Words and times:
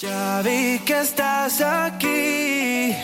Ya 0.00 0.42
vi 0.44 0.78
que 0.86 1.00
estás 1.00 1.60
aquí. 1.60 2.94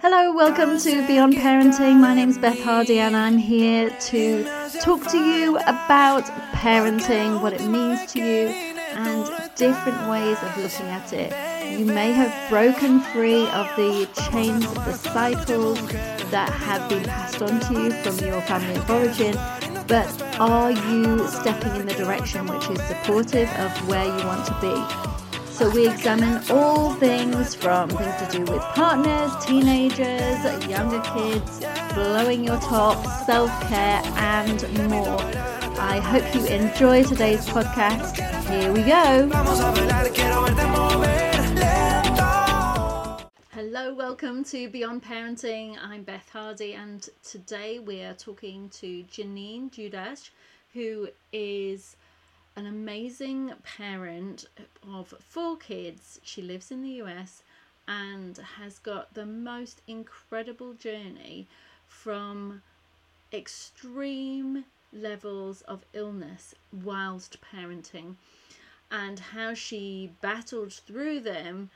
Hello, 0.00 0.32
welcome 0.34 0.78
to 0.78 1.06
Beyond 1.06 1.34
Parenting. 1.34 2.00
My 2.00 2.14
name 2.14 2.30
is 2.30 2.38
Beth 2.38 2.58
Hardy, 2.58 3.00
and 3.00 3.14
I'm 3.14 3.36
here 3.36 3.90
to 4.08 4.44
talk 4.80 5.06
to 5.10 5.18
you 5.18 5.58
about 5.66 6.24
parenting, 6.54 7.42
what 7.42 7.52
it 7.52 7.66
means 7.66 8.10
to 8.12 8.18
you, 8.18 8.48
and 8.94 9.26
different 9.56 10.08
ways 10.08 10.38
of 10.42 10.56
looking 10.56 10.86
at 10.86 11.12
it. 11.12 11.78
You 11.78 11.84
may 11.84 12.12
have 12.12 12.32
broken 12.48 13.00
free 13.12 13.46
of 13.48 13.68
the 13.76 14.08
chains 14.30 14.64
of 14.64 14.86
the 14.86 14.94
cycles 14.94 15.78
that 16.30 16.48
have 16.48 16.88
been 16.88 17.04
passed 17.04 17.42
on 17.42 17.60
to 17.60 17.72
you 17.74 17.90
from 18.02 18.26
your 18.26 18.40
family 18.40 18.76
of 18.76 18.90
origin, 18.90 19.38
but 19.86 20.08
are 20.40 20.70
you 20.70 21.28
stepping 21.28 21.76
in 21.76 21.84
the 21.84 21.94
direction 21.94 22.46
which 22.46 22.70
is 22.70 22.80
supportive 22.84 23.50
of 23.58 23.86
where 23.86 24.06
you 24.06 24.26
want 24.26 24.46
to 24.46 24.58
be? 24.62 25.13
So 25.54 25.70
we 25.70 25.86
examine 25.86 26.42
all 26.50 26.94
things 26.94 27.54
from 27.54 27.88
things 27.88 28.16
to 28.16 28.28
do 28.28 28.52
with 28.52 28.60
partners, 28.74 29.30
teenagers, 29.46 30.66
younger 30.66 31.00
kids, 31.02 31.60
blowing 31.94 32.42
your 32.42 32.58
top, 32.58 33.06
self 33.24 33.48
care, 33.68 34.02
and 34.16 34.60
more. 34.90 35.20
I 35.78 36.00
hope 36.00 36.34
you 36.34 36.44
enjoy 36.46 37.04
today's 37.04 37.46
podcast. 37.46 38.16
Here 38.50 38.72
we 38.72 38.82
go. 38.82 39.30
Hello, 43.52 43.94
welcome 43.94 44.42
to 44.46 44.68
Beyond 44.68 45.04
Parenting. 45.04 45.76
I'm 45.80 46.02
Beth 46.02 46.28
Hardy, 46.32 46.72
and 46.74 47.08
today 47.22 47.78
we 47.78 48.02
are 48.02 48.14
talking 48.14 48.70
to 48.70 49.04
Janine 49.04 49.70
Dudash, 49.70 50.30
who 50.72 51.10
is 51.32 51.94
an 52.56 52.66
amazing 52.66 53.52
parent 53.64 54.44
of 54.86 55.14
four 55.20 55.56
kids. 55.56 56.20
She 56.22 56.40
lives 56.40 56.70
in 56.70 56.82
the 56.82 57.02
US 57.02 57.42
and 57.88 58.38
has 58.58 58.78
got 58.78 59.14
the 59.14 59.26
most 59.26 59.80
incredible 59.86 60.72
journey 60.74 61.46
from 61.88 62.62
extreme 63.32 64.64
levels 64.92 65.62
of 65.62 65.84
illness 65.92 66.54
whilst 66.72 67.38
parenting 67.40 68.14
and 68.90 69.18
how 69.18 69.52
she 69.54 70.12
battled 70.20 70.72
through 70.72 71.18
them 71.20 71.70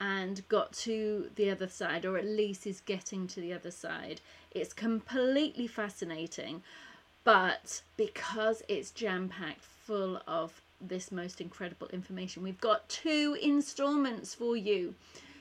and 0.00 0.46
got 0.48 0.72
to 0.72 1.30
the 1.36 1.48
other 1.48 1.68
side, 1.68 2.04
or 2.04 2.18
at 2.18 2.24
least 2.24 2.66
is 2.66 2.80
getting 2.80 3.28
to 3.28 3.40
the 3.40 3.52
other 3.52 3.70
side. 3.70 4.20
It's 4.50 4.72
completely 4.72 5.68
fascinating, 5.68 6.62
but 7.22 7.82
because 7.96 8.62
it's 8.68 8.90
jam 8.90 9.28
packed 9.28 9.64
full 9.84 10.20
of 10.26 10.60
this 10.80 11.12
most 11.12 11.40
incredible 11.40 11.88
information. 11.88 12.42
We've 12.42 12.60
got 12.60 12.88
two 12.88 13.36
installments 13.40 14.34
for 14.34 14.56
you. 14.56 14.94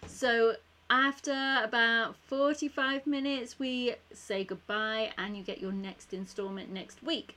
So 0.08 0.56
after 0.90 1.62
about 1.64 2.16
45 2.28 3.08
minutes, 3.08 3.58
we 3.60 3.96
say 4.14 4.44
goodbye 4.44 5.12
and 5.18 5.36
you 5.36 5.44
get 5.44 5.60
your 5.60 5.72
next 5.72 6.14
installment 6.14 6.72
next 6.72 7.02
week. 7.04 7.36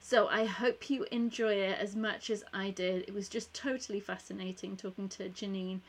So 0.00 0.28
I 0.28 0.44
hope 0.44 0.90
you 0.90 1.06
enjoy 1.12 1.54
it 1.54 1.78
as 1.78 1.94
much 1.94 2.30
as 2.30 2.42
I 2.52 2.70
did. 2.70 3.04
It 3.06 3.14
was 3.14 3.28
just 3.28 3.52
totally 3.54 4.00
fascinating 4.00 4.76
talking 4.76 5.08
to 5.10 5.28
Janine. 5.28 5.80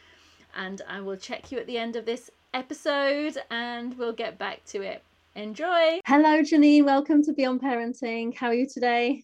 And 0.56 0.82
I 0.88 1.00
will 1.02 1.16
check 1.16 1.52
you 1.52 1.60
at 1.60 1.68
the 1.68 1.78
end 1.78 1.96
of 1.96 2.06
this 2.06 2.30
episode 2.54 3.38
and 3.50 3.98
we'll 3.98 4.14
get 4.14 4.38
back 4.38 4.64
to 4.66 4.82
it. 4.82 5.02
Enjoy. 5.36 6.02
Hello, 6.06 6.42
Janine. 6.42 6.84
Welcome 6.84 7.24
to 7.24 7.32
Beyond 7.32 7.62
Parenting. 7.62 8.36
How 8.36 8.48
are 8.48 8.54
you 8.54 8.68
today? 8.68 9.24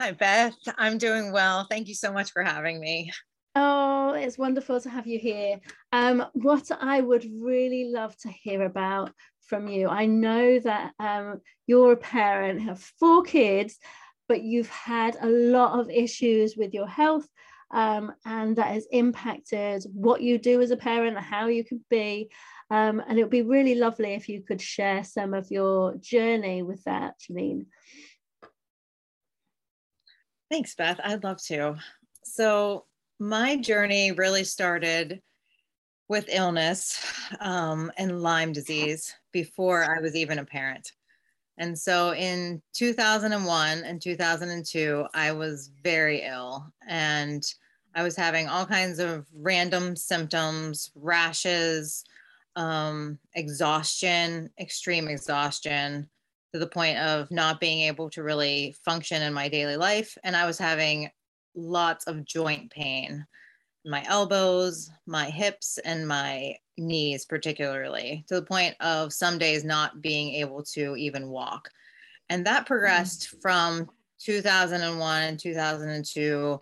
Hi, 0.00 0.12
Beth. 0.12 0.56
I'm 0.78 0.96
doing 0.96 1.30
well. 1.30 1.66
Thank 1.68 1.86
you 1.86 1.94
so 1.94 2.10
much 2.10 2.32
for 2.32 2.42
having 2.42 2.80
me. 2.80 3.12
Oh, 3.54 4.14
it's 4.14 4.38
wonderful 4.38 4.80
to 4.80 4.88
have 4.88 5.06
you 5.06 5.18
here. 5.18 5.60
Um, 5.92 6.24
what 6.32 6.70
I 6.80 7.02
would 7.02 7.26
really 7.38 7.90
love 7.92 8.16
to 8.20 8.30
hear 8.30 8.62
about 8.64 9.12
from 9.42 9.68
you, 9.68 9.88
I 9.88 10.06
know 10.06 10.58
that 10.60 10.92
um, 10.98 11.42
you're 11.66 11.92
a 11.92 11.98
parent, 11.98 12.62
have 12.62 12.80
four 12.98 13.24
kids, 13.24 13.76
but 14.26 14.42
you've 14.42 14.70
had 14.70 15.18
a 15.20 15.26
lot 15.26 15.78
of 15.78 15.90
issues 15.90 16.56
with 16.56 16.72
your 16.72 16.88
health, 16.88 17.28
um, 17.70 18.10
and 18.24 18.56
that 18.56 18.68
has 18.68 18.86
impacted 18.92 19.84
what 19.92 20.22
you 20.22 20.38
do 20.38 20.62
as 20.62 20.70
a 20.70 20.78
parent, 20.78 21.18
how 21.18 21.48
you 21.48 21.62
could 21.62 21.82
be. 21.90 22.30
Um, 22.70 23.02
and 23.06 23.18
it 23.18 23.22
would 23.22 23.30
be 23.30 23.42
really 23.42 23.74
lovely 23.74 24.14
if 24.14 24.30
you 24.30 24.40
could 24.40 24.62
share 24.62 25.04
some 25.04 25.34
of 25.34 25.50
your 25.50 25.94
journey 25.96 26.62
with 26.62 26.82
that, 26.84 27.16
Janine. 27.20 27.66
Thanks, 30.50 30.74
Beth. 30.74 31.00
I'd 31.04 31.24
love 31.24 31.40
to. 31.44 31.76
So, 32.24 32.84
my 33.18 33.56
journey 33.56 34.12
really 34.12 34.44
started 34.44 35.20
with 36.08 36.24
illness 36.28 36.98
um, 37.40 37.92
and 37.96 38.20
Lyme 38.20 38.52
disease 38.52 39.14
before 39.30 39.84
I 39.84 40.00
was 40.00 40.16
even 40.16 40.40
a 40.40 40.44
parent. 40.44 40.92
And 41.58 41.78
so 41.78 42.14
in 42.14 42.62
2001 42.72 43.84
and 43.84 44.00
2002, 44.00 45.06
I 45.14 45.32
was 45.32 45.70
very 45.84 46.22
ill 46.22 46.66
and 46.88 47.44
I 47.94 48.02
was 48.02 48.16
having 48.16 48.48
all 48.48 48.64
kinds 48.64 48.98
of 48.98 49.26
random 49.34 49.94
symptoms, 49.94 50.90
rashes, 50.94 52.02
um, 52.56 53.18
exhaustion, 53.34 54.50
extreme 54.58 55.06
exhaustion, 55.06 56.08
to 56.52 56.58
the 56.58 56.66
point 56.66 56.98
of 56.98 57.30
not 57.30 57.60
being 57.60 57.82
able 57.82 58.10
to 58.10 58.22
really 58.22 58.74
function 58.84 59.22
in 59.22 59.32
my 59.32 59.48
daily 59.48 59.76
life. 59.76 60.16
And 60.24 60.36
I 60.36 60.46
was 60.46 60.58
having 60.58 61.10
lots 61.54 62.06
of 62.06 62.24
joint 62.24 62.70
pain 62.70 63.26
my 63.84 64.04
elbows, 64.06 64.90
my 65.06 65.30
hips, 65.30 65.78
and 65.78 66.06
my 66.06 66.54
knees, 66.76 67.24
particularly, 67.24 68.24
to 68.28 68.34
the 68.34 68.42
point 68.42 68.74
of 68.80 69.12
some 69.12 69.38
days 69.38 69.64
not 69.64 70.02
being 70.02 70.34
able 70.34 70.62
to 70.62 70.96
even 70.96 71.28
walk. 71.28 71.68
And 72.28 72.46
that 72.46 72.66
progressed 72.66 73.36
mm. 73.36 73.42
from 73.42 73.90
2001 74.20 75.22
and 75.22 75.38
2002 75.38 76.60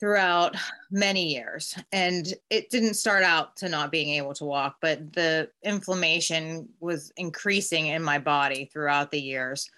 throughout 0.00 0.56
many 0.90 1.34
years. 1.34 1.76
And 1.92 2.32
it 2.48 2.70
didn't 2.70 2.94
start 2.94 3.22
out 3.22 3.56
to 3.58 3.68
not 3.68 3.92
being 3.92 4.14
able 4.14 4.32
to 4.34 4.46
walk, 4.46 4.76
but 4.80 5.12
the 5.12 5.50
inflammation 5.62 6.68
was 6.80 7.12
increasing 7.18 7.88
in 7.88 8.02
my 8.02 8.18
body 8.18 8.64
throughout 8.72 9.10
the 9.10 9.20
years. 9.20 9.70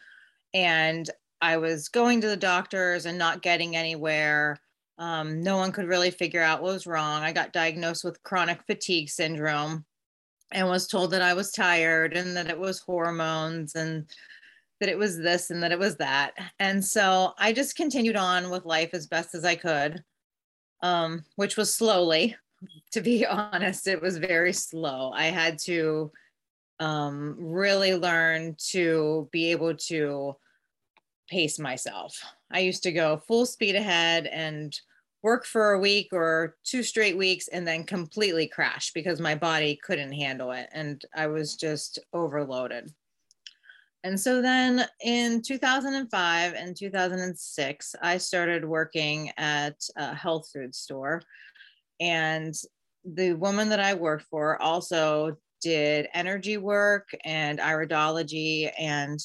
And 0.55 1.11
I 1.41 1.56
was 1.56 1.88
going 1.88 2.21
to 2.21 2.28
the 2.28 2.37
doctors 2.37 3.05
and 3.05 3.19
not 3.19 3.43
getting 3.43 3.75
anywhere. 3.75 4.61
Um, 4.97 5.43
no 5.43 5.56
one 5.56 5.72
could 5.72 5.88
really 5.88 6.12
figure 6.12 6.43
out 6.43 6.62
what 6.62 6.72
was 6.72 6.87
wrong. 6.87 7.22
I 7.22 7.32
got 7.32 7.53
diagnosed 7.53 8.05
with 8.05 8.22
chronic 8.22 8.62
fatigue 8.65 9.11
syndrome 9.11 9.84
and 10.53 10.69
was 10.69 10.87
told 10.87 11.11
that 11.11 11.22
I 11.22 11.34
was 11.34 11.50
tired 11.50 12.16
and 12.16 12.37
that 12.37 12.49
it 12.49 12.59
was 12.59 12.78
hormones 12.78 13.75
and 13.75 14.06
that 14.78 14.88
it 14.88 14.99
was 14.99 15.19
this 15.19 15.50
and 15.50 15.62
that 15.65 15.72
it 15.72 15.78
was 15.78 15.97
that. 15.97 16.34
And 16.61 16.84
so 16.84 17.32
I 17.38 17.53
just 17.53 17.75
continued 17.75 18.16
on 18.16 18.50
with 18.50 18.65
life 18.65 18.91
as 18.93 19.09
best 19.09 19.34
as 19.34 19.44
I 19.44 19.56
could 19.56 20.05
um, 20.82 21.25
which 21.37 21.56
was 21.56 21.72
slowly. 21.72 22.37
To 22.93 23.00
be 23.00 23.26
honest, 23.26 23.87
it 23.87 24.03
was 24.03 24.19
very 24.19 24.53
slow. 24.53 25.12
I 25.12 25.26
had 25.26 25.59
to 25.60 26.12
um, 26.81 27.37
really 27.38 27.94
learn 27.94 28.56
to 28.70 29.28
be 29.32 29.50
able 29.53 29.76
to 29.76 30.37
pace 31.28 31.59
myself. 31.59 32.20
I 32.50 32.60
used 32.60 32.82
to 32.82 32.93
go 32.93 33.22
full 33.26 33.47
speed 33.47 33.76
ahead 33.76 34.26
and 34.26 34.78
work 35.22 35.47
for 35.47 35.72
a 35.72 35.78
week 35.78 36.09
or 36.12 36.56
two 36.65 36.82
straight 36.82 37.16
weeks 37.16 37.49
and 37.49 37.66
then 37.66 37.84
completely 37.84 38.49
crash 38.49 38.93
because 38.93 39.20
my 39.20 39.34
body 39.37 39.78
couldn't 39.82 40.12
handle 40.12 40.50
it 40.50 40.69
and 40.72 41.04
I 41.14 41.28
was 41.28 41.54
just 41.56 42.00
overloaded. 42.12 42.93
And 44.05 44.19
so 44.19 44.43
then 44.43 44.85
in 45.01 45.43
2005 45.43 46.55
and 46.55 46.77
2006, 46.77 47.95
I 48.03 48.19
started 48.19 48.65
working 48.65 49.31
at 49.37 49.77
a 49.97 50.15
health 50.15 50.51
food 50.53 50.75
store. 50.75 51.23
And 52.00 52.55
the 53.05 53.35
woman 53.35 53.69
that 53.69 53.81
I 53.81 53.94
worked 53.94 54.25
for 54.25 54.61
also 54.61 55.37
did 55.61 56.09
energy 56.12 56.56
work 56.56 57.09
and 57.25 57.61
iridology 57.61 58.73
and 58.76 59.21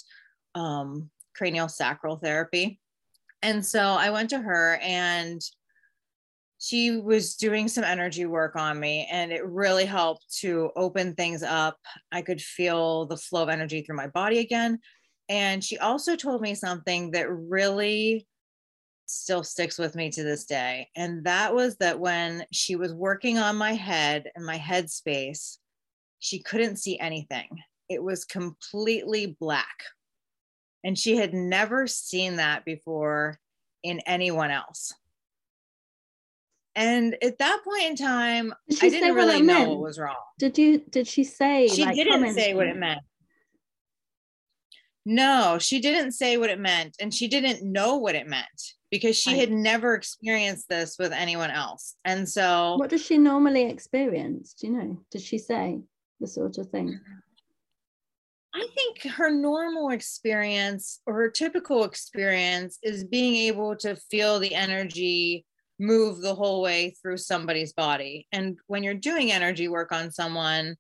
um, 0.54 1.10
cranial 1.36 1.70
sacral 1.70 2.18
therapy. 2.18 2.80
And 3.42 3.66
so 3.66 3.82
I 3.82 4.12
went 4.12 4.30
to 4.32 4.40
her 4.40 4.80
and 4.82 5.42
she 6.60 6.98
was 6.98 7.36
doing 7.36 7.68
some 7.68 7.84
energy 7.84 8.26
work 8.26 8.56
on 8.56 8.80
me 8.80 9.08
and 9.12 9.32
it 9.32 9.46
really 9.46 9.86
helped 9.86 10.26
to 10.40 10.72
open 10.76 11.14
things 11.14 11.44
up. 11.44 11.78
I 12.12 12.22
could 12.22 12.42
feel 12.42 13.06
the 13.06 13.18
flow 13.18 13.44
of 13.44 13.50
energy 13.50 13.82
through 13.82 13.98
my 13.98 14.08
body 14.08 14.40
again. 14.40 14.80
And 15.30 15.64
she 15.64 15.78
also 15.78 16.16
told 16.16 16.42
me 16.42 16.56
something 16.56 17.12
that 17.12 17.30
really 17.30 18.28
still 19.06 19.44
sticks 19.44 19.78
with 19.78 19.96
me 19.96 20.10
to 20.12 20.24
this 20.24 20.46
day. 20.46 20.90
And 20.96 21.24
that 21.26 21.54
was 21.54 21.78
that 21.78 22.00
when 22.00 22.46
she 22.52 22.76
was 22.76 22.94
working 22.94 23.38
on 23.38 23.56
my 23.56 23.74
head 23.74 24.30
and 24.36 24.46
my 24.46 24.58
head 24.58 24.90
space, 24.90 25.60
she 26.20 26.40
couldn't 26.40 26.78
see 26.78 26.98
anything. 27.00 27.50
It 27.90 28.04
was 28.04 28.26
completely 28.26 29.38
black. 29.40 29.84
And 30.84 30.98
she 30.98 31.18
had 31.18 31.34
never 31.34 31.88
seen 31.88 32.38
that 32.38 32.66
before 32.66 33.40
in 33.84 34.00
anyone 34.02 34.52
else. 34.52 34.94
And 36.78 37.18
at 37.24 37.40
that 37.40 37.62
point 37.64 37.84
in 37.86 37.96
time, 37.96 38.54
Did 38.70 38.78
she 38.78 38.86
I 38.86 38.90
didn't 38.92 39.16
really 39.16 39.42
know 39.42 39.54
meant? 39.58 39.70
what 39.72 39.80
was 39.80 39.98
wrong. 39.98 40.14
Did 40.38 40.60
you? 40.60 40.78
Did 40.78 41.08
she 41.08 41.24
say? 41.24 41.68
She 41.68 41.84
like, 41.84 41.96
didn't 41.96 42.36
say 42.36 42.54
what 42.54 42.68
it 42.68 42.78
meant. 42.78 43.00
No, 45.04 45.58
she 45.60 45.80
didn't 45.82 46.12
say 46.12 46.38
what 46.38 46.52
it 46.52 46.60
meant. 46.60 46.96
And 47.02 47.12
she 47.12 47.28
didn't 47.28 47.64
know 47.64 47.98
what 47.98 48.14
it 48.14 48.28
meant 48.28 48.46
because 48.92 49.18
she 49.18 49.32
Right. 49.32 49.40
had 49.40 49.52
never 49.52 49.96
experienced 49.96 50.70
this 50.70 50.98
with 51.00 51.12
anyone 51.14 51.50
else. 51.50 51.96
And 52.06 52.30
so 52.30 52.76
What 52.78 52.92
does 52.92 53.04
she 53.04 53.18
normally 53.18 53.64
experience? 53.64 54.54
Do 54.54 54.68
you 54.68 54.74
know? 54.74 55.04
Did 55.10 55.22
she 55.22 55.40
say 55.40 55.82
the 56.20 56.28
sort 56.28 56.60
of 56.60 56.70
thing? 56.70 57.00
I 58.54 58.68
think 58.76 59.02
her 59.16 59.32
normal 59.32 59.90
experience 59.90 61.00
or 61.08 61.16
her 61.16 61.30
typical 61.32 61.86
experience 61.86 62.78
is 62.84 63.04
being 63.04 63.36
able 63.48 63.76
to 63.78 63.96
feel 64.12 64.38
the 64.38 64.54
energy 64.54 65.46
move 65.80 66.22
the 66.22 66.36
whole 66.36 66.62
way 66.62 66.96
through 67.02 67.18
somebody's 67.18 67.74
body. 67.74 68.28
And 68.32 68.58
when 68.68 68.84
you're 68.84 68.94
doing 68.94 69.32
energy 69.32 69.68
work 69.68 69.92
on 69.92 70.12
someone, 70.12 70.76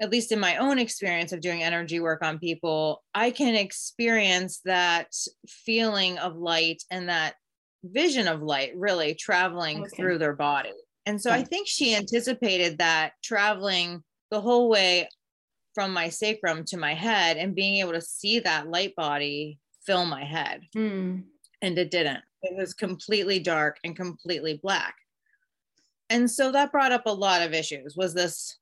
at 0.00 0.10
least 0.10 0.30
in 0.32 0.38
my 0.38 0.56
own 0.58 0.78
experience 0.78 1.32
of 1.32 1.40
doing 1.40 1.62
energy 1.62 1.98
work 1.98 2.22
on 2.22 2.38
people, 2.38 3.02
I 3.14 3.30
can 3.30 3.54
experience 3.54 4.60
that 4.64 5.12
feeling 5.48 6.18
of 6.18 6.36
light 6.36 6.82
and 6.90 7.08
that 7.08 7.34
vision 7.82 8.28
of 8.28 8.42
light 8.42 8.72
really 8.76 9.14
traveling 9.14 9.80
Okay. 9.82 9.96
through 9.96 10.18
their 10.18 10.34
body. 10.34 10.72
And 11.06 11.20
so 11.20 11.30
I 11.30 11.42
think 11.42 11.66
she 11.66 11.94
anticipated 11.94 12.78
that 12.78 13.12
traveling 13.24 14.02
the 14.30 14.40
whole 14.40 14.68
way 14.68 15.08
from 15.74 15.92
my 15.92 16.10
sacrum 16.10 16.64
to 16.66 16.76
my 16.76 16.92
head 16.92 17.36
and 17.36 17.54
being 17.54 17.76
able 17.76 17.92
to 17.92 18.00
see 18.00 18.40
that 18.40 18.68
light 18.68 18.94
body 18.94 19.58
fill 19.86 20.04
my 20.04 20.24
head. 20.24 20.62
Hmm. 20.74 21.20
And 21.62 21.78
it 21.78 21.90
didn't. 21.90 22.22
It 22.42 22.56
was 22.56 22.74
completely 22.74 23.38
dark 23.40 23.78
and 23.84 23.96
completely 23.96 24.60
black. 24.62 24.94
And 26.10 26.30
so 26.30 26.52
that 26.52 26.72
brought 26.72 26.92
up 26.92 27.06
a 27.06 27.12
lot 27.12 27.42
of 27.42 27.52
issues. 27.52 27.96
Was 27.96 28.14
this, 28.14 28.56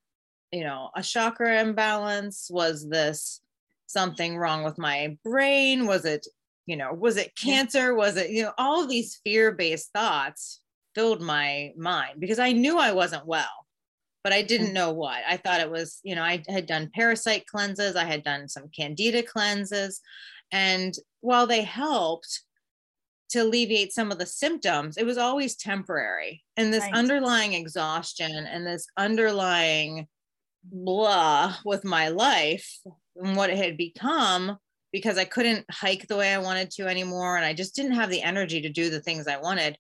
you 0.50 0.64
know, 0.64 0.90
a 0.96 1.02
chakra 1.02 1.61
imbalance? 1.61 2.49
Was 2.50 2.88
this 2.88 3.40
something 3.87 4.37
wrong 4.37 4.64
with 4.64 4.78
my 4.78 5.17
brain? 5.25 5.87
Was 5.87 6.05
it, 6.05 6.26
you 6.67 6.76
know, 6.76 6.93
was 6.93 7.17
it 7.17 7.37
cancer? 7.37 7.94
Was 7.94 8.17
it, 8.17 8.31
you 8.31 8.43
know, 8.43 8.52
all 8.58 8.82
of 8.82 8.90
these 8.90 9.20
fear 9.25 9.52
based 9.52 9.93
thoughts 9.93 10.61
filled 10.94 11.20
my 11.20 11.73
mind 11.76 12.19
because 12.19 12.38
I 12.38 12.52
knew 12.52 12.78
I 12.78 12.93
wasn't 12.93 13.26
well, 13.26 13.67
but 14.25 14.32
I 14.32 14.43
didn't 14.43 14.70
mm. 14.70 14.75
know 14.75 14.93
what. 14.93 15.19
I 15.28 15.37
thought 15.37 15.61
it 15.61 15.70
was, 15.70 16.00
you 16.02 16.14
know, 16.17 16.23
I 16.23 16.43
had 16.49 16.67
done 16.67 16.90
parasite 16.94 17.46
cleanses, 17.46 17.94
I 17.94 18.05
had 18.05 18.25
done 18.25 18.49
some 18.49 18.70
candida 18.75 19.23
cleanses. 19.23 20.00
And 20.50 20.94
while 21.20 21.46
they 21.46 21.62
helped, 21.62 22.43
to 23.31 23.43
alleviate 23.43 23.93
some 23.93 24.12
of 24.12 24.19
the 24.19 24.26
symptoms, 24.26 24.96
it 24.96 25.06
was 25.06 25.19
always 25.19 25.56
temporary. 25.56 26.44
And 26.56 26.73
this 26.73 26.84
Right. 26.84 26.94
underlying 26.94 27.55
exhaustion 27.55 28.32
and 28.32 28.67
this 28.67 28.87
underlying 28.96 30.08
blah 30.64 31.56
with 31.64 31.84
my 31.84 32.08
life 32.08 32.78
and 33.17 33.37
what 33.37 33.50
it 33.50 33.56
had 33.56 33.76
become 33.76 34.58
because 34.93 35.19
I 35.19 35.25
couldn't 35.25 35.67
hike 35.70 36.06
the 36.08 36.17
way 36.17 36.32
I 36.32 36.38
wanted 36.38 36.70
to 36.73 36.87
anymore. 36.87 37.37
And 37.37 37.44
I 37.44 37.52
just 37.52 37.75
didn't 37.75 37.93
have 37.93 38.11
the 38.11 38.23
energy 38.23 38.61
to 38.62 38.69
do 38.69 38.90
the 38.90 39.00
things 39.00 39.26
I 39.26 39.37
wanted 39.37 39.76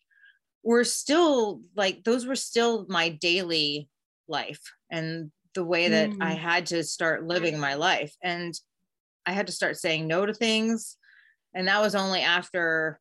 were 0.62 0.84
still 0.84 1.62
like, 1.76 2.04
those 2.04 2.26
were 2.26 2.36
still 2.36 2.86
my 2.88 3.08
daily 3.08 3.88
life 4.28 4.60
and 4.90 5.30
the 5.54 5.64
way 5.64 5.88
that 5.88 6.12
I 6.20 6.34
Mm. 6.34 6.38
had 6.38 6.66
to 6.66 6.84
start 6.84 7.26
living 7.26 7.58
my 7.58 7.74
life. 7.74 8.14
And 8.22 8.52
I 9.24 9.32
had 9.32 9.46
to 9.46 9.52
start 9.52 9.76
saying 9.76 10.06
no 10.06 10.26
to 10.26 10.34
things. 10.34 10.96
And 11.54 11.68
that 11.68 11.80
was 11.80 11.94
only 11.94 12.20
after 12.20 13.00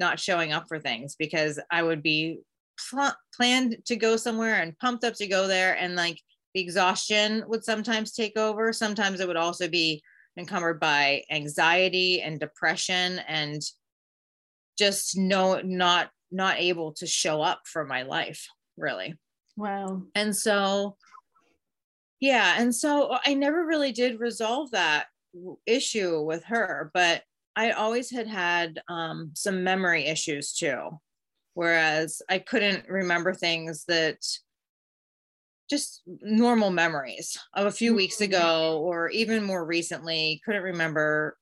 not 0.00 0.18
showing 0.18 0.52
up 0.52 0.64
for 0.66 0.80
things 0.80 1.14
because 1.16 1.60
I 1.70 1.84
would 1.84 2.02
be 2.02 2.40
pl- 2.90 3.14
planned 3.36 3.76
to 3.84 3.94
go 3.94 4.16
somewhere 4.16 4.60
and 4.60 4.76
pumped 4.78 5.04
up 5.04 5.14
to 5.14 5.28
go 5.28 5.46
there. 5.46 5.76
And 5.76 5.94
like 5.94 6.18
the 6.54 6.60
exhaustion 6.60 7.44
would 7.46 7.64
sometimes 7.64 8.12
take 8.12 8.36
over. 8.36 8.72
Sometimes 8.72 9.20
it 9.20 9.28
would 9.28 9.36
also 9.36 9.68
be 9.68 10.02
encumbered 10.36 10.80
by 10.80 11.22
anxiety 11.30 12.22
and 12.22 12.40
depression 12.40 13.20
and 13.28 13.62
just 14.78 15.16
no, 15.16 15.60
not, 15.60 16.10
not 16.32 16.58
able 16.58 16.92
to 16.94 17.06
show 17.06 17.42
up 17.42 17.60
for 17.66 17.84
my 17.84 18.02
life 18.02 18.48
really. 18.76 19.14
Wow. 19.56 20.02
And 20.14 20.34
so, 20.34 20.96
yeah. 22.18 22.54
And 22.58 22.74
so 22.74 23.16
I 23.24 23.34
never 23.34 23.64
really 23.66 23.92
did 23.92 24.18
resolve 24.18 24.70
that 24.70 25.06
issue 25.66 26.22
with 26.22 26.44
her, 26.44 26.90
but 26.94 27.22
I 27.56 27.72
always 27.72 28.10
had 28.10 28.26
had 28.28 28.80
um, 28.88 29.32
some 29.34 29.64
memory 29.64 30.06
issues 30.06 30.52
too. 30.52 31.00
Whereas 31.54 32.22
I 32.28 32.38
couldn't 32.38 32.88
remember 32.88 33.34
things 33.34 33.84
that 33.86 34.18
just 35.68 36.02
normal 36.06 36.70
memories 36.70 37.38
of 37.54 37.66
a 37.66 37.72
few 37.72 37.94
weeks 37.94 38.16
Mhm. 38.16 38.26
ago 38.26 38.80
or 38.80 39.08
even 39.10 39.44
more 39.44 39.64
recently, 39.64 40.40
couldn't 40.44 40.62
remember 40.62 41.36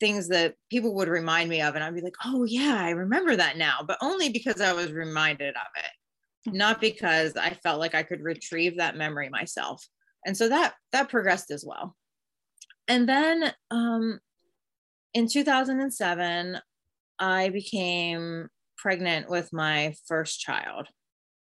things 0.00 0.28
that 0.28 0.54
people 0.70 0.94
would 0.94 1.08
remind 1.08 1.50
me 1.50 1.60
of. 1.60 1.74
And 1.74 1.84
I'd 1.84 1.94
be 1.94 2.00
like, 2.00 2.16
oh, 2.24 2.44
yeah, 2.44 2.80
I 2.80 2.90
remember 2.90 3.36
that 3.36 3.56
now, 3.56 3.80
but 3.86 3.98
only 4.00 4.30
because 4.30 4.60
I 4.60 4.72
was 4.72 4.92
reminded 4.92 5.54
of 5.56 5.66
it 5.76 5.90
not 6.46 6.80
because 6.80 7.36
I 7.36 7.50
felt 7.62 7.80
like 7.80 7.94
I 7.94 8.02
could 8.02 8.22
retrieve 8.22 8.78
that 8.78 8.96
memory 8.96 9.28
myself. 9.28 9.86
And 10.24 10.36
so 10.36 10.48
that 10.48 10.74
that 10.92 11.08
progressed 11.08 11.50
as 11.50 11.64
well. 11.66 11.96
And 12.88 13.08
then 13.08 13.52
um, 13.70 14.20
in 15.14 15.28
2007, 15.28 16.58
I 17.18 17.48
became 17.50 18.48
pregnant 18.78 19.28
with 19.28 19.52
my 19.52 19.94
first 20.06 20.40
child. 20.40 20.88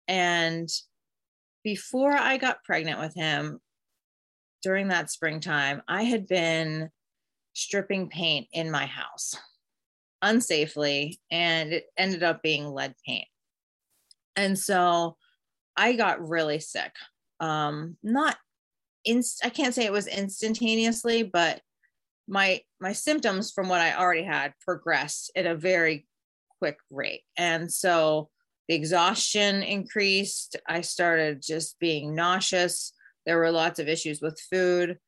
And 0.08 0.68
before 1.64 2.12
I 2.12 2.36
got 2.36 2.64
pregnant 2.64 3.00
with 3.00 3.14
him, 3.14 3.60
during 4.62 4.88
that 4.88 5.10
springtime, 5.10 5.82
I 5.88 6.04
had 6.04 6.26
been 6.26 6.90
stripping 7.54 8.08
paint 8.08 8.46
in 8.52 8.70
my 8.70 8.86
house 8.86 9.34
unsafely, 10.22 11.18
and 11.30 11.72
it 11.72 11.86
ended 11.96 12.22
up 12.22 12.42
being 12.42 12.66
lead 12.66 12.94
paint. 13.06 13.28
And 14.34 14.58
so 14.58 15.16
I 15.76 15.92
got 15.94 16.26
really 16.26 16.58
sick. 16.58 16.92
Um, 17.40 17.96
not 18.02 18.36
inst 19.04 19.44
I 19.44 19.50
can't 19.50 19.74
say 19.74 19.84
it 19.84 19.92
was 19.92 20.06
instantaneously, 20.06 21.22
but 21.22 21.60
my 22.28 22.60
my 22.80 22.92
symptoms 22.92 23.52
from 23.52 23.68
what 23.68 23.80
I 23.80 23.94
already 23.94 24.24
had 24.24 24.52
progressed 24.64 25.30
at 25.36 25.46
a 25.46 25.54
very 25.54 26.06
quick 26.58 26.78
rate. 26.90 27.22
And 27.36 27.72
so 27.72 28.30
the 28.68 28.74
exhaustion 28.74 29.62
increased. 29.62 30.56
I 30.66 30.80
started 30.80 31.42
just 31.42 31.78
being 31.78 32.14
nauseous. 32.14 32.92
There 33.24 33.38
were 33.38 33.50
lots 33.50 33.78
of 33.78 33.88
issues 33.88 34.20
with 34.20 34.40
food. 34.50 34.98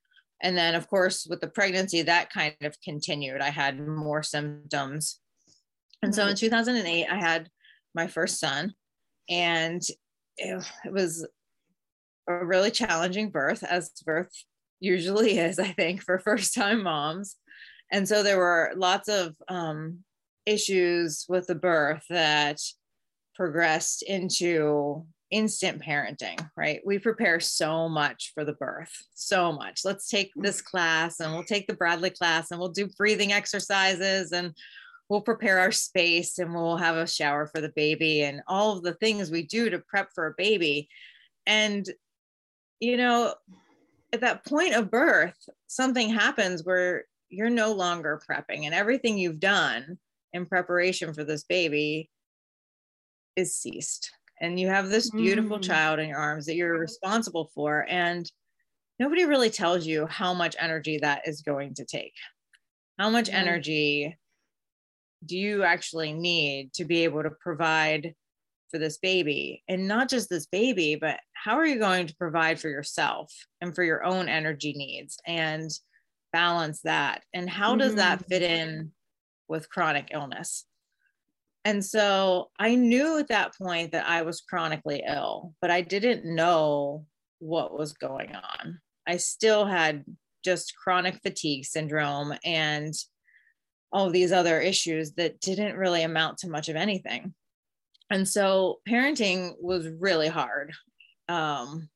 And 0.41 0.57
then, 0.57 0.75
of 0.75 0.89
course, 0.89 1.27
with 1.29 1.41
the 1.41 1.49
pregnancy, 1.49 2.03
that 2.03 2.31
kind 2.31 2.55
of 2.63 2.81
continued. 2.83 3.41
I 3.41 3.51
had 3.51 3.85
more 3.85 4.23
symptoms. 4.23 5.19
And 6.03 6.15
so 6.15 6.27
in 6.29 6.37
2008, 6.37 7.07
I 7.11 7.17
had 7.17 7.49
my 7.95 8.07
first 8.07 8.39
son, 8.39 8.75
and 9.29 9.83
it, 10.37 10.65
it 10.85 10.93
was 10.93 11.27
a 12.29 12.45
really 12.47 12.71
challenging 12.71 13.31
birth, 13.31 13.65
as 13.65 13.91
birth 14.07 14.31
usually 14.81 15.39
is, 15.39 15.59
I 15.59 15.73
think, 15.73 16.03
for 16.03 16.19
first 16.25 16.55
time 16.55 16.83
moms. 16.83 17.37
And 17.91 18.07
so 18.07 18.23
there 18.23 18.39
were 18.39 18.73
lots 18.77 19.09
of 19.09 19.35
um, 19.49 20.01
issues 20.47 21.25
with 21.29 21.47
the 21.47 21.55
birth 21.55 22.05
that 22.11 22.61
progressed 23.35 24.03
into 24.03 25.07
instant 25.31 25.83
parenting, 25.83 26.49
right? 26.57 26.81
We 26.85 26.99
prepare 26.99 27.41
so 27.41 27.89
much 27.89 28.33
for 28.35 28.45
the 28.45 28.55
birth, 28.55 28.93
so 29.15 29.53
much. 29.53 29.83
Let's 29.85 30.09
take 30.09 30.33
this 30.37 30.61
class 30.61 31.21
and 31.21 31.33
we'll 31.33 31.45
take 31.45 31.67
the 31.67 31.75
Bradley 31.75 32.11
class 32.11 32.51
and 32.51 32.59
we'll 32.59 32.71
do 32.71 32.89
breathing 32.97 33.33
exercises 33.33 34.33
and 34.33 34.55
we'll 35.09 35.21
prepare 35.21 35.59
our 35.59 35.73
space 35.73 36.39
and 36.39 36.55
we'll 36.55 36.77
have 36.77 36.97
a 36.97 37.07
shower 37.07 37.47
for 37.47 37.61
the 37.61 37.73
baby 37.75 38.23
and 38.23 38.43
all 38.47 38.77
of 38.77 38.83
the 38.83 38.95
things 38.95 39.31
we 39.31 39.43
do 39.43 39.71
to 39.71 39.79
prep 39.79 40.09
for 40.15 40.27
a 40.27 40.35
baby. 40.37 40.89
And, 41.47 41.87
you 42.81 42.97
know, 42.97 43.35
at 44.13 44.21
that 44.21 44.45
point 44.45 44.75
of 44.75 44.91
birth, 44.91 45.37
something 45.67 46.09
happens 46.11 46.65
where 46.65 47.05
you're 47.29 47.51
no 47.51 47.73
longer 47.73 48.21
prepping 48.29 48.65
and 48.65 48.75
everything 48.75 49.19
you've 49.19 49.41
done 49.41 49.99
in 50.33 50.47
preparation 50.47 51.13
for 51.13 51.25
this 51.25 51.45
baby 51.45 52.11
is 53.37 53.55
ceased. 53.55 54.11
And 54.41 54.59
you 54.59 54.69
have 54.69 54.89
this 54.89 55.11
beautiful 55.11 55.59
Mm. 55.59 55.63
child 55.65 55.99
in 55.99 56.09
your 56.09 56.19
arms 56.19 56.47
that 56.47 56.55
you're 56.55 56.79
responsible 56.79 57.51
for. 57.55 57.87
And 57.89 58.31
nobody 58.99 59.25
really 59.25 59.51
tells 59.51 59.87
you 59.87 60.07
how 60.07 60.33
much 60.33 60.57
energy 60.59 60.99
that 60.99 61.27
is 61.27 61.43
going 61.43 61.75
to 61.75 61.85
take. 61.85 62.15
How 62.99 63.11
much 63.11 63.29
Right. 63.29 63.37
energy 63.37 64.17
do 65.27 65.37
you 65.37 65.65
actually 65.65 66.13
need 66.13 66.73
to 66.75 66.85
be 66.85 67.05
able 67.05 67.23
to 67.25 67.31
provide 67.31 68.15
for 68.71 68.79
this 68.79 68.99
baby? 68.99 69.65
And 69.69 69.89
not 69.89 70.09
just 70.09 70.29
this 70.29 70.47
baby, 70.47 70.95
but 70.97 71.21
how 71.43 71.57
are 71.57 71.67
you 71.67 71.79
going 71.79 72.07
to 72.07 72.17
provide 72.17 72.59
for 72.59 72.69
yourself 72.69 73.33
and 73.61 73.75
for 73.75 73.85
your 73.85 74.05
own 74.05 74.29
energy 74.29 74.73
needs 74.73 75.19
and 75.27 75.71
balance 76.33 76.81
that? 76.83 77.23
And 77.33 77.49
how 77.49 77.77
does 77.77 77.95
that 77.95 78.19
mm-hmm. 78.19 78.29
fit 78.29 78.43
in 78.43 78.93
with 79.47 79.71
chronic 79.71 80.09
illness? 80.11 80.65
And 81.65 81.85
so 81.85 82.51
I 82.59 82.75
knew 82.75 83.19
at 83.19 83.29
that 83.29 83.57
point 83.57 83.93
that 83.93 84.09
I 84.09 84.23
was 84.23 84.41
chronically 84.41 85.05
ill, 85.07 85.55
but 85.61 85.71
I 85.71 85.81
didn't 85.81 86.25
know 86.25 87.05
what 87.39 87.77
was 87.77 87.93
going 87.93 88.35
on. 88.35 88.81
I 89.07 89.19
still 89.19 89.65
had 89.65 90.05
just 90.45 90.77
chronic 90.77 91.21
fatigue 91.23 91.65
syndrome 91.65 92.35
and 92.45 92.95
all 93.93 94.11
these 94.11 94.33
other 94.33 94.61
issues 94.61 95.13
that 95.13 95.41
didn't 95.41 95.77
really 95.77 96.03
amount 96.03 96.39
to 96.39 96.49
much 96.49 96.69
of 96.69 96.77
anything. 96.77 97.35
And 98.11 98.27
so 98.27 98.79
parenting 98.89 99.53
was 99.61 99.89
really 99.89 100.29
hard. 100.29 100.73
Um, 101.29 101.89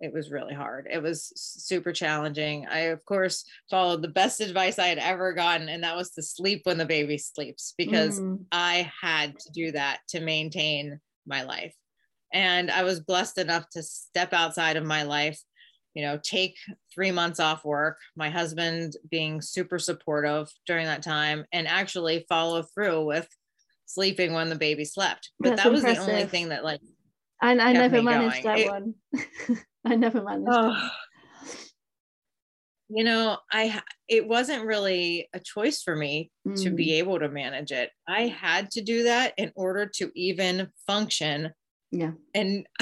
it 0.00 0.12
was 0.12 0.30
really 0.30 0.54
hard. 0.54 0.88
It 0.90 1.02
was 1.02 1.32
super 1.36 1.92
challenging. 1.92 2.66
I, 2.66 2.78
of 2.90 3.04
course, 3.04 3.44
followed 3.70 4.02
the 4.02 4.08
best 4.08 4.40
advice 4.40 4.78
I 4.78 4.88
had 4.88 4.98
ever 4.98 5.32
gotten, 5.32 5.68
and 5.68 5.82
that 5.84 5.96
was 5.96 6.10
to 6.12 6.22
sleep 6.22 6.62
when 6.64 6.76
the 6.76 6.84
baby 6.84 7.16
sleeps 7.16 7.74
because 7.78 8.20
mm. 8.20 8.44
I 8.52 8.90
had 9.00 9.38
to 9.38 9.52
do 9.52 9.72
that 9.72 10.00
to 10.08 10.20
maintain 10.20 11.00
my 11.26 11.44
life. 11.44 11.74
And 12.32 12.70
I 12.70 12.82
was 12.82 13.00
blessed 13.00 13.38
enough 13.38 13.68
to 13.70 13.82
step 13.82 14.34
outside 14.34 14.76
of 14.76 14.84
my 14.84 15.04
life, 15.04 15.40
you 15.94 16.02
know, 16.02 16.20
take 16.22 16.56
three 16.94 17.10
months 17.10 17.40
off 17.40 17.64
work, 17.64 17.96
my 18.16 18.28
husband 18.28 18.94
being 19.10 19.40
super 19.40 19.78
supportive 19.78 20.50
during 20.66 20.86
that 20.86 21.02
time, 21.02 21.46
and 21.52 21.66
actually 21.66 22.26
follow 22.28 22.62
through 22.62 23.06
with 23.06 23.28
sleeping 23.86 24.34
when 24.34 24.50
the 24.50 24.56
baby 24.56 24.84
slept. 24.84 25.30
But 25.40 25.50
That's 25.50 25.62
that 25.62 25.72
was 25.72 25.80
impressive. 25.80 26.04
the 26.04 26.12
only 26.12 26.26
thing 26.26 26.48
that 26.50 26.64
like 26.64 26.80
I, 27.40 27.52
I 27.52 27.72
never 27.72 28.02
managed 28.02 28.42
going. 28.42 28.56
that 28.56 28.58
it, 28.58 28.70
one. 28.70 28.94
I 29.84 29.96
never 29.96 30.22
managed. 30.22 30.48
Oh, 30.50 30.88
you 32.88 33.04
know, 33.04 33.38
I 33.50 33.80
it 34.08 34.26
wasn't 34.26 34.64
really 34.64 35.28
a 35.34 35.40
choice 35.40 35.82
for 35.82 35.96
me 35.96 36.30
mm. 36.46 36.62
to 36.62 36.70
be 36.70 36.88
mm. 36.88 36.98
able 36.98 37.18
to 37.18 37.28
manage 37.28 37.72
it. 37.72 37.90
I 38.08 38.22
had 38.22 38.70
to 38.72 38.82
do 38.82 39.04
that 39.04 39.34
in 39.36 39.52
order 39.56 39.86
to 39.96 40.10
even 40.14 40.68
function. 40.86 41.52
Yeah. 41.90 42.12
And 42.34 42.66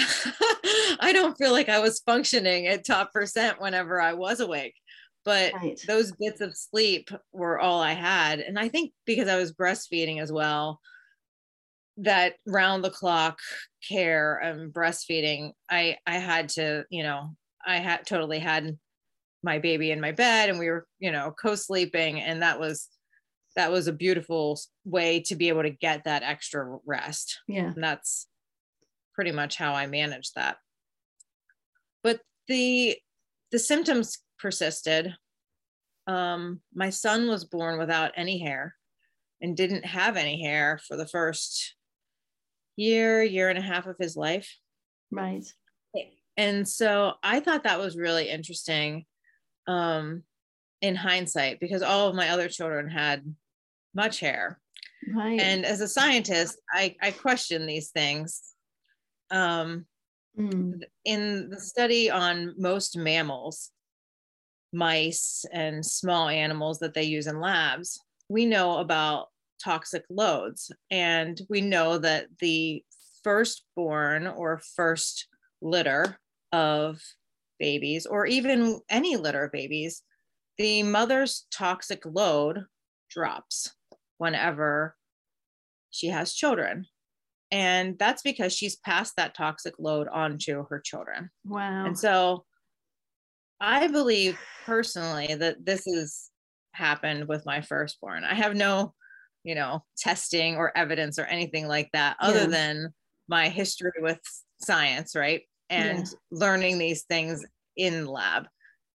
I 1.01 1.11
don't 1.13 1.37
feel 1.39 1.53
like 1.53 1.69
I 1.69 1.79
was 1.81 2.03
functioning 2.05 2.67
at 2.67 2.85
top 2.85 3.13
percent 3.13 3.61
whenever 3.61 4.01
I 4.01 4.13
was 4.13 4.41
awake. 4.41 4.75
But 5.25 5.55
right. 5.55 5.81
those 5.87 6.13
bits 6.13 6.43
of 6.43 6.55
sleep 6.55 7.09
were 7.33 7.59
all 7.59 7.81
I 7.81 7.93
had. 7.93 8.41
And 8.41 8.59
I 8.59 8.69
think 8.69 8.93
because 9.07 9.27
I 9.27 9.37
was 9.37 9.55
breastfeeding 9.55 10.21
as 10.21 10.31
well, 10.31 10.81
that 11.99 12.35
round 12.47 12.85
the 12.85 12.91
clock 12.91 13.39
care 13.89 14.37
and 14.39 14.73
breastfeeding 14.73 15.53
i 15.71 15.97
i 16.07 16.19
had 16.19 16.49
to 16.49 16.85
you 16.91 17.03
know 17.03 17.31
i 17.65 17.77
had 17.77 18.05
totally 18.07 18.39
had 18.39 18.77
my 19.45 19.59
baby 19.59 19.91
in 19.91 20.01
my 20.01 20.11
bed 20.11 20.49
and 20.49 20.59
we 20.59 20.69
were 20.69 20.87
you 20.99 21.13
know 21.13 21.33
co-sleeping 21.41 22.21
and 22.21 22.43
that 22.43 22.59
was 22.59 22.89
that 23.57 23.71
was 23.71 23.87
a 23.87 23.93
beautiful 23.93 24.59
way 24.85 25.21
to 25.21 25.37
be 25.37 25.49
able 25.49 25.63
to 25.63 25.71
get 25.71 26.05
that 26.05 26.23
extra 26.23 26.79
rest. 26.85 27.41
Yeah. 27.47 27.73
And 27.73 27.83
that's 27.83 28.27
pretty 29.15 29.31
much 29.31 29.57
how 29.57 29.75
i 29.75 29.87
managed 29.87 30.35
that. 30.35 30.57
But 32.03 32.21
the 32.49 32.97
the 33.53 33.59
symptoms 33.59 34.19
persisted. 34.39 35.15
Um 36.07 36.61
my 36.75 36.91
son 36.91 37.29
was 37.29 37.45
born 37.45 37.79
without 37.79 38.13
any 38.17 38.39
hair 38.39 38.75
and 39.41 39.57
didn't 39.57 39.85
have 39.85 40.17
any 40.17 40.43
hair 40.43 40.81
for 40.87 40.97
the 40.97 41.07
first 41.07 41.75
year, 42.77 43.23
year 43.23 43.49
and 43.49 43.59
a 43.59 43.63
half 43.63 43.87
of 43.87 43.97
his 43.99 44.17
life. 44.17 44.51
Right. 45.11 45.45
And 46.37 46.69
so 46.69 47.13
I 47.23 47.41
thought 47.41 47.65
that 47.65 47.79
was 47.79 47.97
really 47.97 48.29
interesting 48.29 49.05
um, 49.67 50.25
in 50.81 50.97
hindsight 50.97 51.61
because 51.61 51.83
all 51.83 52.09
of 52.09 52.17
my 52.17 52.31
other 52.31 52.49
children 52.49 52.89
had 52.89 53.23
much 53.95 54.21
hair. 54.21 54.61
Right. 55.15 55.41
And 55.41 55.65
as 55.65 55.81
a 55.81 55.89
scientist, 55.89 56.59
I, 56.73 56.97
I 57.01 57.11
question 57.13 57.67
these 57.67 57.91
things. 57.91 58.41
Um, 59.31 59.87
mm. 60.39 60.83
In 61.05 61.51
the 61.51 61.61
study 61.61 62.11
on 62.11 62.55
most 62.59 62.97
mammals, 62.97 63.71
mice 64.73 65.45
and 65.53 65.87
small 65.87 66.29
animals 66.29 66.81
that 66.81 66.95
they 66.95 67.05
use 67.05 67.27
in 67.27 67.41
labs, 67.41 68.01
we 68.29 68.45
know 68.45 68.79
about 68.79 69.29
toxic 69.65 70.05
loads. 70.11 70.71
And 70.91 71.41
we 71.49 71.61
know 71.61 71.99
that 71.99 72.27
the 72.41 72.85
firstborn 73.23 74.27
or 74.27 74.61
first 74.77 75.27
litter 75.63 76.19
of 76.53 77.01
babies, 77.59 78.05
or 78.05 78.27
even 78.27 78.81
any 78.91 79.17
litter 79.17 79.45
of 79.45 79.53
babies, 79.53 80.03
the 80.59 80.83
mother's 80.83 81.47
toxic 81.51 82.03
load 82.05 82.65
drops 83.09 83.75
whenever 84.19 84.97
she 85.91 86.09
has 86.09 86.35
children. 86.35 86.87
And 87.51 87.99
that's 87.99 88.23
because 88.23 88.53
she's 88.53 88.77
passed 88.77 89.15
that 89.17 89.35
toxic 89.35 89.75
load 89.79 90.09
onto 90.09 90.67
her 90.69 90.81
children. 90.81 91.31
Wow. 91.45 91.87
And 91.87 91.99
so 91.99 92.45
I 93.61 93.87
believe 93.87 94.39
personally 94.67 95.35
that 95.35 95.65
this 95.65 95.85
has 95.87 96.31
happened 96.73 97.29
with 97.29 97.47
my 97.47 97.61
firstborn. 97.61 98.25
I 98.25 98.35
have 98.35 98.55
no 98.55 98.93
you 99.45 99.55
know, 99.55 99.85
testing 99.97 100.57
or 100.57 100.77
evidence 100.77 101.19
or 101.19 101.25
anything 101.25 101.69
like 101.69 101.91
that, 101.93 102.17
other 102.21 102.41
yeah. 102.41 102.47
than 102.47 102.95
my 103.29 103.49
history 103.49 103.93
with 103.99 104.19
science, 104.61 105.15
right? 105.15 105.43
And 105.71 105.99
yeah. 105.99 106.15
learning 106.31 106.79
these 106.79 107.03
things 107.05 107.45
in 107.77 108.07
lab 108.07 108.47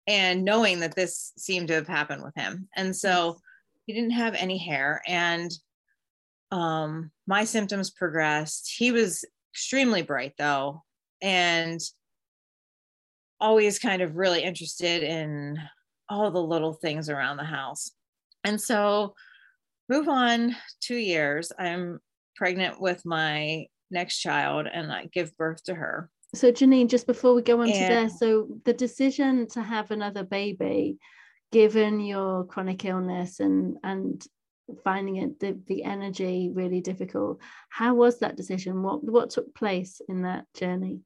and 0.06 0.44
knowing 0.44 0.80
that 0.80 0.96
this 0.96 1.32
seemed 1.36 1.68
to 1.68 1.74
have 1.74 1.86
happened 1.86 2.22
with 2.22 2.34
him. 2.34 2.68
And 2.76 2.96
so 2.96 3.38
he 3.86 3.92
didn't 3.92 4.12
have 4.12 4.34
any 4.34 4.58
hair 4.58 5.02
and 5.06 5.50
um 6.50 7.10
my 7.26 7.44
symptoms 7.44 7.90
progressed. 7.90 8.72
He 8.76 8.90
was 8.90 9.24
extremely 9.52 10.02
bright 10.02 10.32
though 10.38 10.82
and 11.20 11.80
always 13.40 13.78
kind 13.78 14.02
of 14.02 14.16
really 14.16 14.42
interested 14.42 15.02
in 15.02 15.58
all 16.08 16.30
the 16.30 16.42
little 16.42 16.72
things 16.72 17.10
around 17.10 17.36
the 17.36 17.44
house. 17.44 17.90
And 18.44 18.60
so 18.60 19.14
move 19.88 20.08
on 20.08 20.56
two 20.80 20.96
years. 20.96 21.52
I'm 21.58 22.00
pregnant 22.36 22.80
with 22.80 23.04
my 23.04 23.66
next 23.90 24.18
child 24.18 24.66
and 24.72 24.92
I 24.92 25.06
give 25.06 25.36
birth 25.36 25.64
to 25.64 25.74
her. 25.74 26.10
So, 26.34 26.52
Janine, 26.52 26.88
just 26.88 27.06
before 27.06 27.34
we 27.34 27.42
go 27.42 27.60
on 27.60 27.70
and, 27.70 27.74
to 27.74 27.80
there, 27.80 28.08
so 28.08 28.48
the 28.64 28.74
decision 28.74 29.46
to 29.48 29.62
have 29.62 29.90
another 29.90 30.24
baby, 30.24 30.98
given 31.52 32.00
your 32.00 32.44
chronic 32.44 32.84
illness 32.84 33.40
and 33.40 33.78
and 33.82 34.22
finding 34.84 35.16
it 35.16 35.40
the, 35.40 35.58
the 35.66 35.84
energy 35.84 36.50
really 36.52 36.82
difficult, 36.82 37.40
how 37.70 37.94
was 37.94 38.18
that 38.18 38.36
decision? 38.36 38.82
What 38.82 39.02
what 39.02 39.30
took 39.30 39.54
place 39.54 40.02
in 40.06 40.22
that 40.22 40.44
journey? 40.54 41.00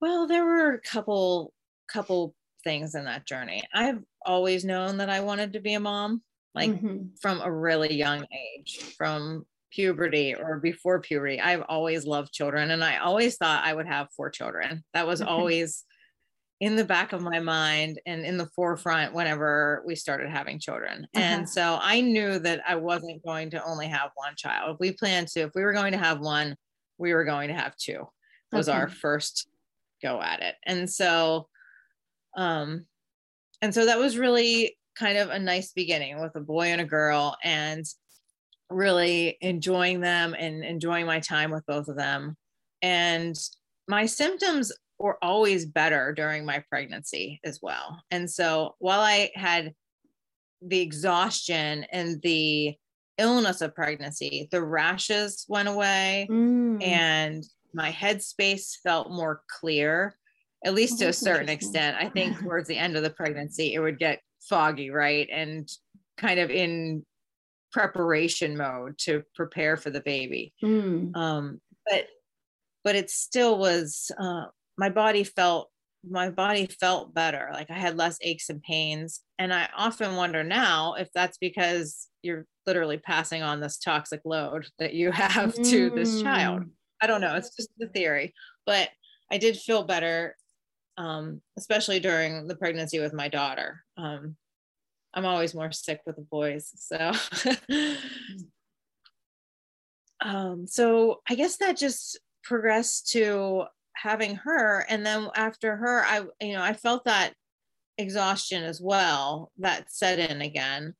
Well, 0.00 0.28
there 0.28 0.44
were 0.44 0.72
a 0.72 0.80
couple 0.80 1.52
couple 1.88 2.36
things 2.62 2.94
in 2.94 3.04
that 3.04 3.26
journey. 3.26 3.62
I've 3.74 4.00
always 4.24 4.64
known 4.64 4.98
that 4.98 5.10
I 5.10 5.20
wanted 5.20 5.52
to 5.54 5.60
be 5.60 5.74
a 5.74 5.80
mom, 5.80 6.22
like 6.54 6.70
mm-hmm. 6.70 7.08
from 7.20 7.40
a 7.40 7.52
really 7.52 7.94
young 7.94 8.26
age, 8.32 8.94
from 8.96 9.44
puberty 9.72 10.34
or 10.34 10.58
before 10.58 11.00
puberty. 11.00 11.40
I've 11.40 11.62
always 11.68 12.04
loved 12.04 12.32
children 12.32 12.70
and 12.72 12.82
I 12.82 12.98
always 12.98 13.36
thought 13.36 13.64
I 13.64 13.72
would 13.72 13.86
have 13.86 14.08
four 14.16 14.30
children. 14.30 14.84
That 14.94 15.06
was 15.06 15.22
okay. 15.22 15.30
always 15.30 15.84
in 16.60 16.76
the 16.76 16.84
back 16.84 17.12
of 17.12 17.22
my 17.22 17.40
mind 17.40 18.00
and 18.04 18.24
in 18.24 18.36
the 18.36 18.48
forefront 18.54 19.14
whenever 19.14 19.82
we 19.86 19.94
started 19.94 20.28
having 20.28 20.58
children. 20.58 21.06
Uh-huh. 21.14 21.24
And 21.24 21.48
so 21.48 21.78
I 21.80 22.02
knew 22.02 22.38
that 22.40 22.62
I 22.66 22.76
wasn't 22.76 23.24
going 23.24 23.50
to 23.50 23.64
only 23.64 23.86
have 23.86 24.10
one 24.14 24.34
child. 24.36 24.76
We 24.78 24.92
planned 24.92 25.28
to, 25.28 25.40
if 25.40 25.52
we 25.54 25.62
were 25.62 25.72
going 25.72 25.92
to 25.92 25.98
have 25.98 26.20
one, 26.20 26.56
we 26.98 27.14
were 27.14 27.24
going 27.24 27.48
to 27.48 27.54
have 27.54 27.76
two, 27.76 28.06
was 28.52 28.68
okay. 28.68 28.76
our 28.76 28.88
first 28.88 29.48
go 30.02 30.20
at 30.20 30.42
it. 30.42 30.56
And 30.66 30.90
so 30.90 31.48
um, 32.36 32.86
and 33.62 33.74
so 33.74 33.86
that 33.86 33.98
was 33.98 34.18
really 34.18 34.76
kind 34.96 35.18
of 35.18 35.30
a 35.30 35.38
nice 35.38 35.72
beginning 35.72 36.20
with 36.20 36.34
a 36.36 36.40
boy 36.40 36.66
and 36.68 36.80
a 36.80 36.84
girl 36.84 37.36
and 37.44 37.84
really 38.70 39.36
enjoying 39.40 40.00
them 40.00 40.34
and 40.38 40.64
enjoying 40.64 41.06
my 41.06 41.20
time 41.20 41.50
with 41.50 41.64
both 41.66 41.88
of 41.88 41.96
them. 41.96 42.36
And 42.82 43.36
my 43.88 44.06
symptoms 44.06 44.72
were 44.98 45.18
always 45.22 45.66
better 45.66 46.12
during 46.12 46.44
my 46.44 46.62
pregnancy 46.68 47.40
as 47.44 47.58
well. 47.62 48.00
And 48.10 48.30
so 48.30 48.76
while 48.78 49.00
I 49.00 49.30
had 49.34 49.74
the 50.62 50.80
exhaustion 50.80 51.84
and 51.90 52.20
the 52.22 52.74
illness 53.18 53.60
of 53.60 53.74
pregnancy, 53.74 54.48
the 54.50 54.62
rashes 54.62 55.44
went 55.48 55.68
away 55.68 56.28
mm. 56.30 56.82
and 56.82 57.44
my 57.72 57.90
headspace 57.90 58.76
felt 58.82 59.10
more 59.10 59.42
clear 59.48 60.16
at 60.64 60.74
least 60.74 60.98
to 60.98 61.08
a 61.08 61.12
certain 61.12 61.48
extent. 61.48 61.96
I 61.98 62.08
think 62.08 62.38
towards 62.42 62.68
the 62.68 62.76
end 62.76 62.96
of 62.96 63.02
the 63.02 63.10
pregnancy, 63.10 63.74
it 63.74 63.80
would 63.80 63.98
get 63.98 64.20
foggy, 64.48 64.90
right? 64.90 65.28
And 65.32 65.68
kind 66.18 66.40
of 66.40 66.50
in 66.50 67.04
preparation 67.72 68.56
mode 68.56 68.98
to 68.98 69.22
prepare 69.34 69.76
for 69.76 69.90
the 69.90 70.00
baby. 70.00 70.52
Mm. 70.62 71.16
Um, 71.16 71.60
but 71.88 72.06
but 72.82 72.96
it 72.96 73.10
still 73.10 73.58
was 73.58 74.10
uh, 74.18 74.46
my 74.76 74.88
body 74.88 75.24
felt 75.24 75.68
my 76.08 76.30
body 76.30 76.66
felt 76.80 77.12
better 77.12 77.50
like 77.52 77.70
i 77.70 77.78
had 77.78 77.94
less 77.94 78.16
aches 78.22 78.48
and 78.48 78.62
pains 78.62 79.20
and 79.38 79.52
i 79.52 79.68
often 79.76 80.16
wonder 80.16 80.42
now 80.42 80.94
if 80.94 81.10
that's 81.12 81.36
because 81.36 82.08
you're 82.22 82.46
literally 82.66 82.98
passing 82.98 83.42
on 83.42 83.60
this 83.60 83.78
toxic 83.78 84.20
load 84.24 84.66
that 84.78 84.94
you 84.94 85.10
have 85.12 85.54
to 85.54 85.90
this 85.90 86.22
child. 86.22 86.62
Mm. 86.62 86.70
I 87.02 87.06
don't 87.06 87.20
know. 87.20 87.34
It's 87.34 87.54
just 87.56 87.70
the 87.78 87.88
theory, 87.88 88.34
but 88.66 88.90
I 89.32 89.38
did 89.38 89.56
feel 89.56 89.84
better, 89.84 90.36
um, 90.96 91.40
especially 91.56 92.00
during 92.00 92.46
the 92.46 92.56
pregnancy 92.56 92.98
with 92.98 93.12
my 93.12 93.28
daughter. 93.28 93.84
Um, 93.96 94.36
I'm 95.14 95.26
always 95.26 95.54
more 95.54 95.72
sick 95.72 96.00
with 96.06 96.16
the 96.16 96.22
boys, 96.22 96.70
so. 96.76 97.12
um, 100.24 100.66
so 100.66 101.20
I 101.28 101.34
guess 101.34 101.56
that 101.58 101.76
just 101.76 102.18
progressed 102.44 103.10
to 103.12 103.64
having 103.96 104.36
her, 104.36 104.86
and 104.88 105.04
then 105.04 105.28
after 105.34 105.76
her, 105.76 106.04
I 106.04 106.22
you 106.40 106.54
know 106.54 106.62
I 106.62 106.74
felt 106.74 107.04
that 107.04 107.34
exhaustion 107.98 108.62
as 108.62 108.80
well 108.80 109.52
that 109.58 109.92
set 109.92 110.18
in 110.18 110.40
again, 110.40 110.94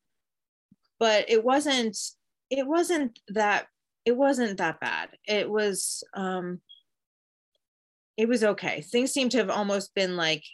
but 0.98 1.30
it 1.30 1.44
wasn't 1.44 1.96
it 2.50 2.66
wasn't 2.66 3.18
that 3.28 3.66
it 4.04 4.16
wasn't 4.16 4.58
that 4.58 4.80
bad. 4.80 5.10
It 5.26 5.48
was 5.48 6.02
um 6.14 6.60
it 8.20 8.28
was 8.28 8.44
okay. 8.44 8.82
Things 8.82 9.12
seemed 9.12 9.30
to 9.32 9.38
have 9.38 9.50
almost 9.50 9.94
been 9.94 10.14
like 10.16 10.44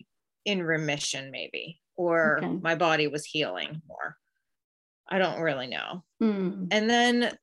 in 0.44 0.62
remission 0.62 1.30
maybe 1.32 1.80
or 1.96 2.38
Okay. 2.38 2.46
my 2.62 2.74
body 2.76 3.08
was 3.08 3.24
healing 3.24 3.82
more. 3.88 4.16
I 5.08 5.18
don't 5.18 5.40
really 5.40 5.66
know. 5.66 6.04
Mm. 6.22 6.68
And 6.70 6.88
then 6.88 7.36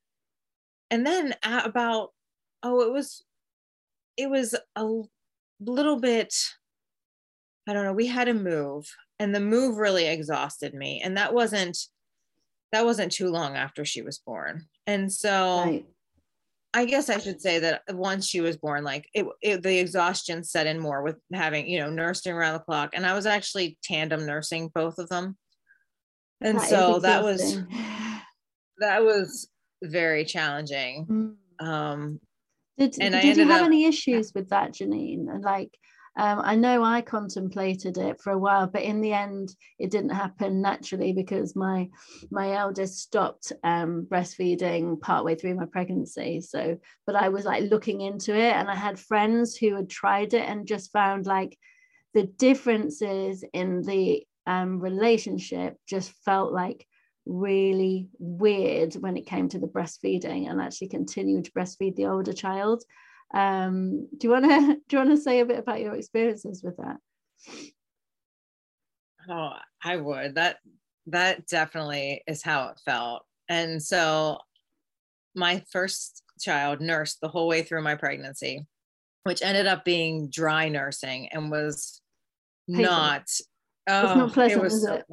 and 0.89 1.06
then 1.06 1.36
a- 1.44 1.63
about 1.65 2.10
oh 2.62 2.82
it 2.88 2.94
was 2.94 3.24
it 4.15 4.30
was 4.30 4.56
a 4.75 4.88
little 5.60 6.00
bit 6.00 6.34
I 7.68 7.74
don't 7.74 7.84
know, 7.86 7.94
we 7.94 8.08
had 8.08 8.25
to 8.25 8.34
move 8.34 8.89
and 9.20 9.34
the 9.36 9.39
move 9.42 9.77
really 9.77 10.06
exhausted 10.08 10.74
me 10.74 11.01
and 11.03 11.18
that 11.18 11.34
wasn't 11.34 11.77
that 12.72 12.86
wasn't 12.86 13.12
too 13.12 13.30
long 13.30 13.56
after 13.56 13.84
she 13.86 14.01
was 14.01 14.20
born. 14.20 14.68
And 14.88 15.12
so 15.12 15.63
Right. 15.65 15.86
I 16.75 16.86
guess 16.86 17.10
I 17.10 17.20
should 17.20 17.39
say 17.39 17.60
that 17.60 17.84
once 17.89 18.27
she 18.27 18.42
was 18.42 18.58
born, 18.58 18.84
like 18.84 19.08
it, 19.13 19.25
it, 19.42 19.62
the 19.62 19.77
exhaustion 19.77 20.44
set 20.44 20.65
in 20.65 20.80
more 20.80 21.03
with 21.03 21.18
having, 21.32 21.68
you 21.68 21.80
know, 21.80 21.89
nursing 21.89 22.34
around 22.34 22.53
the 22.53 22.60
clock. 22.60 22.92
And 22.94 23.06
I 23.06 23.13
was 23.13 23.25
actually 23.27 23.77
tandem 23.84 24.25
nursing 24.25 24.72
both 24.74 24.98
of 24.98 25.08
them. 25.10 25.38
And 26.42 26.58
That 26.60 26.70
so 26.70 27.00
that 27.00 27.24
was, 27.24 27.60
that 28.80 29.03
was 29.03 29.50
very 29.84 30.25
challenging. 30.25 31.38
Mm. 31.62 31.65
Um, 31.65 32.20
Did, 32.77 32.96
And 33.00 33.15
I 33.15 33.22
did 33.22 33.38
you 33.38 33.48
have 33.48 33.62
up- 33.62 33.68
any 33.68 33.86
issues 33.86 34.34
with 34.34 34.50
that, 34.50 34.74
Janine? 34.74 35.30
And 35.30 35.44
Like, 35.44 35.72
um, 36.15 36.41
I 36.43 36.55
know 36.55 36.84
I 36.84 37.01
contemplated 37.01 37.98
it 37.98 38.22
for 38.22 38.32
a 38.32 38.38
while, 38.38 38.67
but 38.67 38.84
in 38.84 39.01
the 39.01 39.13
end, 39.13 39.55
it 39.79 39.89
didn't 39.89 40.12
happen 40.12 40.62
naturally 40.62 41.12
because 41.12 41.55
my 41.55 41.89
my 42.29 42.53
eldest 42.53 43.00
stopped 43.00 43.51
um, 43.63 44.05
breastfeeding 44.10 45.01
partway 45.01 45.36
through 45.36 45.55
my 45.55 45.65
pregnancy. 45.65 46.41
So, 46.41 46.77
but 47.08 47.15
I 47.15 47.29
was 47.29 47.46
like 47.46 47.70
looking 47.72 48.01
into 48.01 48.36
it, 48.36 48.53
and 48.53 48.70
I 48.70 48.75
had 48.75 49.00
friends 49.00 49.58
who 49.58 49.75
had 49.75 49.89
tried 49.89 50.36
it 50.36 50.48
and 50.48 50.67
just 50.67 50.91
found 50.91 51.25
like 51.25 51.58
the 52.13 52.24
differences 52.24 53.43
in 53.51 53.82
the 53.82 54.24
um, 54.46 54.79
relationship 54.79 55.77
just 55.88 56.12
felt 56.25 56.53
like 56.53 56.86
really 57.25 58.08
weird 58.20 58.93
when 58.96 59.17
it 59.17 59.25
came 59.25 59.50
to 59.50 59.58
the 59.58 59.67
breastfeeding 59.67 60.50
and 60.50 60.62
actually 60.62 60.89
continued 60.89 61.46
to 61.46 61.51
breastfeed 61.53 61.96
the 61.96 62.05
older 62.05 62.34
child 62.34 62.84
um 63.34 64.08
do 64.18 64.28
you 64.28 64.30
want 64.30 64.46
to 64.46 64.75
do 64.88 64.96
you 64.96 64.98
want 64.98 65.10
to 65.10 65.18
say 65.18 65.40
a 65.40 65.46
bit 65.46 65.60
about 65.60 65.80
your 65.80 65.96
experiences 65.96 66.62
with 66.63 66.78
that 66.78 66.98
oh, 69.30 69.54
I 69.84 69.98
would, 69.98 70.36
that, 70.36 70.58
that 71.08 71.48
definitely 71.48 72.24
is 72.28 72.42
how 72.42 72.70
it 72.70 72.80
felt. 72.86 73.24
And 73.50 73.82
so 73.82 74.40
my 75.36 75.63
first 75.72 76.24
child 76.40 76.82
nursed 76.82 77.20
the 77.22 77.28
whole 77.28 77.48
way 77.48 77.63
through 77.63 77.84
my 77.84 77.96
pregnancy, 77.96 78.66
which 79.24 79.42
ended 79.42 79.68
up 79.68 79.86
being 79.86 80.30
dry 80.30 80.70
nursing 80.70 81.30
and 81.30 81.52
was 81.52 82.02
Painful. 82.67 82.86
not. 82.86 83.30
Oh, 83.89 84.15
not 84.15 84.34
pleasant, 84.34 84.62
it 84.62 84.63
was 84.63 84.86
it? 84.86 85.04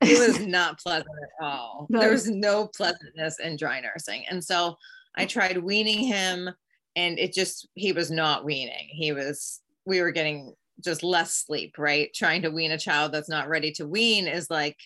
it 0.00 0.18
was 0.18 0.40
not 0.40 0.78
pleasant 0.80 1.08
at 1.22 1.44
all. 1.44 1.86
No. 1.90 2.00
There 2.00 2.10
was 2.10 2.30
no 2.30 2.68
pleasantness 2.68 3.38
in 3.40 3.56
dry 3.56 3.80
nursing. 3.80 4.24
And 4.28 4.42
so 4.42 4.76
I 5.16 5.26
tried 5.26 5.58
weaning 5.58 5.98
him 5.98 6.50
and 6.96 7.18
it 7.18 7.32
just, 7.32 7.68
he 7.74 7.92
was 7.92 8.10
not 8.10 8.44
weaning. 8.44 8.88
He 8.88 9.12
was, 9.12 9.60
we 9.84 10.00
were 10.00 10.10
getting 10.10 10.54
just 10.82 11.02
less 11.02 11.34
sleep, 11.34 11.76
right? 11.78 12.12
Trying 12.14 12.42
to 12.42 12.50
wean 12.50 12.72
a 12.72 12.78
child 12.78 13.12
that's 13.12 13.28
not 13.28 13.48
ready 13.48 13.70
to 13.72 13.86
wean 13.86 14.26
is 14.26 14.50
like, 14.50 14.76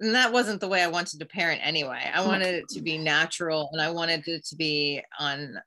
and 0.00 0.14
that 0.14 0.32
wasn't 0.32 0.60
the 0.60 0.68
way 0.68 0.82
I 0.82 0.88
wanted 0.88 1.20
to 1.20 1.26
parent 1.26 1.60
anyway. 1.62 2.02
I 2.12 2.26
wanted 2.26 2.54
it 2.54 2.68
to 2.70 2.80
be 2.80 2.96
natural 2.96 3.68
and 3.72 3.82
I 3.82 3.90
wanted 3.90 4.26
it 4.26 4.44
to 4.46 4.56
be 4.56 5.02
on 5.18 5.58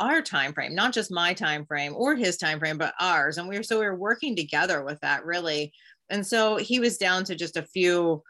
our 0.00 0.22
time 0.22 0.52
frame, 0.52 0.74
not 0.74 0.92
just 0.92 1.12
my 1.12 1.34
time 1.34 1.66
frame 1.66 1.94
or 1.94 2.14
his 2.14 2.36
time 2.36 2.58
frame, 2.58 2.78
but 2.78 2.94
ours. 2.98 3.38
And 3.38 3.48
we 3.48 3.56
were 3.56 3.62
so 3.62 3.78
we 3.78 3.86
were 3.86 3.94
working 3.94 4.34
together 4.34 4.82
with 4.82 4.98
that 5.00 5.24
really. 5.24 5.72
And 6.10 6.26
so 6.26 6.56
he 6.56 6.80
was 6.80 6.96
down 6.96 7.24
to 7.24 7.34
just 7.34 7.56
a 7.56 7.62
few 7.62 8.22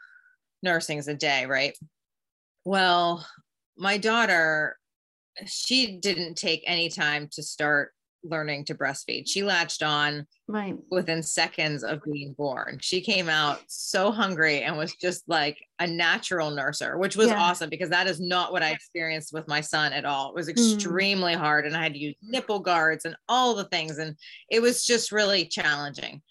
nursings 0.61 1.07
a 1.07 1.13
day, 1.13 1.45
right? 1.45 1.77
Well, 2.65 3.25
my 3.77 3.97
daughter, 3.97 4.77
she 5.45 5.97
didn't 5.97 6.35
take 6.35 6.63
any 6.65 6.89
time 6.89 7.27
to 7.33 7.43
start 7.43 7.91
learning 8.23 8.65
to 8.65 8.73
breastfeed. 8.73 9.23
She 9.27 9.43
latched 9.43 9.83
on 9.83 10.25
right 10.47 10.75
within 10.89 11.21
seconds 11.21 11.83
of 11.83 12.01
being 12.11 12.33
born. 12.33 12.79
She 12.81 12.99
came 13.01 13.29
out 13.29 13.59
so 13.67 14.11
hungry 14.11 14.63
and 14.63 14.75
was 14.77 14.95
just 14.95 15.23
like 15.27 15.59
a 15.77 15.85
natural 15.85 16.49
nurser, 16.49 16.97
which 16.97 17.15
was 17.15 17.27
Yeah. 17.27 17.39
awesome 17.39 17.69
because 17.69 17.89
that 17.89 18.07
is 18.07 18.19
not 18.19 18.51
what 18.51 18.63
I 18.63 18.71
experienced 18.71 19.31
with 19.31 19.47
my 19.47 19.61
son 19.61 19.93
at 19.93 20.05
all. 20.05 20.29
It 20.29 20.35
was 20.35 20.47
Mm. 20.47 20.51
extremely 20.51 21.33
hard 21.33 21.67
and 21.67 21.77
I 21.77 21.83
had 21.83 21.93
to 21.93 21.99
use 21.99 22.15
nipple 22.23 22.59
guards 22.59 23.05
and 23.05 23.15
all 23.29 23.53
the 23.53 23.65
things. 23.65 23.99
And 23.99 24.17
it 24.49 24.59
was 24.59 24.83
just 24.83 25.11
really 25.11 25.45
challenging. 25.45 26.23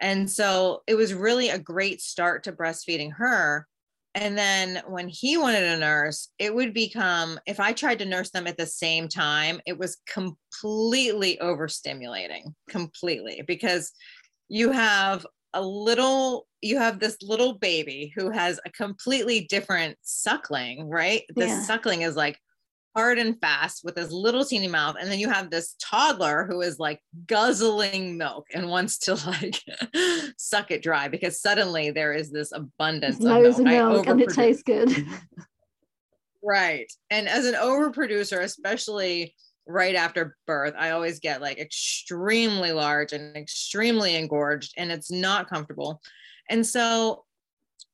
And 0.00 0.28
so 0.28 0.82
it 0.88 0.94
was 0.96 1.14
really 1.14 1.50
a 1.50 1.58
great 1.58 2.00
start 2.00 2.42
to 2.44 2.52
breastfeeding 2.52 3.12
her. 3.14 3.68
And 4.14 4.36
then 4.36 4.82
when 4.88 5.08
he 5.08 5.36
wanted 5.36 5.62
a 5.62 5.78
nurse, 5.78 6.28
it 6.38 6.54
would 6.54 6.74
become, 6.74 7.38
if 7.46 7.60
I 7.60 7.72
tried 7.72 7.98
to 8.00 8.04
nurse 8.04 8.30
them 8.30 8.46
at 8.46 8.56
the 8.56 8.66
same 8.66 9.08
time, 9.08 9.60
it 9.66 9.78
was 9.78 9.98
completely 10.08 11.38
overstimulating, 11.40 12.54
completely, 12.68 13.42
because 13.46 13.92
you 14.48 14.72
have 14.72 15.26
a 15.54 15.62
little, 15.62 16.46
you 16.62 16.78
have 16.78 16.98
this 16.98 17.16
little 17.22 17.58
baby 17.58 18.12
who 18.16 18.30
has 18.30 18.58
a 18.64 18.70
completely 18.70 19.46
different 19.48 19.96
suckling, 20.02 20.88
right? 20.88 21.22
The 21.36 21.46
Yeah. 21.46 21.62
suckling 21.62 22.02
is 22.02 22.16
like 22.16 22.38
hard 22.98 23.18
and 23.18 23.40
fast 23.40 23.84
with 23.84 23.96
his 23.96 24.10
little 24.10 24.44
teeny 24.44 24.66
mouth. 24.66 24.96
And 25.00 25.08
then 25.08 25.20
you 25.20 25.28
have 25.30 25.50
this 25.50 25.76
toddler 25.80 26.46
who 26.50 26.62
is 26.62 26.80
like 26.80 27.00
guzzling 27.26 28.18
milk 28.18 28.46
and 28.52 28.68
wants 28.68 28.98
to 28.98 29.14
like 29.26 29.62
suck 30.36 30.72
it 30.72 30.82
dry 30.82 31.06
because 31.06 31.40
suddenly 31.40 31.92
there 31.92 32.12
is 32.12 32.32
this 32.32 32.50
abundance 32.50 33.16
of 33.16 33.22
milk. 33.22 33.58
of 33.58 33.64
milk 33.64 34.06
and 34.08 34.20
it 34.20 34.30
tastes 34.30 34.64
good 34.64 34.90
Right. 36.42 36.90
And 37.10 37.28
as 37.28 37.46
an 37.46 37.54
overproducer, 37.54 38.40
especially 38.40 39.34
right 39.66 39.94
after 39.94 40.36
birth, 40.46 40.74
I 40.78 40.90
always 40.90 41.18
get 41.18 41.42
like 41.42 41.58
extremely 41.58 42.72
large 42.72 43.12
and 43.12 43.36
extremely 43.36 44.14
engorged, 44.14 44.72
and 44.76 44.90
it's 44.90 45.10
not 45.10 45.50
comfortable. 45.50 46.00
And 46.48 46.64
so 46.64 47.24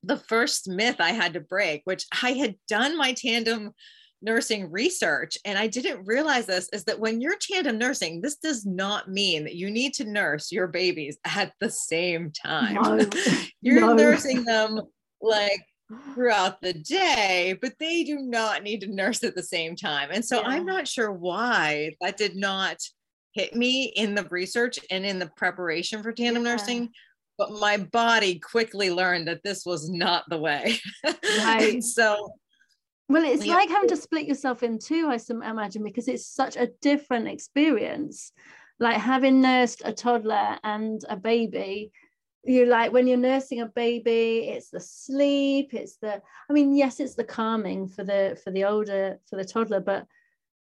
the 0.02 0.18
first 0.18 0.68
myth 0.68 0.96
I 1.00 1.12
had 1.12 1.32
to 1.34 1.40
break, 1.40 1.82
which 1.84 2.04
I 2.22 2.32
had 2.32 2.56
done 2.68 2.98
my 2.98 3.14
tandem 3.14 3.72
nursing 4.24 4.70
research 4.70 5.37
and 5.44 5.58
I 5.58 5.66
didn't 5.66 6.04
realize 6.06 6.46
this, 6.46 6.68
is 6.72 6.84
that 6.84 6.98
when 6.98 7.20
you're 7.20 7.37
tandem 7.38 7.78
nursing, 7.78 8.20
this 8.20 8.37
does 8.37 8.64
not 8.66 9.08
mean 9.10 9.44
that 9.44 9.54
you 9.54 9.70
need 9.70 9.94
to 9.94 10.04
nurse 10.04 10.50
your 10.50 10.66
babies 10.66 11.18
at 11.24 11.52
the 11.60 11.70
same 11.70 12.32
time. 12.32 12.74
No, 12.74 12.98
you're 13.60 13.80
no. 13.80 13.94
nursing 13.94 14.44
them 14.44 14.80
like 15.20 15.60
throughout 16.14 16.60
the 16.62 16.72
day, 16.72 17.56
but 17.60 17.74
they 17.78 18.04
do 18.04 18.18
not 18.18 18.62
need 18.62 18.80
to 18.80 18.87
nurse 18.88 19.22
at 19.22 19.34
the 19.34 19.42
same 19.42 19.76
time. 19.76 20.08
And 20.10 20.24
so 20.24 20.42
I'm 20.42 20.64
not 20.64 20.88
sure 20.88 21.12
why 21.12 21.94
that 22.00 22.16
did 22.16 22.37
not 22.37 22.78
hit 23.34 23.54
me 23.54 23.87
in 23.96 24.14
the 24.14 24.24
research 24.30 24.78
and 24.90 25.04
in 25.04 25.18
the 25.18 25.30
preparation 25.37 26.02
for 26.02 26.12
tandem 26.12 26.44
Yeah. 26.44 26.52
nursing. 26.52 26.90
But 27.37 27.52
my 27.52 27.76
body 27.78 28.38
quickly 28.38 28.90
learned 28.90 29.26
that 29.26 29.42
this 29.42 29.66
was 29.66 29.90
not 29.90 30.24
the 30.30 30.38
way. 30.38 30.78
Right. 31.38 31.82
so 31.82 32.32
Well, 33.08 33.24
it's 33.24 33.46
like 33.46 33.68
having 33.68 33.90
to 33.90 33.96
split 33.96 34.26
yourself 34.26 34.62
in 34.62 34.78
two, 34.78 35.08
I 35.10 35.18
imagine, 35.30 35.84
because 35.84 36.08
it's 36.08 36.26
such 36.26 36.56
a 36.56 36.70
different 36.80 37.28
experience. 37.28 38.32
Like 38.80 38.96
having 38.96 39.40
nursed 39.40 39.82
a 39.84 39.92
toddler 39.92 40.58
and 40.64 41.04
a 41.08 41.16
baby, 41.16 41.92
you 42.44 42.66
like 42.66 42.92
when 42.92 43.06
you're 43.06 43.16
nursing 43.16 43.60
a 43.60 43.66
baby, 43.66 44.48
it's 44.48 44.70
the 44.70 44.80
sleep, 44.80 45.74
it's 45.74 45.96
the, 45.96 46.20
I 46.48 46.52
mean, 46.52 46.74
yes, 46.74 46.98
it's 46.98 47.14
the 47.14 47.24
calming 47.24 47.88
for 47.88 48.04
the 48.04 48.38
for 48.42 48.50
the 48.50 48.64
older 48.64 49.18
for 49.28 49.36
the 49.36 49.44
toddler, 49.44 49.80
but 49.80 50.06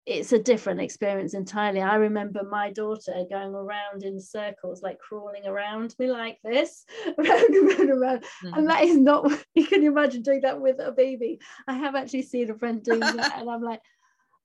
it's 0.04 0.32
a 0.32 0.38
different 0.38 0.80
experience 0.80 1.34
entirely. 1.34 1.80
I 1.80 1.94
remember 1.94 2.42
my 2.42 2.70
daughter 2.72 3.24
going 3.30 3.54
around 3.54 4.02
in 4.02 4.20
circles, 4.20 4.82
like 4.82 4.98
crawling 4.98 5.46
around 5.46 5.94
me 5.98 6.10
like 6.10 6.38
this, 6.42 6.84
around 7.18 7.54
and 7.54 7.70
around, 7.70 7.90
around. 7.90 8.22
Mm-hmm. 8.22 8.54
And 8.54 8.68
that 8.68 8.82
is 8.82 8.96
not, 8.96 9.30
you 9.54 9.66
can 9.66 9.84
imagine 9.84 10.22
doing 10.22 10.40
that 10.40 10.60
with 10.60 10.80
a 10.80 10.90
baby. 10.90 11.38
I 11.68 11.74
have 11.74 11.94
actually 11.94 12.22
seen 12.22 12.50
a 12.50 12.54
friend 12.58 12.82
doing 12.82 13.00
that, 13.00 13.38
and 13.38 13.48
I'm 13.48 13.62
like, 13.62 13.80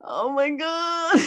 oh 0.03 0.31
my 0.31 0.51
God. 0.51 1.19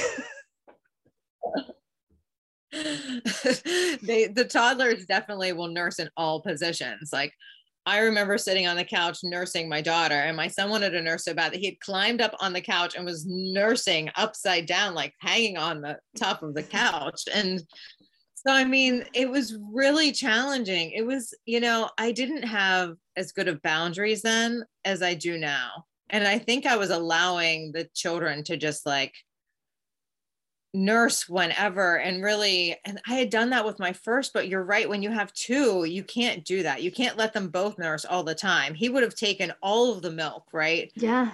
they 4.03 4.29
the 4.29 4.49
toddlers 4.49 5.05
definitely 5.07 5.53
will 5.53 5.67
nurse 5.67 5.99
in 5.99 6.09
all 6.17 6.41
positions. 6.41 7.11
Like 7.13 7.33
I 7.91 7.99
remember 7.99 8.39
sitting 8.39 8.69
on 8.69 8.77
the 8.77 8.85
couch 8.85 9.19
nursing 9.25 9.69
my 9.69 9.81
daughter, 9.81 10.15
and 10.15 10.37
my 10.37 10.47
son 10.47 10.71
wanted 10.71 10.91
to 10.91 11.03
nurse 11.03 11.25
so 11.25 11.35
bad 11.35 11.53
that 11.53 11.59
he 11.59 11.67
had 11.67 11.81
climbed 11.81 12.21
up 12.21 12.37
on 12.39 12.53
the 12.53 12.61
couch 12.61 12.95
and 12.95 13.05
was 13.05 13.27
nursing 13.27 14.09
upside 14.15 14.67
down, 14.67 14.95
like 14.95 15.13
hanging 15.19 15.59
on 15.59 15.81
the 15.81 15.99
top 16.17 16.45
of 16.45 16.55
the 16.55 16.63
couch. 16.63 17.23
And 17.35 17.61
so, 18.35 18.53
I 18.53 18.65
mean, 18.65 19.05
it 19.13 19.29
was 19.29 19.59
really 19.73 20.13
challenging. 20.13 20.93
It 20.93 21.05
was, 21.05 21.35
you 21.47 21.59
know, 21.59 21.91
I 21.99 22.13
didn't 22.13 22.45
have 22.45 22.95
as 23.17 23.33
good 23.33 23.49
of 23.49 23.61
boundaries 23.61 24.23
then 24.23 24.63
as 24.85 25.03
I 25.03 25.15
do 25.15 25.37
now. 25.37 25.85
And 26.11 26.29
I 26.29 26.39
think 26.39 26.67
I 26.67 26.77
was 26.77 26.91
allowing 26.91 27.73
the 27.73 27.89
children 27.93 28.45
to 28.45 28.57
just 28.57 28.87
like 28.87 29.15
nurse 30.73 31.29
whenever 31.29 31.97
and 31.97 32.23
really 32.23 32.77
and 32.85 33.01
i 33.09 33.15
had 33.15 33.29
done 33.29 33.51
that 33.51 33.67
with 33.67 33.81
my 33.81 33.93
first 33.93 34.33
but 34.33 34.47
you're 34.47 34.63
right 34.63 34.89
when 34.89 35.03
you 35.03 35.11
have 35.11 35.33
two 35.33 35.85
you 35.85 36.05
can't 36.05 36.45
do 36.45 36.63
that. 36.63 36.83
You 36.83 36.93
can't 36.93 37.17
let 37.17 37.33
them 37.33 37.49
both 37.49 37.79
nurse 37.79 38.05
all 38.05 38.23
the 38.23 38.35
time. 38.35 38.75
He 38.75 38.89
would 38.89 39.03
have 39.03 39.15
taken 39.15 39.53
all 39.63 39.93
of 39.93 40.03
the 40.03 40.13
milk 40.13 40.47
right? 40.53 40.93
Yeah. 40.95 41.33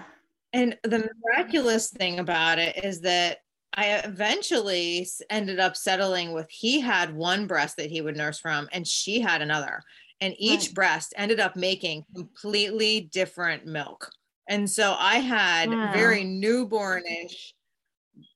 And 0.52 0.78
the 0.84 1.10
miraculous 1.22 1.90
thing 1.90 2.18
about 2.18 2.58
it 2.58 2.82
is 2.82 3.00
that 3.02 3.38
i 3.74 4.00
eventually 4.04 5.06
ended 5.28 5.60
up 5.60 5.76
settling 5.76 6.32
with 6.32 6.48
he 6.48 6.80
had 6.80 7.14
one 7.14 7.46
breast 7.46 7.76
that 7.76 7.90
he 7.90 8.00
would 8.00 8.16
nurse 8.16 8.38
from 8.38 8.68
and 8.72 8.86
she 8.86 9.20
had 9.20 9.42
another. 9.42 9.82
And 10.22 10.34
each 10.38 10.68
right. 10.68 10.74
breast 10.74 11.12
ended 11.16 11.40
up 11.40 11.56
making 11.56 12.06
completely 12.14 13.10
different 13.12 13.66
milk. 13.66 14.10
And 14.48 14.70
so 14.70 14.96
i 14.98 15.16
had 15.16 15.68
wow. 15.68 15.92
very 15.92 16.24
newbornish 16.24 17.52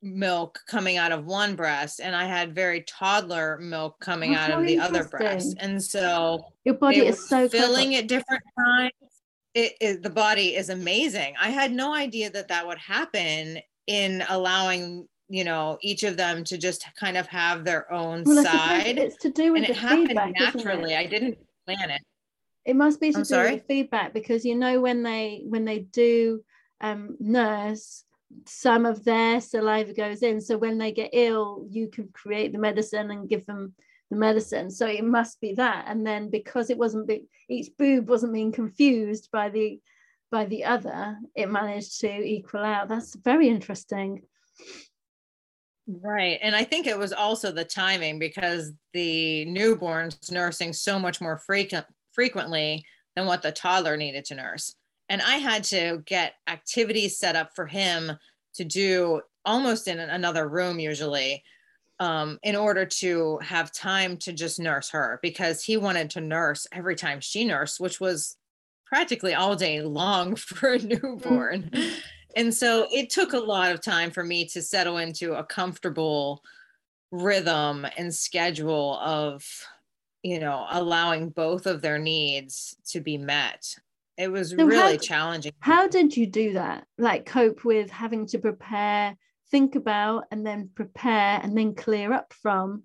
milk 0.02 0.60
coming 0.66 0.96
out 0.96 1.12
of 1.12 1.26
one 1.26 1.56
breast 1.56 2.00
and 2.00 2.14
I 2.14 2.24
had 2.24 2.54
very 2.54 2.82
toddler 2.82 3.58
milk 3.58 3.98
coming 4.00 4.34
out 4.34 4.50
of 4.50 4.66
the 4.66 4.78
other 4.78 5.04
breast. 5.04 5.56
And 5.60 5.82
so 5.82 6.44
your 6.64 6.74
body 6.74 7.06
is 7.06 7.28
so 7.28 7.48
filling 7.48 7.94
at 7.94 8.08
different 8.08 8.42
times. 8.58 8.92
It, 9.54 9.72
it, 9.80 10.02
the 10.02 10.10
body 10.10 10.54
is 10.54 10.68
amazing. 10.68 11.34
I 11.40 11.50
had 11.50 11.72
no 11.72 11.92
idea 11.92 12.30
that 12.30 12.48
that 12.48 12.66
would 12.66 12.78
happen 12.78 13.58
in 13.86 14.22
allowing 14.28 15.08
you 15.30 15.44
know 15.44 15.78
each 15.80 16.02
of 16.02 16.16
them 16.16 16.44
to 16.44 16.58
just 16.58 16.84
kind 16.98 17.16
of 17.16 17.26
have 17.28 17.64
their 17.64 17.90
own 17.92 18.24
well, 18.24 18.44
side. 18.44 18.98
It's 18.98 19.16
to 19.18 19.30
do 19.30 19.52
with 19.52 19.64
and 19.64 19.74
the 19.74 19.78
it 19.78 20.06
feedback, 20.08 20.32
naturally. 20.38 20.94
I 20.94 21.06
didn't 21.06 21.38
plan 21.64 21.90
it. 21.90 22.02
It 22.64 22.76
must 22.76 23.00
be 23.00 23.12
to 23.12 23.18
I'm 23.18 23.22
do 23.22 23.28
sorry? 23.28 23.54
with 23.54 23.66
feedback 23.66 24.12
because 24.12 24.44
you 24.44 24.56
know 24.56 24.80
when 24.80 25.02
they 25.02 25.42
when 25.46 25.64
they 25.64 25.78
do 25.78 26.42
um, 26.80 27.16
nurse 27.20 28.04
some 28.46 28.86
of 28.86 29.04
their 29.04 29.40
saliva 29.40 29.92
goes 29.92 30.22
in. 30.22 30.40
So 30.40 30.56
when 30.58 30.78
they 30.78 30.92
get 30.92 31.10
ill, 31.12 31.66
you 31.68 31.88
can 31.88 32.08
create 32.12 32.52
the 32.52 32.58
medicine 32.58 33.10
and 33.10 33.28
give 33.28 33.46
them 33.46 33.74
the 34.10 34.16
medicine. 34.16 34.70
So 34.70 34.86
it 34.86 35.04
must 35.04 35.40
be 35.40 35.54
that. 35.54 35.86
And 35.88 36.06
then 36.06 36.30
because 36.30 36.70
it 36.70 36.78
wasn't 36.78 37.08
be, 37.08 37.24
each 37.48 37.70
boob 37.78 38.08
wasn't 38.08 38.34
being 38.34 38.52
confused 38.52 39.28
by 39.32 39.48
the 39.50 39.80
by 40.30 40.44
the 40.44 40.64
other, 40.64 41.18
it 41.34 41.50
managed 41.50 42.00
to 42.00 42.08
equal 42.08 42.60
out. 42.60 42.88
That's 42.88 43.16
very 43.16 43.48
interesting. 43.48 44.22
Right. 45.88 46.38
And 46.40 46.54
I 46.54 46.62
think 46.62 46.86
it 46.86 46.96
was 46.96 47.12
also 47.12 47.50
the 47.50 47.64
timing 47.64 48.20
because 48.20 48.72
the 48.92 49.44
newborns 49.46 50.30
nursing 50.30 50.72
so 50.72 51.00
much 51.00 51.20
more 51.20 51.38
frequent 51.38 51.84
frequently 52.12 52.84
than 53.16 53.26
what 53.26 53.42
the 53.42 53.50
toddler 53.50 53.96
needed 53.96 54.24
to 54.26 54.36
nurse 54.36 54.76
and 55.11 55.20
I 55.20 55.37
had 55.37 55.64
to 55.64 56.03
get 56.07 56.35
activities 56.46 57.18
set 57.18 57.35
up 57.35 57.51
for 57.55 57.66
him 57.66 58.12
to 58.55 58.64
do 58.64 59.20
almost 59.44 59.88
in 59.88 59.99
another 59.99 60.49
room 60.49 60.79
usually 60.79 61.42
um, 61.99 62.38
in 62.44 62.55
order 62.55 62.87
to 62.87 63.38
have 63.42 63.73
time 63.73 64.16
to 64.18 64.33
just 64.33 64.61
nurse 64.61 64.88
her 64.90 65.18
because 65.20 65.64
he 65.64 65.77
wanted 65.77 66.11
to 66.11 66.20
nurse 66.20 66.66
every 66.73 66.94
time 66.94 67.20
she 67.20 67.44
nursed, 67.44 67.81
which 67.81 68.01
was 68.01 68.37
practically 68.87 69.35
all 69.35 69.57
day 69.57 69.83
long 69.83 70.35
for 70.37 70.75
a 70.75 70.79
newborn. 70.79 71.64
Mm-hmm. 71.64 71.99
And 72.37 72.55
so 72.55 72.87
it 72.92 73.11
took 73.11 73.33
a 73.33 73.38
lot 73.38 73.73
of 73.73 73.83
time 73.83 74.12
for 74.12 74.23
me 74.23 74.46
to 74.46 74.62
settle 74.62 74.99
into 74.99 75.35
a 75.35 75.42
comfortable 75.42 76.42
rhythm 77.11 77.85
and 77.96 78.14
schedule 78.14 78.96
of, 79.01 79.44
you 80.23 80.38
know, 80.38 80.64
allowing 80.70 81.31
both 81.31 81.66
of 81.66 81.83
their 81.83 81.99
needs 81.99 82.77
to 82.87 83.01
be 83.01 83.18
met 83.18 83.75
it 84.20 84.30
was 84.30 84.50
so 84.50 84.64
really 84.64 84.96
how, 84.96 84.98
challenging. 84.98 85.52
how 85.61 85.88
did 85.88 86.14
you 86.14 86.26
do 86.26 86.52
that? 86.52 86.87
Like 86.98 87.24
cope 87.24 87.64
with 87.64 87.90
having 87.90 88.26
to 88.28 88.38
prepare 88.38 89.16
think 89.50 89.74
about 89.74 90.26
and 90.30 90.46
then 90.46 90.70
prepare 90.74 91.40
and 91.42 91.56
then 91.56 91.74
clear 91.74 92.12
up 92.12 92.33
from 92.35 92.83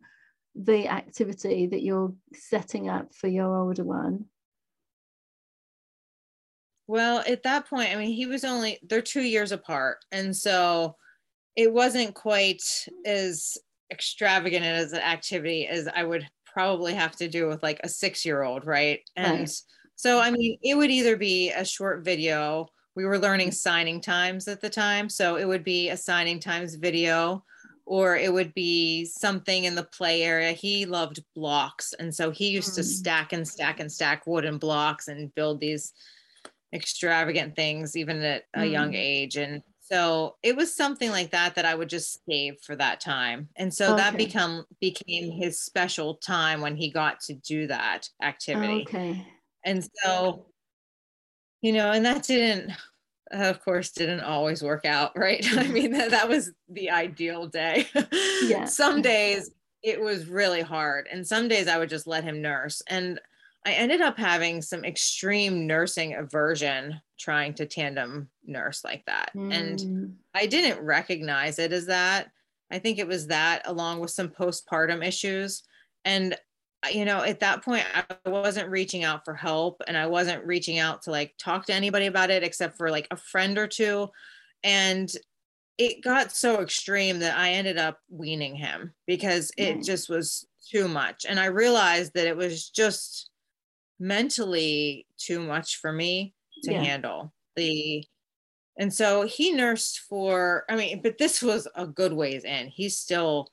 the 0.56 0.88
activity 0.88 1.68
that 1.68 1.84
you're 1.84 2.14
setting 2.34 2.90
up 2.90 3.14
for 3.14 3.28
your 3.28 3.56
older 3.56 3.84
one? 3.84 4.26
Well 6.88 7.24
at 7.28 7.44
that 7.44 7.68
point 7.68 7.90
i 7.92 7.96
mean 7.96 8.14
he 8.14 8.28
was 8.28 8.44
only 8.44 8.78
they're 8.88 9.02
two 9.02 9.24
years 9.24 9.52
apart 9.52 9.98
and 10.12 10.36
so 10.36 10.96
it 11.56 11.74
wasn't 11.74 12.14
quite 12.14 12.62
as 13.04 13.58
extravagant 13.92 14.64
as 14.64 14.94
an 14.94 15.00
activity 15.00 15.66
as 15.66 15.88
i 15.88 16.04
would 16.04 16.28
probably 16.46 16.94
have 16.94 17.16
to 17.16 17.28
do 17.28 17.48
with 17.48 17.64
like 17.64 17.80
a 17.84 17.90
six 17.90 18.24
year 18.24 18.44
old 18.44 18.68
right? 18.68 19.00
And 19.16 19.40
right 19.40 19.62
so, 19.96 20.20
I 20.20 20.32
mean, 20.32 20.58
it 20.62 20.76
would 20.76 20.92
either 20.92 21.16
be 21.16 21.52
a 21.52 21.66
short 21.66 22.04
video. 22.04 22.68
We 22.96 23.06
were 23.06 23.20
learning 23.20 23.52
signing 23.52 24.02
times 24.02 24.48
at 24.48 24.62
the 24.62 24.70
time. 24.70 25.10
So, 25.10 25.36
it 25.36 25.46
would 25.46 25.64
be 25.64 25.90
a 25.90 25.98
signing 25.98 26.40
times 26.40 26.76
video, 26.76 27.44
or 27.86 28.16
it 28.16 28.32
would 28.32 28.54
be 28.54 29.06
something 29.06 29.66
in 29.66 29.76
the 29.76 29.84
play 29.84 30.24
area. 30.24 30.52
He 30.52 30.86
loved 30.86 31.24
blocks. 31.36 31.94
And 31.94 32.14
so, 32.14 32.32
he 32.32 32.50
used 32.50 32.74
mm. 32.74 32.76
to 32.76 32.84
stack 32.84 33.34
and 33.34 33.48
stack 33.48 33.80
and 33.80 33.92
stack 33.92 34.28
wooden 34.28 34.58
blocks 34.58 35.08
and 35.08 35.34
build 35.36 35.60
these 35.60 35.94
extravagant 36.74 37.56
things, 37.56 37.96
even 37.96 38.22
at 38.22 38.44
a 38.54 38.62
mm. 38.62 38.72
young 38.72 38.94
age. 38.94 39.38
And 39.38 39.62
so 39.88 40.36
it 40.42 40.56
was 40.56 40.76
something 40.76 41.12
like 41.12 41.30
that 41.30 41.56
that 41.56 41.66
I 41.66 41.76
would 41.76 41.90
just 41.90 42.20
save 42.28 42.60
for 42.62 42.76
that 42.76 43.00
time. 43.00 43.50
And 43.56 43.72
so 43.72 43.94
okay. 43.94 43.98
that 43.98 44.18
become 44.18 44.66
became 44.82 45.32
his 45.32 45.60
special 45.60 46.16
time 46.16 46.60
when 46.60 46.76
he 46.76 46.90
got 46.90 47.20
to 47.22 47.34
do 47.34 47.68
that 47.68 48.10
activity. 48.22 48.82
Okay. 48.82 49.28
And 49.66 49.88
so, 50.04 50.46
you 51.62 51.74
know, 51.74 51.92
and 51.92 52.06
that 52.06 52.24
didn't, 52.24 52.72
of 53.32 53.62
course, 53.64 53.92
didn't 53.92 54.22
always 54.22 54.64
work 54.64 54.86
out, 54.86 55.12
right? 55.18 55.46
I 55.58 55.68
mean, 55.68 55.92
that, 55.92 56.12
that 56.12 56.30
was 56.30 56.52
the 56.70 56.92
ideal 56.92 57.48
day. 57.48 57.88
Yeah. 58.42 58.66
some 58.66 59.02
days 59.02 59.50
it 59.82 60.00
was 60.00 60.28
really 60.28 60.62
hard. 60.62 61.08
And 61.12 61.26
some 61.26 61.48
days 61.48 61.68
I 61.68 61.78
would 61.78 61.90
just 61.90 62.06
let 62.06 62.24
him 62.24 62.42
nurse. 62.42 62.82
And 62.88 63.20
I 63.66 63.74
ended 63.74 64.02
up 64.02 64.18
having 64.18 64.62
some 64.62 64.86
extreme 64.86 65.66
nursing 65.66 66.14
aversion 66.16 67.02
trying 67.18 67.54
to 67.56 67.66
tandem 67.66 68.30
nurse 68.46 68.84
like 68.84 69.04
that. 69.06 69.32
Mm. 69.36 69.54
And 69.54 70.16
I 70.36 70.46
didn't 70.46 70.84
recognize 70.84 71.58
it 71.60 71.72
as 71.72 71.88
that. 71.88 72.32
I 72.72 72.80
think 72.80 73.00
it 73.00 73.08
was 73.08 73.28
that 73.28 73.64
along 73.66 74.00
with 74.00 74.12
some 74.12 74.30
postpartum 74.30 75.06
issues. 75.06 75.64
And 76.04 76.36
you 76.92 77.06
know, 77.06 77.22
at 77.22 77.40
that 77.40 77.64
point, 77.64 77.86
I 77.94 78.30
wasn't 78.30 78.70
reaching 78.70 79.04
out 79.04 79.26
for 79.26 79.34
help 79.34 79.82
and 79.88 79.98
I 79.98 80.08
wasn't 80.08 80.46
reaching 80.46 80.80
out 80.80 81.04
to 81.04 81.12
like 81.12 81.34
talk 81.38 81.66
to 81.68 81.74
anybody 81.74 82.06
about 82.06 82.30
it 82.30 82.44
except 82.44 82.78
for 82.78 82.90
like 82.90 83.08
a 83.12 83.18
friend 83.18 83.58
or 83.58 83.68
two. 83.68 84.10
And 84.64 85.12
it 85.78 86.04
got 86.04 86.32
so 86.32 86.62
extreme 86.62 87.20
that 87.20 87.38
I 87.38 87.52
ended 87.52 87.78
up 87.78 88.00
weaning 88.10 88.56
him 88.56 88.94
because 89.08 89.52
it 89.58 89.84
just 89.84 90.10
was 90.10 90.48
too 90.70 90.88
much. 90.88 91.26
And 91.28 91.40
I 91.40 91.46
realized 91.46 92.14
that 92.16 92.28
it 92.28 92.38
was 92.38 92.70
just 92.70 93.30
mentally 94.00 95.06
too 95.18 95.40
much 95.42 95.78
for 95.78 95.92
me 95.92 96.34
to 96.64 96.72
yeah. 96.72 96.84
handle. 96.84 97.34
The 97.56 98.06
and 98.78 98.94
so 98.94 99.22
he 99.24 99.54
nursed 99.54 100.02
for, 100.10 100.66
I 100.70 100.76
mean, 100.76 101.02
but 101.02 101.18
this 101.18 101.42
was 101.42 101.68
a 101.76 101.88
good 101.88 102.12
ways 102.12 102.44
in. 102.44 102.68
He's 102.68 102.98
still 102.98 103.48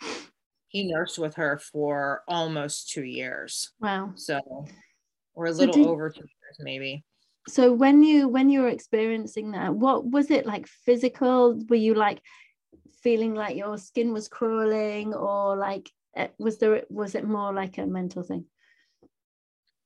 he 0.72 0.90
nursed 0.90 1.18
with 1.18 1.34
her 1.34 1.58
for 1.58 2.22
almost 2.26 2.88
two 2.90 3.04
years. 3.04 3.70
Wow. 3.78 4.12
So, 4.16 4.40
or 5.34 5.46
a 5.46 5.50
little 5.52 5.74
so 5.74 5.80
did, 5.80 5.86
over 5.86 6.08
two 6.08 6.20
years, 6.20 6.56
maybe. 6.58 7.04
So 7.46 7.72
when 7.72 8.02
you 8.02 8.26
when 8.26 8.48
you 8.48 8.62
were 8.62 8.68
experiencing 8.68 9.52
that, 9.52 9.74
what 9.74 10.10
was 10.10 10.30
it 10.30 10.46
like 10.46 10.66
physical? 10.66 11.60
Were 11.68 11.76
you 11.76 11.94
like 11.94 12.22
feeling 13.02 13.34
like 13.34 13.56
your 13.56 13.76
skin 13.76 14.14
was 14.14 14.28
crawling, 14.28 15.12
or 15.12 15.56
like 15.56 15.90
was 16.38 16.56
there 16.58 16.84
was 16.88 17.14
it 17.14 17.24
more 17.28 17.52
like 17.52 17.76
a 17.76 17.86
mental 17.86 18.22
thing? 18.22 18.46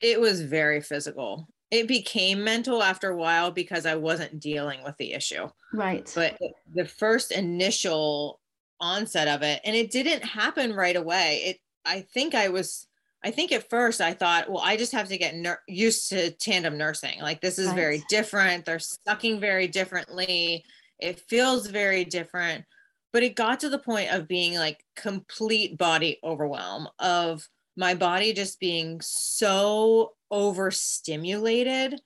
It 0.00 0.20
was 0.20 0.40
very 0.42 0.80
physical. 0.80 1.48
it 1.70 1.88
became 1.88 2.44
mental 2.44 2.82
after 2.82 3.10
a 3.10 3.16
while 3.16 3.50
because 3.50 3.86
I 3.86 3.96
wasn't 3.96 4.38
dealing 4.40 4.84
with 4.84 4.96
the 4.98 5.12
issue. 5.12 5.48
Right. 5.72 6.10
But 6.14 6.38
the 6.72 6.84
first 6.84 7.32
initial 7.32 8.40
onset 8.80 9.28
of 9.28 9.42
it, 9.42 9.60
and 9.64 9.74
it 9.76 9.90
didn't 9.90 10.24
happen 10.24 10.72
right 10.72 10.96
away. 10.96 11.42
It, 11.46 11.58
I 11.84 12.00
think 12.00 12.34
I 12.34 12.48
was, 12.48 12.86
I 13.24 13.30
think 13.30 13.52
at 13.52 13.70
first 13.70 14.00
I 14.00 14.12
thought, 14.12 14.50
well, 14.50 14.62
I 14.64 14.76
just 14.76 14.92
have 14.92 15.08
to 15.08 15.18
get 15.18 15.34
ner- 15.34 15.62
used 15.68 16.08
to 16.10 16.30
tandem 16.32 16.76
nursing. 16.76 17.20
Like 17.20 17.40
this 17.40 17.58
is 17.58 17.68
Right. 17.68 17.76
very 17.76 18.04
different. 18.08 18.64
They're 18.64 18.78
sucking 18.78 19.40
very 19.40 19.66
differently. 19.68 20.64
It 20.98 21.20
feels 21.28 21.66
very 21.66 22.04
different. 22.04 22.64
But 23.12 23.22
it 23.22 23.34
got 23.36 23.60
to 23.60 23.68
the 23.70 23.78
point 23.78 24.10
of 24.12 24.28
being 24.28 24.54
like 24.58 24.84
complete 24.96 25.78
body 25.78 26.18
overwhelm 26.22 26.88
of 26.98 27.48
my 27.76 27.94
body 27.94 28.32
just 28.32 28.58
being 28.60 29.00
so 29.02 30.14
overstimulated 30.30 32.00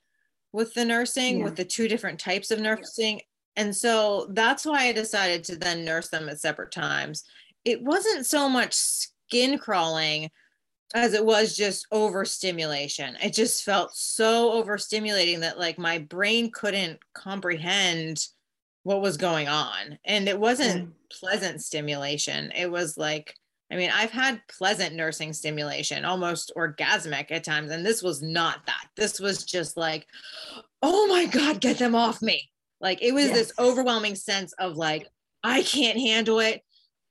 with 0.53 0.75
the 0.75 0.85
nursing, 0.85 1.39
Yeah. 1.39 1.45
with 1.45 1.57
the 1.57 1.65
two 1.65 1.89
different 1.89 2.19
types 2.21 2.51
of 2.51 2.61
nursing. 2.61 3.21
And 3.57 3.75
so 3.75 4.29
that's 4.31 4.65
why 4.65 4.85
I 4.85 4.93
decided 4.93 5.45
to 5.45 5.57
then 5.57 5.85
nurse 5.85 6.09
them 6.09 6.29
at 6.29 6.41
separate 6.41 6.73
times. 6.73 7.25
It 7.65 7.83
wasn't 7.83 8.27
so 8.27 8.49
much 8.49 8.75
skin 8.75 9.59
crawling 9.59 10.31
as 10.95 11.15
it 11.15 11.25
was 11.25 11.57
just 11.57 11.87
overstimulation. 11.93 13.17
It 13.23 13.33
just 13.33 13.65
felt 13.65 13.95
so 13.95 14.63
overstimulating 14.63 15.41
that 15.41 15.59
like 15.59 15.79
my 15.79 15.99
brain 15.99 16.51
couldn't 16.53 16.99
comprehend 17.15 18.27
what 18.83 19.03
was 19.03 19.17
going 19.17 19.47
on. 19.47 19.99
And 20.05 20.29
it 20.29 20.39
wasn't 20.39 20.89
mm. 20.89 20.93
pleasant 21.13 21.63
stimulation. 21.63 22.51
It 22.57 22.71
was 22.71 22.97
like, 22.97 23.35
I 23.71 23.77
mean, 23.77 23.91
I've 23.95 24.11
had 24.11 24.41
pleasant 24.49 24.97
nursing 24.97 25.33
stimulation, 25.33 26.05
almost 26.05 26.53
orgasmic 26.57 27.31
at 27.31 27.45
times. 27.45 27.71
And 27.71 27.87
this 27.87 28.03
was 28.03 28.21
not 28.21 28.67
that. 28.67 28.87
This 28.97 29.21
was 29.21 29.45
just 29.45 29.77
like, 29.77 30.07
oh 30.83 31.07
my 31.07 31.27
God, 31.27 31.61
get 31.61 31.79
them 31.79 31.95
off 31.95 32.21
me. 32.21 32.51
Like 32.81 33.03
it 33.03 33.13
was 33.13 33.31
this 33.31 33.53
overwhelming 33.59 34.15
sense 34.15 34.53
of 34.55 34.77
like, 34.77 35.07
I 35.43 35.63
can't 35.63 35.99
handle 35.99 36.41
it, 36.41 36.63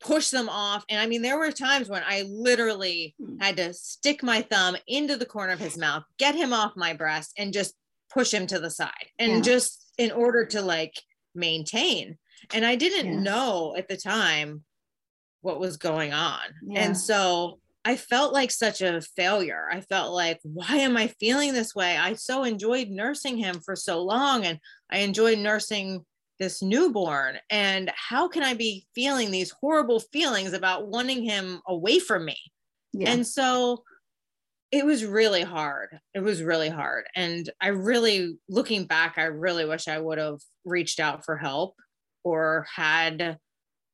push 0.01 0.29
them 0.29 0.49
off. 0.49 0.83
And 0.89 0.99
I 0.99 1.05
mean, 1.05 1.21
there 1.21 1.37
were 1.37 1.51
times 1.51 1.89
when 1.89 2.03
I 2.05 2.23
literally 2.27 3.15
Mm. 3.21 3.41
had 3.41 3.57
to 3.57 3.73
stick 3.73 4.23
my 4.23 4.41
thumb 4.41 4.75
into 4.87 5.17
the 5.17 5.25
corner 5.25 5.53
of 5.53 5.59
his 5.59 5.77
mouth, 5.77 6.03
get 6.17 6.35
him 6.35 6.53
off 6.53 6.73
my 6.75 6.93
breast, 6.93 7.33
and 7.37 7.53
just 7.53 7.75
push 8.11 8.33
him 8.33 8.47
to 8.47 8.59
the 8.59 8.71
side. 8.71 9.07
And 9.19 9.33
Yeah. 9.33 9.41
just 9.41 9.91
in 9.97 10.11
order 10.11 10.45
to 10.47 10.61
like 10.61 10.93
maintain. 11.35 12.17
And 12.53 12.65
I 12.65 12.75
didn't 12.75 13.13
Yes. 13.13 13.23
know 13.23 13.75
at 13.77 13.87
the 13.87 13.97
time 13.97 14.63
what 15.41 15.59
was 15.59 15.77
going 15.77 16.13
on. 16.13 16.41
Yeah. 16.65 16.81
And 16.83 16.97
so 16.97 17.59
I 17.85 17.95
felt 17.95 18.33
like 18.33 18.51
such 18.51 18.81
a 18.81 19.01
failure. 19.01 19.67
I 19.71 19.81
felt 19.81 20.13
like, 20.13 20.39
why 20.43 20.77
am 20.77 20.97
I 20.97 21.07
feeling 21.19 21.53
this 21.53 21.73
way? 21.73 21.97
I 21.97 22.13
so 22.13 22.43
enjoyed 22.43 22.89
nursing 22.89 23.37
him 23.37 23.61
for 23.61 23.75
so 23.75 24.01
long 24.01 24.45
and 24.45 24.59
I 24.91 24.99
enjoyed 24.99 25.39
nursing 25.39 26.05
this 26.39 26.61
newborn. 26.61 27.37
And 27.49 27.91
how 27.95 28.27
can 28.27 28.43
I 28.43 28.53
be 28.53 28.85
feeling 28.95 29.31
these 29.31 29.53
horrible 29.61 29.99
feelings 29.99 30.53
about 30.53 30.87
wanting 30.87 31.23
him 31.23 31.61
away 31.67 31.99
from 31.99 32.25
me? 32.25 32.37
Yeah. 32.93 33.11
And 33.11 33.25
so 33.25 33.83
it 34.71 34.85
was 34.85 35.05
really 35.05 35.41
hard. 35.41 35.99
It 36.13 36.19
was 36.19 36.43
really 36.43 36.69
hard. 36.69 37.05
And 37.15 37.49
I 37.61 37.67
really, 37.67 38.37
looking 38.47 38.85
back, 38.85 39.15
I 39.17 39.23
really 39.23 39.65
wish 39.65 39.87
I 39.87 39.99
would 39.99 40.17
have 40.17 40.39
reached 40.65 40.99
out 40.99 41.25
for 41.25 41.37
help 41.37 41.75
or 42.23 42.67
had 42.73 43.37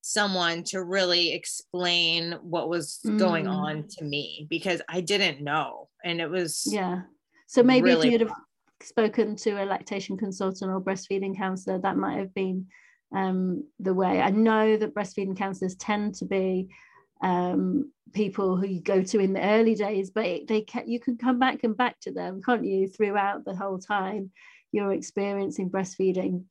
someone 0.07 0.61
to 0.61 0.83
really 0.83 1.33
explain 1.33 2.33
what 2.43 2.69
was 2.69 2.99
going 3.17 3.45
Mm. 3.45 3.51
on 3.51 3.87
to 3.87 4.03
me 4.03 4.45
because 4.51 4.79
I 4.87 5.01
didn't 5.01 5.41
know. 5.41 5.89
And 6.03 6.21
it 6.21 6.29
was, 6.29 6.67
yeah. 6.71 7.01
So 7.47 7.63
maybe 7.63 7.85
really 7.85 8.07
if 8.07 8.11
you'd 8.11 8.21
have 8.21 8.37
spoken 8.83 9.35
to 9.37 9.63
a 9.63 9.65
lactation 9.65 10.15
consultant 10.15 10.69
or 10.69 10.79
breastfeeding 10.79 11.35
counselor, 11.35 11.79
that 11.79 11.97
might 11.97 12.19
have 12.19 12.35
been 12.35 12.67
um, 13.15 13.63
the 13.79 13.95
way. 13.95 14.21
I 14.21 14.29
know 14.29 14.77
that 14.77 14.93
breastfeeding 14.93 15.37
counselors 15.37 15.75
tend 15.75 16.13
to 16.15 16.25
be 16.25 16.69
um, 17.23 17.91
people 18.13 18.57
who 18.57 18.67
you 18.67 18.81
go 18.81 19.01
to 19.01 19.19
in 19.19 19.33
the 19.33 19.41
early 19.41 19.73
days, 19.73 20.11
but 20.11 20.25
it, 20.25 20.47
they 20.47 20.61
can, 20.61 20.87
you 20.87 20.99
can 20.99 21.17
come 21.17 21.39
back 21.39 21.63
and 21.63 21.75
back 21.75 21.99
to 22.01 22.11
them, 22.11 22.43
can't 22.45 22.63
you, 22.63 22.87
throughout 22.87 23.43
the 23.43 23.55
whole 23.55 23.79
time 23.79 24.29
you're 24.71 24.93
experiencing 24.93 25.71
breastfeeding 25.71 26.43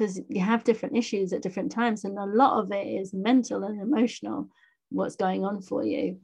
because 0.00 0.18
you 0.30 0.40
have 0.40 0.64
different 0.64 0.96
issues 0.96 1.32
at 1.34 1.42
different 1.42 1.70
times, 1.70 2.04
and 2.04 2.18
a 2.18 2.24
lot 2.24 2.58
of 2.58 2.72
it 2.72 2.86
is 2.86 3.12
mental 3.12 3.64
and 3.64 3.80
emotional. 3.80 4.48
What's 4.88 5.16
going 5.16 5.44
on 5.44 5.60
for 5.60 5.84
you? 5.84 6.20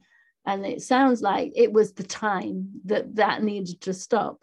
And 0.47 0.65
it 0.65 0.81
sounds 0.81 1.21
like 1.21 1.51
it 1.55 1.71
was 1.71 1.93
the 1.93 2.03
time 2.03 2.69
that 2.85 3.15
that 3.15 3.43
needed 3.43 3.81
to 3.81 3.93
stop 3.93 4.39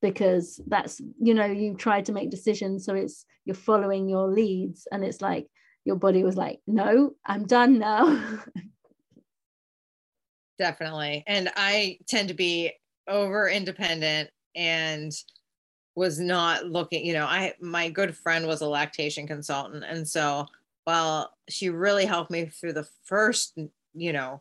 because 0.00 0.60
that's 0.68 1.00
you 1.20 1.34
know 1.34 1.44
you 1.44 1.74
try 1.74 2.00
to 2.00 2.12
make 2.12 2.30
decisions 2.30 2.84
so 2.84 2.94
it's 2.94 3.26
you're 3.44 3.54
following 3.54 4.08
your 4.08 4.28
leads 4.28 4.86
and 4.92 5.04
it's 5.04 5.20
like 5.20 5.48
your 5.84 5.96
body 5.96 6.22
was 6.22 6.36
like 6.36 6.60
no 6.68 7.10
i'm 7.26 7.44
done 7.46 7.80
now 7.80 8.38
definitely. 10.58 11.24
And 11.26 11.50
I 11.56 11.98
tend 12.06 12.28
to 12.28 12.34
be 12.34 12.72
over 13.08 13.48
independent 13.48 14.30
and 14.54 15.12
was 15.98 16.20
not 16.20 16.66
looking, 16.66 17.04
you 17.04 17.12
know, 17.14 17.26
I 17.26 17.54
my 17.60 17.90
good 17.90 18.16
friend 18.16 18.46
was 18.46 18.60
a 18.62 18.68
lactation 18.68 19.26
consultant. 19.26 19.84
And 19.84 20.08
so 20.08 20.46
while 20.84 21.34
she 21.48 21.70
really 21.70 22.06
helped 22.06 22.30
me 22.30 22.46
through 22.46 22.74
the 22.74 22.88
first, 23.04 23.58
you 23.94 24.12
know, 24.12 24.40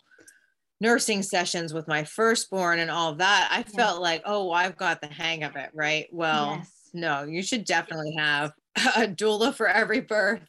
nursing 0.80 1.24
sessions 1.24 1.74
with 1.74 1.88
my 1.88 2.04
firstborn 2.04 2.80
and 2.80 2.91
all 2.91 3.15
that, 3.15 3.50
I 3.52 3.63
Yeah. 3.65 3.88
felt 3.88 4.02
like, 4.02 4.22
oh, 4.26 4.52
I've 4.52 4.78
got 4.78 5.02
the 5.02 5.08
hang 5.08 5.43
of 5.43 5.56
it, 5.56 5.72
right? 5.74 6.08
Well, 6.12 6.67
yes 6.67 6.93
no, 6.93 7.24
you 7.24 7.43
should 7.43 7.65
definitely 7.65 8.15
have 8.17 8.54
a 8.76 9.08
doula 9.08 9.54
for 9.54 9.67
every 9.67 10.02
birth, 10.02 10.41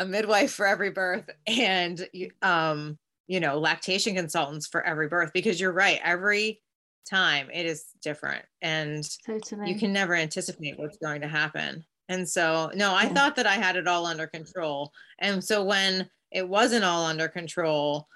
a 0.00 0.06
midwife 0.06 0.52
for 0.52 0.66
every 0.66 0.90
birth, 0.90 1.28
and 1.46 2.08
um, 2.42 2.98
you 3.26 3.40
know, 3.40 3.58
lactation 3.58 4.14
consultants 4.14 4.66
for 4.66 4.84
every 4.84 5.08
birth 5.08 5.32
because 5.32 5.60
you're 5.60 5.72
right, 5.72 6.00
every 6.02 6.62
time 7.04 7.50
it 7.52 7.66
is 7.66 7.86
different 8.02 8.44
and 8.62 9.08
totally 9.26 9.70
you 9.70 9.78
can 9.78 9.92
never 9.92 10.14
anticipate 10.14 10.78
what's 10.78 10.98
going 10.98 11.20
to 11.20 11.28
happen. 11.28 11.84
And 12.08 12.28
so, 12.28 12.70
no, 12.74 12.94
I 12.94 13.04
Yeah. 13.04 13.14
thought 13.14 13.36
that 13.36 13.46
I 13.46 13.54
had 13.54 13.76
it 13.76 13.88
all 13.88 14.06
under 14.06 14.26
control. 14.26 14.92
And 15.18 15.42
so 15.42 15.64
when 15.64 16.10
it 16.30 16.48
wasn't 16.48 16.84
all 16.84 17.06
under 17.06 17.28
control, 17.28 18.08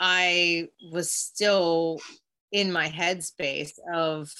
I 0.00 0.68
was 0.90 1.10
still 1.12 2.00
in 2.50 2.72
my 2.72 2.88
headspace 2.88 3.78
of 3.92 4.32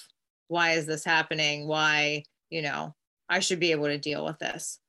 why 0.48 0.72
is 0.72 0.86
this 0.86 1.04
happening? 1.04 1.68
Why, 1.68 2.24
you 2.50 2.62
know, 2.62 2.94
I 3.28 3.38
should 3.38 3.60
be 3.60 3.70
able 3.70 3.86
to 3.86 3.98
deal 3.98 4.24
with 4.24 4.38
this. 4.38 4.80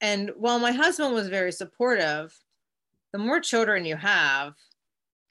And 0.00 0.30
while 0.36 0.58
my 0.58 0.72
husband 0.72 1.14
was 1.14 1.28
very 1.28 1.52
supportive, 1.52 2.36
the 3.12 3.18
more 3.18 3.40
children 3.40 3.84
you 3.84 3.96
have, 3.96 4.54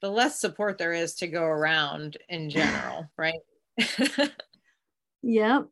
the 0.02 0.10
less 0.10 0.40
support 0.40 0.78
there 0.78 0.92
is 0.92 1.14
to 1.16 1.28
go 1.28 1.44
around 1.44 2.18
in 2.28 2.50
general, 2.50 3.10
right? 3.18 3.40
yep 5.22 5.68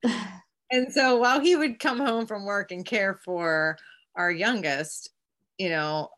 and 0.71 0.93
so 0.93 1.17
while 1.17 1.41
he 1.41 1.57
would 1.57 1.79
come 1.81 1.99
home 1.99 2.27
from 2.27 2.45
work 2.45 2.71
and 2.71 2.87
care 2.87 3.21
for 3.25 3.77
our 4.17 4.31
youngest, 4.31 5.11
you 5.59 5.69
know, 5.69 6.09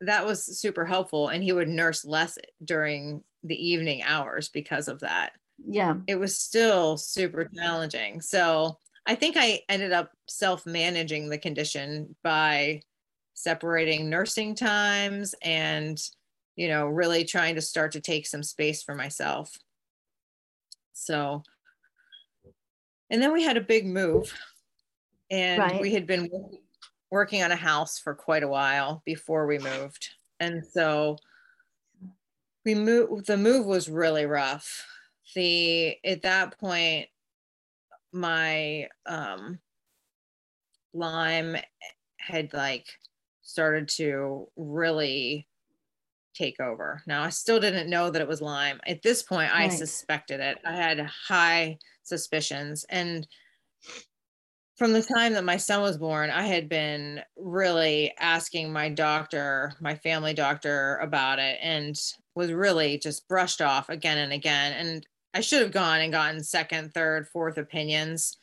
that 0.00 0.26
was 0.26 0.44
super 0.60 0.84
helpful. 0.86 1.28
And 1.28 1.42
he 1.44 1.52
would 1.52 1.68
nurse 1.68 2.04
less 2.04 2.38
during 2.64 3.24
the 3.42 3.56
evening 3.56 4.02
hours 4.02 4.48
because 4.48 4.88
of 4.88 5.00
that. 5.00 5.32
yeah 5.66 5.96
It 6.06 6.16
was 6.16 6.38
still 6.38 6.98
super 6.98 7.50
challenging. 7.56 8.20
So 8.20 8.78
I 9.06 9.14
think 9.14 9.36
I 9.38 9.62
ended 9.68 9.92
up 9.92 10.12
self 10.28 10.66
managing 10.66 11.28
the 11.28 11.38
condition 11.38 12.16
by 12.22 12.82
separating 13.34 14.10
nursing 14.10 14.54
times 14.54 15.34
and, 15.42 16.00
you 16.56 16.68
know, 16.68 16.86
really 16.86 17.24
trying 17.24 17.54
to 17.54 17.60
start 17.60 17.92
to 17.92 18.00
take 18.00 18.26
some 18.26 18.42
space 18.42 18.82
for 18.82 18.94
myself. 18.94 19.56
So, 20.92 21.42
and 23.08 23.22
then 23.22 23.32
we 23.32 23.42
had 23.42 23.56
a 23.56 23.62
big 23.62 23.86
move 23.86 24.32
and 25.30 25.60
Right. 25.60 25.80
we 25.80 25.92
had 25.92 26.06
been 26.06 26.28
working 27.10 27.42
on 27.42 27.52
a 27.52 27.56
house 27.56 27.98
for 27.98 28.14
quite 28.14 28.42
a 28.42 28.48
while 28.48 29.02
before 29.04 29.46
we 29.46 29.58
moved. 29.58 30.08
And 30.38 30.64
so 30.66 31.16
we 32.64 32.74
moved, 32.74 33.26
the 33.26 33.36
move 33.36 33.66
was 33.66 33.88
really 33.88 34.26
rough. 34.26 34.86
The, 35.34 35.96
at 36.04 36.22
that 36.22 36.58
point, 36.58 37.08
my 38.12 38.88
um, 39.06 39.60
Lyme 40.92 41.56
had 42.18 42.52
like 42.52 42.86
started 43.42 43.88
to 43.88 44.48
really 44.56 45.46
take 46.34 46.60
over. 46.60 47.02
Now, 47.06 47.22
I 47.22 47.30
still 47.30 47.60
didn't 47.60 47.90
know 47.90 48.10
that 48.10 48.22
it 48.22 48.28
was 48.28 48.40
Lyme. 48.40 48.80
At 48.86 49.02
this 49.02 49.22
point, 49.22 49.52
I 49.54 49.64
Right. 49.68 49.72
suspected 49.72 50.40
it. 50.40 50.58
I 50.64 50.72
had 50.72 51.00
high 51.00 51.78
suspicions. 52.02 52.84
And 52.88 53.26
from 54.76 54.92
the 54.92 55.02
time 55.02 55.34
that 55.34 55.44
my 55.44 55.56
son 55.58 55.82
was 55.82 55.98
born, 55.98 56.30
I 56.30 56.42
had 56.46 56.68
been 56.68 57.22
really 57.36 58.14
asking 58.18 58.72
my 58.72 58.88
doctor, 58.88 59.74
my 59.80 59.94
family 59.94 60.32
doctor, 60.32 60.96
about 60.98 61.38
it 61.38 61.58
and 61.60 61.94
was 62.34 62.52
really 62.52 62.96
just 62.98 63.28
brushed 63.28 63.60
off 63.60 63.88
again 63.90 64.18
and 64.18 64.32
again. 64.32 64.72
And 64.72 65.06
I 65.34 65.42
should 65.42 65.62
have 65.62 65.72
gone 65.72 66.00
and 66.00 66.12
gotten 66.12 66.42
second, 66.42 66.94
third, 66.94 67.28
fourth 67.28 67.58
opinions. 67.58 68.38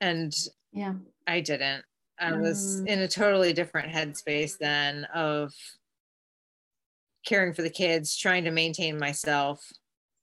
And 0.00 0.34
Yeah. 0.72 0.94
I 1.26 1.40
didn't. 1.40 1.84
I 2.18 2.32
was 2.32 2.80
Mm. 2.80 2.86
in 2.88 2.98
a 3.00 3.08
totally 3.08 3.52
different 3.52 3.92
headspace 3.92 4.56
then 4.58 5.04
of 5.06 5.52
caring 7.24 7.54
for 7.54 7.62
the 7.62 7.70
kids, 7.70 8.16
trying 8.16 8.44
to 8.44 8.50
maintain 8.50 8.98
myself, 8.98 9.72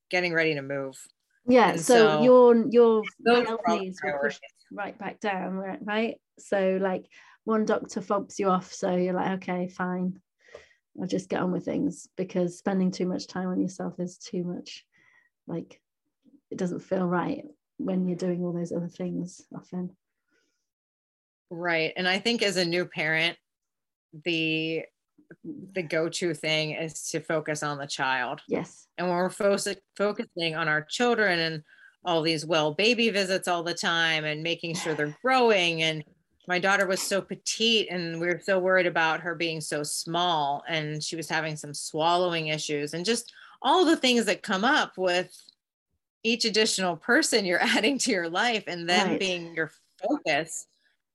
getting 0.10 0.34
ready 0.34 0.56
to 0.56 0.62
move. 0.62 0.98
Yeah. 1.46 1.76
So, 1.76 1.80
so 1.80 2.24
your 2.24 2.68
your 2.70 3.04
health 3.26 3.48
were 3.50 3.70
all 3.70 3.80
needs 3.80 4.00
were 4.04 4.12
priorities. 4.12 4.40
pushed 4.40 4.54
right 4.72 4.98
back 4.98 5.20
down, 5.20 5.54
right? 5.54 5.80
Right. 5.82 6.22
So 6.40 6.78
like 6.82 7.06
one 7.44 7.66
doctor 7.66 8.02
fobs 8.02 8.40
you 8.40 8.50
off, 8.50 8.72
so 8.72 8.96
you're 8.96 9.14
like, 9.14 9.42
okay, 9.42 9.68
fine. 9.68 10.20
I'll 11.00 11.08
just 11.08 11.30
get 11.30 11.42
on 11.42 11.52
with 11.52 11.66
things 11.66 12.08
because 12.18 12.58
spending 12.58 12.92
too 12.92 13.06
much 13.06 13.28
time 13.28 13.48
on 13.48 13.62
yourself 13.62 14.00
is 14.00 14.18
too 14.18 14.44
much. 14.44 14.86
Like 15.48 15.82
it 16.52 16.58
doesn't 16.58 16.82
feel 16.82 17.06
right 17.06 17.44
when 17.78 18.08
you're 18.08 18.18
doing 18.18 18.44
all 18.44 18.54
those 18.54 18.72
other 18.72 18.90
things 18.90 19.42
often. 19.56 19.96
Right. 21.50 21.94
And 21.96 22.08
I 22.08 22.20
think 22.20 22.44
as 22.44 22.58
a 22.58 22.66
new 22.66 22.86
parent, 22.86 23.38
the 24.26 24.84
the 25.74 25.82
go-to 25.84 26.34
thing 26.34 26.72
is 26.72 27.10
to 27.10 27.20
focus 27.20 27.64
on 27.64 27.78
the 27.78 27.88
child. 27.88 28.42
Yes. 28.48 28.88
And 28.98 29.08
when 29.08 29.18
we're 29.18 29.30
fo- 29.30 29.58
focusing 29.96 30.56
on 30.56 30.68
our 30.68 30.82
children 30.82 31.40
and 31.40 31.64
all 32.04 32.22
these 32.22 32.46
well 32.46 32.74
baby 32.74 33.10
visits 33.12 33.48
all 33.48 33.62
the 33.64 33.74
time 33.74 34.26
and 34.26 34.42
making 34.42 34.76
sure 34.76 34.94
they're 34.96 35.16
growing 35.24 35.84
and 35.84 36.04
my 36.48 36.58
daughter 36.58 36.88
was 36.88 37.00
so 37.02 37.22
petite 37.22 37.88
and 37.92 38.20
we 38.20 38.26
were 38.26 38.42
so 38.44 38.58
worried 38.58 38.88
about 38.88 39.20
her 39.22 39.36
being 39.36 39.62
so 39.62 39.84
small 39.84 40.64
and 40.68 41.04
she 41.04 41.16
was 41.16 41.30
having 41.30 41.56
some 41.56 41.74
swallowing 41.74 42.48
issues 42.48 42.96
and 42.96 43.06
just 43.06 43.32
all 43.62 43.86
the 43.86 43.96
things 43.96 44.26
that 44.26 44.42
come 44.42 44.66
up 44.66 44.98
with 44.98 45.32
each 46.24 46.44
additional 46.46 46.98
person 46.98 47.46
you're 47.46 47.62
adding 47.78 48.00
to 48.00 48.10
your 48.12 48.28
life 48.30 48.64
and 48.68 48.90
them 48.90 49.10
Right. 49.10 49.20
being 49.20 49.54
your 49.54 49.72
focus 50.02 50.66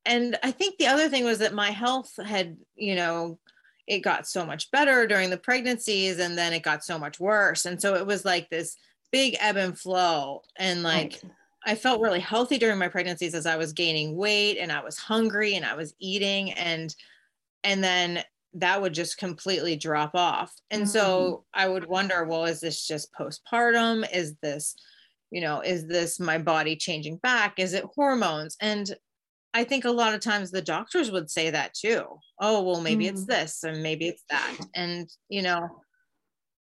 and 0.04 0.38
i 0.44 0.52
think 0.52 0.78
the 0.78 0.86
other 0.86 1.08
thing 1.08 1.24
was 1.24 1.38
that 1.40 1.52
my 1.52 1.70
health 1.72 2.12
had 2.24 2.56
you 2.76 2.94
know 2.94 3.40
it 3.86 4.00
got 4.00 4.26
so 4.26 4.44
much 4.44 4.70
better 4.70 5.06
during 5.06 5.30
the 5.30 5.36
pregnancies 5.36 6.18
and 6.18 6.36
then 6.36 6.52
it 6.52 6.62
got 6.62 6.84
so 6.84 6.98
much 6.98 7.20
worse 7.20 7.66
and 7.66 7.80
so 7.80 7.94
it 7.94 8.06
was 8.06 8.24
like 8.24 8.48
this 8.50 8.76
big 9.12 9.36
ebb 9.40 9.56
and 9.56 9.78
flow 9.78 10.42
and 10.58 10.82
like 10.82 11.20
right. 11.22 11.32
I 11.64 11.74
felt 11.74 12.00
really 12.00 12.20
healthy 12.20 12.58
during 12.58 12.78
my 12.78 12.88
pregnancies 12.88 13.34
as 13.34 13.46
I 13.46 13.56
was 13.56 13.72
gaining 13.72 14.16
weight 14.16 14.58
and 14.58 14.70
I 14.70 14.82
was 14.82 14.96
hungry 14.96 15.54
and 15.54 15.64
I 15.64 15.74
was 15.74 15.94
eating 15.98 16.52
and 16.52 16.94
and 17.64 17.82
then 17.82 18.22
that 18.56 18.80
would 18.80 18.94
just 18.94 19.18
completely 19.18 19.76
drop 19.76 20.14
off. 20.14 20.52
And 20.70 20.88
so 20.88 21.44
mm-hmm. 21.54 21.62
I 21.62 21.68
would 21.68 21.86
wonder, 21.86 22.24
well, 22.24 22.46
is 22.46 22.60
this 22.60 22.86
just 22.86 23.12
postpartum? 23.12 24.06
Is 24.14 24.34
this, 24.42 24.76
you 25.30 25.42
know, 25.42 25.60
is 25.60 25.86
this 25.86 26.18
my 26.18 26.38
body 26.38 26.74
changing 26.74 27.18
back? 27.18 27.58
Is 27.58 27.74
it 27.74 27.84
hormones? 27.94 28.56
And 28.60 28.96
I 29.56 29.64
think 29.64 29.86
a 29.86 29.90
lot 29.90 30.12
of 30.12 30.20
times 30.20 30.50
the 30.50 30.60
doctors 30.60 31.10
would 31.10 31.30
say 31.30 31.48
that 31.48 31.72
too. 31.72 32.04
Oh, 32.38 32.62
well, 32.62 32.82
maybe 32.82 33.06
it's 33.06 33.22
Mm. 33.22 33.26
this 33.26 33.64
and 33.64 33.82
maybe 33.82 34.06
it's 34.06 34.22
that. 34.28 34.54
And, 34.74 35.08
you 35.30 35.40
know, 35.40 35.82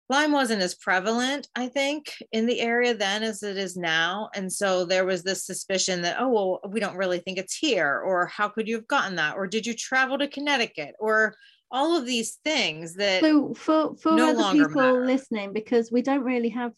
Lyme 0.07 0.31
wasn't 0.31 0.61
as 0.61 0.75
prevalent, 0.75 1.49
I 1.55 1.67
think, 1.67 2.15
in 2.31 2.45
the 2.45 2.61
area 2.61 2.93
then 2.95 3.21
as 3.21 3.43
it 3.43 3.57
is 3.57 3.75
now. 3.75 4.29
And 4.33 4.51
so 4.51 4.85
there 4.85 5.05
was 5.05 5.23
this 5.23 5.45
suspicion 5.45 6.01
that, 6.03 6.15
oh, 6.21 6.29
well, 6.29 6.59
we 6.69 6.79
don't 6.79 6.95
really 6.95 7.19
think 7.19 7.37
it's 7.37 7.57
here, 7.57 7.99
or 7.99 8.27
how 8.27 8.47
could 8.47 8.67
you 8.69 8.75
have 8.75 8.87
gotten 8.87 9.17
that? 9.17 9.35
Or 9.35 9.45
did 9.45 9.67
you 9.67 9.73
travel 9.73 10.17
to 10.17 10.29
Connecticut? 10.29 10.95
Or 10.99 11.35
all 11.69 11.97
of 11.97 12.05
these 12.05 12.39
things 12.45 12.95
that 12.95 13.19
So 13.19 13.53
for 13.53 13.95
for 13.97 14.13
no 14.13 14.29
other 14.31 14.57
people 14.57 14.81
matter. 14.81 15.05
listening, 15.05 15.51
because 15.51 15.91
we 15.91 16.01
don't 16.01 16.23
really 16.23 16.49
have, 16.49 16.71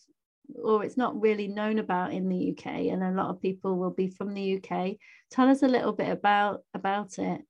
or 0.55 0.83
it's 0.83 0.97
not 0.97 1.19
really 1.21 1.47
known 1.47 1.79
about 1.79 2.13
in 2.13 2.27
the 2.29 2.51
UK, 2.51 2.65
and 2.91 3.03
a 3.03 3.11
lot 3.11 3.29
of 3.29 3.41
people 3.41 3.77
will 3.77 3.91
be 3.91 4.09
from 4.09 4.33
the 4.33 4.57
UK. 4.57 4.97
Tell 5.29 5.49
us 5.49 5.63
a 5.63 5.67
little 5.67 5.93
bit 5.93 6.09
about 6.09 6.63
about 6.73 7.17
it. 7.19 7.41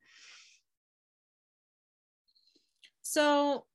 so 3.01 3.65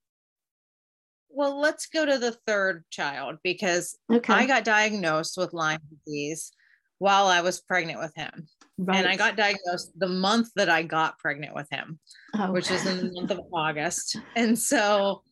well, 1.29 1.61
let's 1.61 1.87
go 1.87 2.07
to 2.07 2.19
the 2.19 2.33
third 2.47 2.85
child 2.91 3.37
because 3.45 3.99
Okay. 4.11 4.33
I 4.33 4.47
got 4.47 4.65
diagnosed 4.65 5.37
with 5.37 5.53
Lyme 5.53 5.81
disease 5.91 6.53
while 6.99 7.27
I 7.27 7.43
was 7.43 7.61
pregnant 7.61 7.99
with 7.99 8.15
him. 8.17 8.49
right. 8.79 8.97
And 8.97 9.07
I 9.07 9.17
got 9.17 9.37
diagnosed 9.37 9.93
the 9.99 10.09
month 10.09 10.49
that 10.57 10.71
I 10.71 10.83
got 10.83 11.19
pregnant 11.19 11.55
with 11.55 11.69
him. 11.71 11.99
oh. 12.39 12.53
which 12.53 12.71
is 12.71 12.87
in 12.87 12.97
the 12.97 13.13
month 13.13 13.31
of 13.33 13.41
August. 13.53 14.17
And 14.35 14.59
so 14.59 15.23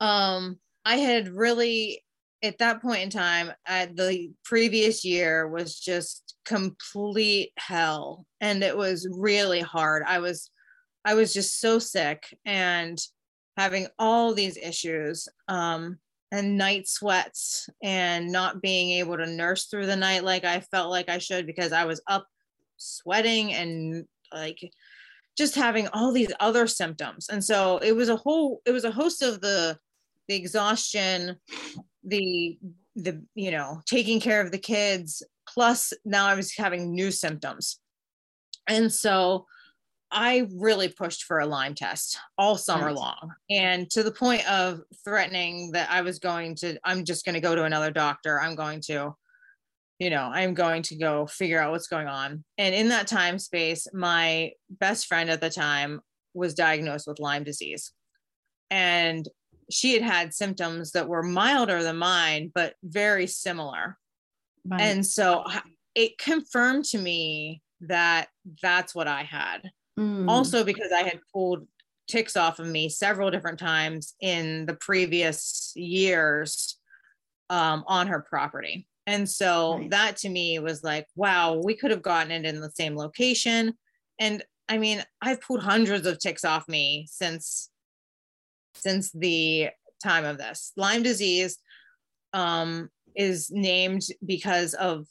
um 0.00 0.58
I 0.86 0.96
had 0.96 1.28
really 1.28 2.02
at 2.42 2.58
that 2.58 2.80
point 2.80 3.02
in 3.02 3.10
time, 3.10 3.52
I, 3.66 3.86
the 3.86 4.32
previous 4.44 5.04
year 5.04 5.48
was 5.48 5.78
just 5.78 6.36
complete 6.44 7.52
hell 7.56 8.26
and 8.40 8.62
it 8.62 8.76
was 8.76 9.06
really 9.10 9.60
hard. 9.60 10.02
I 10.06 10.18
was 10.18 10.50
I 11.04 11.14
was 11.14 11.32
just 11.32 11.60
so 11.60 11.78
sick 11.78 12.36
and 12.44 13.00
having 13.56 13.88
all 13.98 14.34
these 14.34 14.56
issues 14.56 15.28
um 15.48 15.98
and 16.32 16.56
night 16.56 16.86
sweats 16.86 17.68
and 17.82 18.30
not 18.30 18.62
being 18.62 18.90
able 18.98 19.16
to 19.16 19.26
nurse 19.26 19.66
through 19.66 19.86
the 19.86 19.96
night 19.96 20.24
like 20.24 20.44
I 20.44 20.60
felt 20.60 20.90
like 20.90 21.08
I 21.08 21.18
should 21.18 21.46
because 21.46 21.72
I 21.72 21.84
was 21.84 22.00
up 22.06 22.26
sweating 22.76 23.52
and 23.52 24.04
like 24.32 24.58
just 25.36 25.54
having 25.54 25.88
all 25.88 26.12
these 26.12 26.32
other 26.38 26.66
symptoms 26.66 27.28
and 27.28 27.42
so 27.42 27.78
it 27.78 27.92
was 27.92 28.08
a 28.08 28.16
whole 28.16 28.60
it 28.64 28.72
was 28.72 28.84
a 28.84 28.90
host 28.90 29.22
of 29.22 29.40
the 29.40 29.76
the 30.28 30.36
exhaustion 30.36 31.36
the 32.10 32.58
the 32.96 33.22
you 33.34 33.50
know 33.50 33.80
taking 33.86 34.20
care 34.20 34.40
of 34.40 34.50
the 34.50 34.58
kids 34.58 35.22
plus 35.48 35.92
now 36.04 36.26
i 36.26 36.34
was 36.34 36.54
having 36.56 36.92
new 36.94 37.10
symptoms 37.10 37.78
and 38.68 38.92
so 38.92 39.46
i 40.10 40.48
really 40.56 40.88
pushed 40.88 41.24
for 41.24 41.38
a 41.38 41.46
lyme 41.46 41.74
test 41.74 42.18
all 42.36 42.56
summer 42.56 42.92
long 42.92 43.32
and 43.48 43.88
to 43.90 44.02
the 44.02 44.10
point 44.10 44.46
of 44.50 44.80
threatening 45.04 45.70
that 45.72 45.88
i 45.90 46.02
was 46.02 46.18
going 46.18 46.54
to 46.54 46.76
i'm 46.84 47.04
just 47.04 47.24
going 47.24 47.34
to 47.34 47.40
go 47.40 47.54
to 47.54 47.64
another 47.64 47.90
doctor 47.90 48.40
i'm 48.40 48.54
going 48.54 48.80
to 48.80 49.14
you 50.00 50.08
know, 50.08 50.30
I'm 50.32 50.54
going 50.54 50.82
to 50.84 50.96
go 50.96 51.26
figure 51.26 51.60
out 51.60 51.72
what's 51.72 51.86
going 51.86 52.08
on. 52.08 52.42
And 52.56 52.74
in 52.74 52.88
that 52.88 53.06
time 53.06 53.38
space, 53.38 53.86
my 53.92 54.52
best 54.70 55.06
friend 55.06 55.28
at 55.28 55.42
the 55.42 55.50
time 55.50 56.00
was 56.32 56.54
diagnosed 56.54 57.06
with 57.06 57.20
Lyme 57.20 57.44
disease. 57.44 57.92
And 58.70 59.28
she 59.70 59.94
had 59.94 60.02
had 60.02 60.34
symptoms 60.34 60.92
that 60.92 61.08
were 61.08 61.22
milder 61.22 61.82
than 61.82 61.96
mine, 61.96 62.50
but 62.54 62.74
very 62.82 63.26
similar. 63.26 63.98
right. 64.64 64.80
And 64.80 65.06
so 65.06 65.44
it 65.94 66.18
confirmed 66.18 66.84
to 66.86 66.98
me 66.98 67.62
that 67.82 68.28
that's 68.62 68.94
what 68.94 69.08
I 69.08 69.22
had. 69.22 69.70
Mm, 69.98 70.28
Also, 70.28 70.64
because 70.64 70.92
I 70.92 71.02
had 71.02 71.20
pulled 71.32 71.66
ticks 72.08 72.36
off 72.36 72.58
of 72.58 72.66
me 72.66 72.88
several 72.88 73.30
different 73.30 73.58
times 73.58 74.14
in 74.20 74.66
the 74.66 74.74
previous 74.74 75.72
years 75.76 76.78
um, 77.48 77.84
on 77.86 78.06
her 78.08 78.20
property. 78.20 78.86
And 79.06 79.28
so 79.28 79.78
Right. 79.78 79.90
that 79.90 80.16
to 80.18 80.28
me 80.28 80.58
was 80.58 80.84
like, 80.84 81.06
wow, 81.16 81.60
we 81.64 81.74
could 81.74 81.90
have 81.90 82.02
gotten 82.02 82.30
it 82.32 82.44
in 82.44 82.60
the 82.60 82.70
same 82.70 82.96
location. 82.96 83.74
And 84.18 84.44
I 84.68 84.78
mean, 84.78 85.02
I've 85.20 85.40
pulled 85.40 85.62
hundreds 85.62 86.06
of 86.06 86.18
ticks 86.18 86.44
off 86.44 86.68
me 86.68 87.06
since 87.10 87.70
since 88.74 89.10
the 89.12 89.70
time 90.02 90.24
of 90.24 90.38
this. 90.38 90.72
Lyme 90.76 91.02
disease 91.02 91.58
um, 92.32 92.88
is 93.14 93.50
named 93.50 94.02
because 94.24 94.74
of 94.74 95.06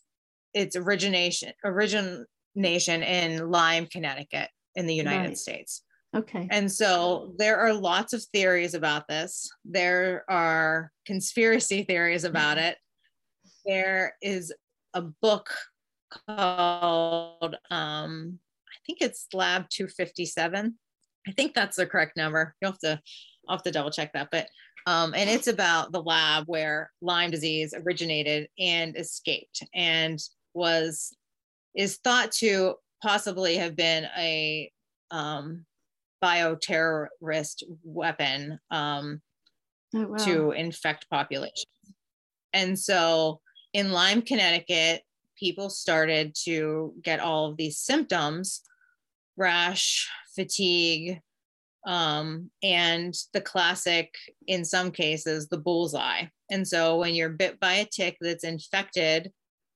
its 0.53 0.75
origination 0.75 1.51
origination 1.63 3.03
in 3.03 3.49
Lyme, 3.51 3.85
Connecticut, 3.87 4.49
in 4.75 4.87
the 4.87 4.95
United 4.95 5.27
Right. 5.29 5.37
States. 5.37 5.83
okay. 6.15 6.47
And 6.49 6.71
so 6.71 7.33
there 7.37 7.57
are 7.59 7.73
lots 7.73 8.13
of 8.13 8.23
theories 8.33 8.73
about 8.73 9.07
this. 9.07 9.49
There 9.65 10.23
are 10.29 10.91
conspiracy 11.05 11.83
theories 11.89 12.23
about 12.23 12.57
it. 12.57 12.77
There 13.65 14.15
is 14.21 14.51
a 14.95 15.01
book 15.01 15.53
called, 16.27 17.55
um, 17.69 18.39
I 18.67 18.77
think 18.85 19.01
it's 19.01 19.27
Lab 19.33 19.69
257. 19.69 20.75
I 21.27 21.31
think 21.33 21.53
that's 21.53 21.77
the 21.77 21.85
correct 21.85 22.17
number. 22.17 22.55
You'll 22.61 22.71
have 22.71 22.79
to, 22.79 23.01
I'll 23.47 23.57
have 23.57 23.63
to 23.63 23.71
double 23.71 23.91
check 23.91 24.13
that. 24.13 24.29
But, 24.31 24.47
um, 24.85 25.13
and 25.15 25.29
it's 25.29 25.47
about 25.47 25.91
the 25.91 26.01
lab 26.01 26.45
where 26.47 26.91
Lyme 27.01 27.31
disease 27.31 27.73
originated 27.75 28.49
and 28.57 28.95
escaped 28.97 29.63
and 29.73 30.19
was, 30.53 31.15
is 31.75 31.97
thought 32.03 32.31
to 32.33 32.75
possibly 33.01 33.57
have 33.57 33.75
been 33.75 34.05
a, 34.17 34.71
um, 35.11 35.65
bioterrorist 36.23 37.63
weapon 37.83 38.59
um, 38.71 39.21
oh, 39.95 40.07
wow. 40.07 40.17
to 40.17 40.51
infect 40.51 41.09
populations. 41.09 41.65
And 42.53 42.77
so 42.77 43.41
in 43.73 43.91
Lyme, 43.91 44.21
Connecticut, 44.21 45.03
people 45.37 45.69
started 45.69 46.35
to 46.43 46.93
get 47.03 47.19
all 47.19 47.49
of 47.49 47.57
these 47.57 47.77
symptoms 47.77 48.61
rash, 49.37 50.09
fatigue, 50.35 51.21
um, 51.85 52.49
and 52.61 53.13
the 53.33 53.41
classic, 53.41 54.13
in 54.47 54.65
some 54.65 54.91
cases, 54.91 55.47
the 55.47 55.57
bullseye. 55.57 56.25
And 56.51 56.67
so 56.67 56.97
when 56.97 57.13
you're 57.13 57.29
bit 57.29 57.59
by 57.59 57.73
a 57.75 57.85
tick 57.85 58.17
that's 58.19 58.43
infected 58.43 59.31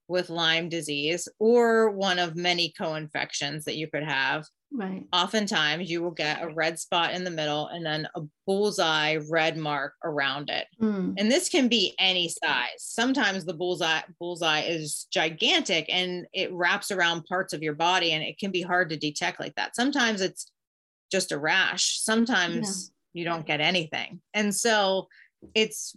with 0.08 0.30
Lyme 0.30 0.70
disease 0.70 1.28
or 1.40 1.92
one 1.92 2.20
of 2.20 2.36
many 2.36 2.74
co 2.78 2.96
infections 2.96 3.66
that 3.66 3.78
you 3.78 3.88
could 3.88 4.04
have, 4.04 4.46
Right. 4.76 5.06
oftentimes 5.14 5.92
you 5.92 6.02
will 6.02 6.12
get 6.12 6.42
a 6.42 6.52
red 6.52 6.80
spot 6.80 7.14
in 7.14 7.24
the 7.24 7.30
middle 7.30 7.68
and 7.68 7.86
then 7.86 8.08
a 8.16 8.22
bullseye 8.48 9.18
red 9.30 9.56
mark 9.56 9.94
around 10.04 10.50
it. 10.50 10.66
Mm. 10.82 11.14
And 11.16 11.32
this 11.32 11.48
can 11.48 11.68
be 11.68 11.94
any 12.00 12.28
size. 12.28 12.80
Sometimes 12.80 13.46
the 13.46 13.54
bullseye 13.54 14.02
bullseye 14.20 14.62
is 14.62 15.06
gigantic 15.14 15.86
and 15.90 16.26
it 16.34 16.52
wraps 16.52 16.90
around 16.90 17.26
parts 17.26 17.54
of 17.54 17.62
your 17.62 17.76
body 17.76 18.14
and 18.14 18.24
it 18.24 18.40
can 18.40 18.50
be 18.50 18.64
hard 18.64 18.90
to 18.90 18.98
detect 18.98 19.40
like 19.40 19.54
that. 19.56 19.76
Sometimes 19.76 20.22
it's 20.22 20.52
just 21.14 21.32
a 21.32 21.38
rash. 21.38 22.00
Sometimes 22.00 22.92
you 23.14 23.24
don't 23.24 23.46
get 23.46 23.62
anything. 23.62 24.20
And 24.34 24.54
so 24.54 25.08
it's 25.54 25.96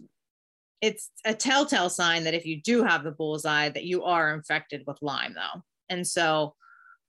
it's 0.79 1.09
a 1.25 1.33
telltale 1.33 1.89
sign 1.89 2.23
that 2.25 2.35
if 2.35 2.45
you 2.45 2.61
do 2.61 2.83
have 2.83 3.03
the 3.03 3.11
bullseye 3.11 3.69
that 3.69 3.83
you 3.83 4.03
are 4.03 4.31
infected 4.31 4.83
with 4.85 5.01
Lyme 5.01 5.33
though. 5.33 5.63
And 5.89 6.05
so 6.05 6.53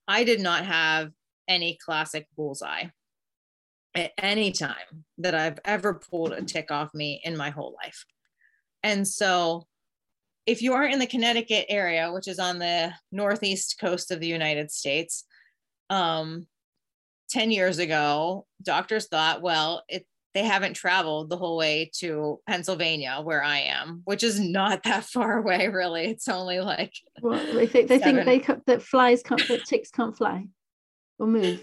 I 0.09 0.25
did 0.25 0.41
not 0.41 0.65
have 0.65 1.11
any 1.47 1.77
classic 1.85 2.27
bullseye 2.35 2.85
at 3.95 4.13
any 4.17 4.53
time 4.53 5.05
that 5.19 5.35
I've 5.35 5.59
ever 5.67 5.95
pulled 5.95 6.33
a 6.33 6.43
tick 6.43 6.71
off 6.71 6.95
me 6.95 7.21
in 7.25 7.37
my 7.37 7.51
whole 7.51 7.77
life. 7.85 8.07
And 8.83 9.07
so 9.07 9.67
if 10.47 10.63
you 10.63 10.73
are 10.73 10.87
in 10.87 10.99
the 10.99 11.07
Connecticut 11.07 11.67
area, 11.69 12.11
which 12.11 12.27
is 12.27 12.39
on 12.39 12.59
the 12.59 12.91
northeast 13.13 13.77
coast 13.79 14.11
of 14.11 14.21
the 14.21 14.27
United 14.27 14.71
States, 14.71 15.25
um, 15.91 16.47
10 17.31 17.51
years 17.51 17.79
ago, 17.79 18.47
doctors 18.63 19.07
thought, 19.09 19.43
well, 19.43 19.83
it, 19.89 20.07
they 20.35 20.45
haven't 20.45 20.75
traveled 20.75 21.31
the 21.31 21.37
whole 21.37 21.57
way 21.57 21.91
to 21.99 22.41
Pennsylvania, 22.47 23.21
where 23.23 23.43
I 23.43 23.59
am, 23.61 24.03
which 24.05 24.23
is 24.23 24.39
not 24.39 24.83
that 24.85 25.05
far 25.05 25.39
away, 25.39 25.69
really. 25.69 26.07
It's 26.07 26.29
only 26.29 26.61
like 26.61 26.93
Well, 27.23 27.45
they 27.55 27.67
think 27.67 27.89
they 27.89 27.99
think 27.99 28.25
they 28.25 28.39
that 28.67 28.83
flies 28.83 29.23
can't 29.23 29.47
that 29.49 29.65
ticks 29.65 29.91
can't 29.91 30.17
fly 30.17 30.47
or 31.19 31.27
move. 31.27 31.61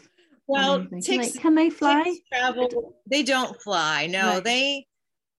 or 0.47 0.53
well, 0.59 0.74
anything. 0.76 1.01
can, 1.01 1.20
ticks, 1.22 1.32
they, 1.34 1.39
can 1.41 1.55
they 1.55 1.70
fly? 1.70 2.03
ticks 2.03 2.20
travel. 2.32 2.95
They 3.09 3.24
don't 3.24 3.59
fly. 3.61 4.07
No, 4.07 4.34
Right. 4.36 4.43
they 4.43 4.88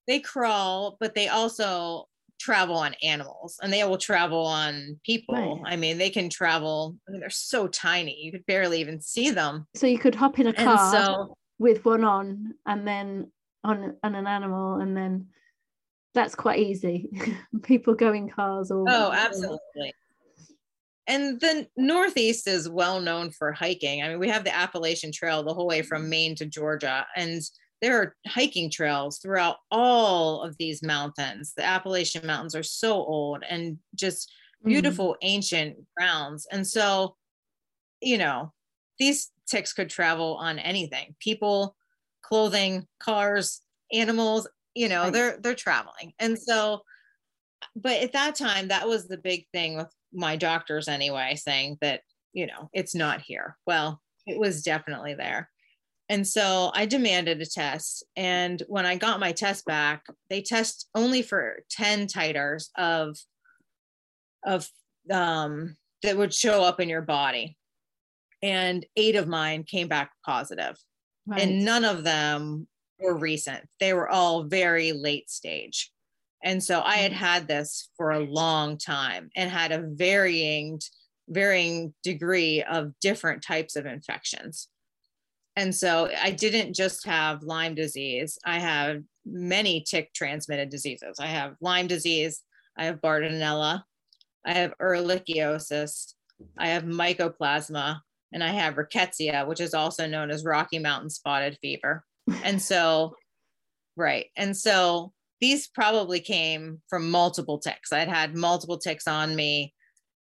they 0.06 0.20
crawl, 0.20 0.96
but 1.00 1.14
they 1.14 1.28
also 1.28 2.08
travel 2.38 2.76
on 2.76 2.94
animals, 3.02 3.58
and 3.62 3.72
they 3.72 3.84
will 3.84 3.98
travel 3.98 4.46
on 4.46 4.98
people. 5.04 5.34
Right. 5.62 5.72
I 5.72 5.76
mean, 5.76 5.98
they 5.98 6.10
can 6.10 6.28
travel. 6.28 6.96
I 7.08 7.12
mean, 7.12 7.20
they're 7.20 7.30
so 7.30 7.66
tiny, 7.68 8.16
you 8.22 8.32
could 8.32 8.46
barely 8.46 8.80
even 8.80 9.00
see 9.00 9.30
them. 9.30 9.66
So 9.74 9.86
you 9.86 9.98
could 9.98 10.14
hop 10.14 10.38
in 10.38 10.46
a 10.46 10.52
car 10.52 10.92
so, 10.92 11.36
with 11.58 11.84
one 11.84 12.04
on 12.04 12.54
and 12.66 12.86
then 12.86 13.30
on 13.64 13.96
on 14.02 14.14
an 14.14 14.26
animal 14.26 14.76
and 14.76 14.96
then 14.96 15.26
that's 16.14 16.34
quite 16.34 16.58
easy. 16.58 17.08
People 17.62 17.94
go 17.94 18.12
in 18.12 18.28
cars 18.28 18.70
or 18.70 18.84
oh, 18.88 19.12
absolutely. 19.12 19.92
And 21.06 21.38
the 21.40 21.68
Northeast 21.76 22.48
is 22.48 22.68
well 22.68 23.00
known 23.00 23.30
for 23.30 23.52
hiking. 23.52 24.02
I 24.02 24.08
mean, 24.08 24.18
we 24.18 24.28
have 24.28 24.42
the 24.42 24.54
Appalachian 24.54 25.12
Trail 25.12 25.44
the 25.44 25.54
whole 25.54 25.68
way 25.68 25.82
from 25.82 26.08
Maine 26.08 26.34
to 26.36 26.46
Georgia, 26.46 27.06
and 27.14 27.40
there 27.82 28.00
are 28.00 28.16
hiking 28.26 28.70
trails 28.70 29.18
throughout 29.18 29.58
all 29.70 30.42
of 30.42 30.56
these 30.58 30.82
mountains. 30.82 31.54
The 31.56 31.64
Appalachian 31.64 32.26
Mountains 32.26 32.54
are 32.54 32.62
so 32.62 32.94
old 32.94 33.44
and 33.48 33.78
just 33.94 34.32
Mm. 34.64 34.70
beautiful 34.70 35.16
ancient 35.22 35.76
grounds. 35.96 36.46
And 36.50 36.66
so, 36.66 37.16
you 38.00 38.18
know, 38.18 38.52
these 38.98 39.32
ticks 39.48 39.72
could 39.72 39.90
travel 39.90 40.36
on 40.36 40.58
anything 40.58 41.16
people, 41.20 41.76
clothing, 42.22 42.86
cars, 43.00 43.62
animals, 43.92 44.48
you 44.74 44.88
know, 44.88 45.04
Right. 45.04 45.12
they're 45.12 45.38
they're 45.40 45.54
traveling. 45.54 46.12
And 46.18 46.38
so 46.38 46.82
but 47.74 48.02
at 48.02 48.12
that 48.12 48.34
time 48.34 48.68
that 48.68 48.88
was 48.88 49.08
the 49.08 49.18
big 49.18 49.46
thing 49.52 49.76
with 49.76 49.92
my 50.12 50.36
doctors 50.36 50.88
anyway 50.88 51.34
saying 51.36 51.78
that, 51.80 52.02
you 52.32 52.46
know, 52.46 52.68
it's 52.72 52.94
not 52.94 53.20
here. 53.22 53.56
Well, 53.66 54.02
it 54.26 54.38
was 54.38 54.62
definitely 54.62 55.14
there. 55.14 55.50
And 56.08 56.26
so 56.26 56.70
I 56.74 56.86
demanded 56.86 57.40
a 57.42 57.46
test. 57.46 58.04
And 58.16 58.62
when 58.68 58.86
I 58.86 58.96
got 58.96 59.18
my 59.20 59.32
test 59.32 59.64
back, 59.64 60.06
they 60.30 60.40
test 60.40 60.88
only 60.94 61.22
for 61.22 61.58
10 61.70 62.06
titers 62.06 62.68
of 62.76 63.16
of 64.44 64.68
um 65.10 65.76
that 66.02 66.16
would 66.16 66.32
show 66.32 66.62
up 66.62 66.78
in 66.78 66.88
your 66.88 67.02
body. 67.02 67.56
And 68.42 68.86
eight 68.96 69.16
of 69.16 69.26
mine 69.26 69.64
came 69.64 69.88
back 69.88 70.12
positive. 70.24 70.76
Right. 71.26 71.40
And 71.42 71.64
none 71.64 71.84
of 71.84 72.04
them 72.04 72.68
were 73.00 73.18
recent. 73.18 73.64
They 73.80 73.92
were 73.92 74.08
all 74.08 74.44
very 74.44 74.92
late 74.92 75.28
stage. 75.30 75.90
And 76.44 76.62
so 76.62 76.80
I 76.82 76.96
had 76.96 77.12
Mm. 77.12 77.16
had 77.16 77.48
this 77.48 77.88
for 77.96 78.12
a 78.12 78.20
long 78.20 78.78
time 78.78 79.30
and 79.34 79.50
had 79.50 79.72
a 79.72 79.82
varying 79.82 80.80
varying 81.28 81.92
degree 82.04 82.62
of 82.62 82.92
different 83.00 83.42
types 83.42 83.74
of 83.74 83.84
infections. 83.84 84.68
And 85.56 85.74
so 85.74 86.10
I 86.22 86.30
didn't 86.30 86.74
just 86.74 87.06
have 87.06 87.42
Lyme 87.42 87.74
disease. 87.74 88.38
I 88.44 88.58
have 88.58 89.02
many 89.24 89.80
tick 89.80 90.12
transmitted 90.12 90.68
diseases. 90.68 91.18
I 91.18 91.26
have 91.26 91.56
Lyme 91.60 91.86
disease, 91.86 92.42
I 92.76 92.84
have 92.84 93.00
Bartonella, 93.00 93.82
I 94.44 94.52
have 94.52 94.74
ehrlichiosis, 94.80 96.12
I 96.58 96.68
have 96.68 96.84
mycoplasma, 96.84 98.00
and 98.32 98.44
I 98.44 98.48
have 98.48 98.74
rickettsia, 98.74 99.46
which 99.46 99.60
is 99.60 99.72
also 99.74 100.06
known 100.06 100.30
as 100.30 100.44
Rocky 100.44 100.78
Mountain 100.78 101.10
spotted 101.10 101.58
fever. 101.60 102.04
And 102.44 102.60
so, 102.60 103.16
right. 103.96 104.26
And 104.36 104.54
so 104.54 105.12
these 105.40 105.68
probably 105.68 106.20
came 106.20 106.82
from 106.88 107.10
multiple 107.10 107.58
ticks. 107.58 107.92
I'd 107.92 108.08
had 108.08 108.36
multiple 108.36 108.78
ticks 108.78 109.08
on 109.08 109.34
me 109.34 109.74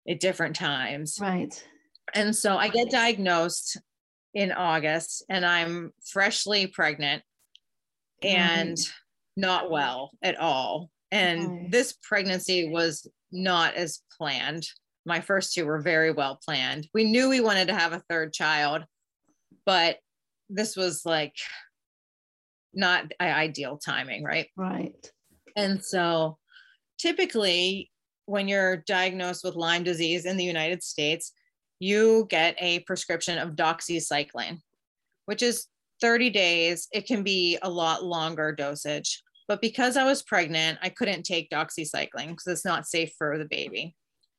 at 0.07 0.19
different 0.19 0.55
times. 0.55 1.17
right. 1.21 1.63
And 2.13 2.35
so 2.35 2.57
I 2.57 2.67
get 2.67 2.89
diagnosed 2.89 3.79
in 4.33 4.51
August 4.51 5.23
and 5.29 5.45
I'm 5.45 5.91
freshly 6.05 6.67
pregnant 6.67 7.23
and 8.21 8.77
Right. 8.77 8.93
not 9.35 9.69
well 9.69 10.11
at 10.21 10.37
all. 10.39 10.89
And 11.11 11.71
this 11.71 11.93
pregnancy 12.03 12.69
was 12.69 13.05
not 13.31 13.73
as 13.75 14.01
planned. 14.17 14.67
My 15.05 15.19
first 15.19 15.53
two 15.53 15.65
were 15.65 15.81
very 15.81 16.11
well 16.11 16.39
planned. 16.45 16.87
We 16.93 17.03
knew 17.03 17.27
we 17.27 17.41
wanted 17.41 17.67
to 17.67 17.73
have 17.73 17.91
a 17.91 18.03
third 18.09 18.31
child, 18.33 18.85
but 19.65 19.97
this 20.49 20.77
was 20.77 21.05
like 21.05 21.35
not 22.73 23.11
ideal 23.19 23.77
timing, 23.77 24.23
right? 24.23 24.47
Right. 24.55 25.11
And 25.57 25.83
so 25.83 26.37
typically, 26.97 27.91
when 28.25 28.47
you're 28.47 28.77
diagnosed 28.77 29.43
with 29.43 29.55
Lyme 29.55 29.83
disease 29.83 30.25
in 30.25 30.37
the 30.37 30.45
United 30.45 30.81
States, 30.83 31.33
you 31.81 32.27
get 32.29 32.55
a 32.59 32.79
prescription 32.81 33.39
of 33.39 33.55
doxycycline, 33.55 34.59
which 35.25 35.41
is 35.41 35.65
30 35.99 36.29
days. 36.29 36.87
It 36.93 37.07
can 37.07 37.23
be 37.23 37.57
a 37.63 37.69
lot 37.69 38.03
longer 38.03 38.53
dosage. 38.53 39.23
But 39.47 39.61
because 39.61 39.97
I 39.97 40.03
was 40.03 40.21
pregnant, 40.21 40.77
I 40.83 40.89
couldn't 40.89 41.23
take 41.23 41.49
doxycycline 41.49 42.27
because 42.27 42.47
it's 42.47 42.63
not 42.63 42.85
safe 42.85 43.13
for 43.17 43.39
the 43.39 43.45
baby. 43.45 43.95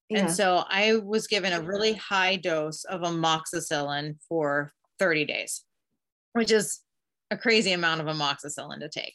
Yeah. 0.08 0.20
And 0.20 0.30
so 0.30 0.62
I 0.68 0.96
was 0.96 1.26
given 1.26 1.52
a 1.52 1.60
really 1.60 1.94
high 1.94 2.36
dose 2.36 2.84
of 2.84 3.00
amoxicillin 3.00 4.18
for 4.28 4.72
30 5.00 5.24
days, 5.24 5.64
which 6.34 6.52
is 6.52 6.80
a 7.32 7.36
crazy 7.36 7.72
amount 7.72 8.00
of 8.00 8.06
amoxicillin 8.06 8.78
to 8.78 8.88
take. 8.88 9.14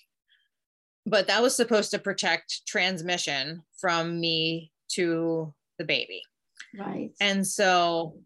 But 1.06 1.28
that 1.28 1.42
was 1.42 1.56
supposed 1.56 1.92
to 1.92 2.00
protect 2.00 2.68
transmission 2.68 3.62
from 3.80 4.20
me 4.20 4.74
to 4.90 5.54
the 5.80 5.86
baby. 5.86 6.24
Right. 6.78 7.12
And 7.20 7.46
so, 7.46 8.20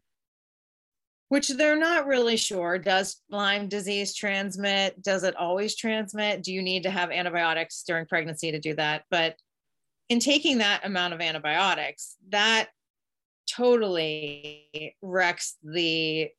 which 1.29 1.47
they're 1.49 1.79
not 1.79 2.07
really 2.07 2.37
sure 2.37 2.77
does 2.77 3.21
Lyme 3.29 3.69
disease 3.69 4.13
transmit? 4.13 5.01
Does 5.01 5.23
it 5.23 5.35
always 5.35 5.75
transmit? 5.75 6.43
Do 6.43 6.51
you 6.51 6.61
need 6.61 6.83
to 6.83 6.89
have 6.89 7.11
antibiotics 7.11 7.83
during 7.87 8.05
pregnancy 8.05 8.51
to 8.51 8.59
do 8.59 8.75
that? 8.75 9.03
But 9.09 9.35
in 10.09 10.19
taking 10.19 10.57
that 10.57 10.85
amount 10.85 11.13
of 11.13 11.21
antibiotics, 11.21 12.17
that 12.29 12.69
totally 13.49 14.95
wrecks 15.01 15.57
the 15.63 16.29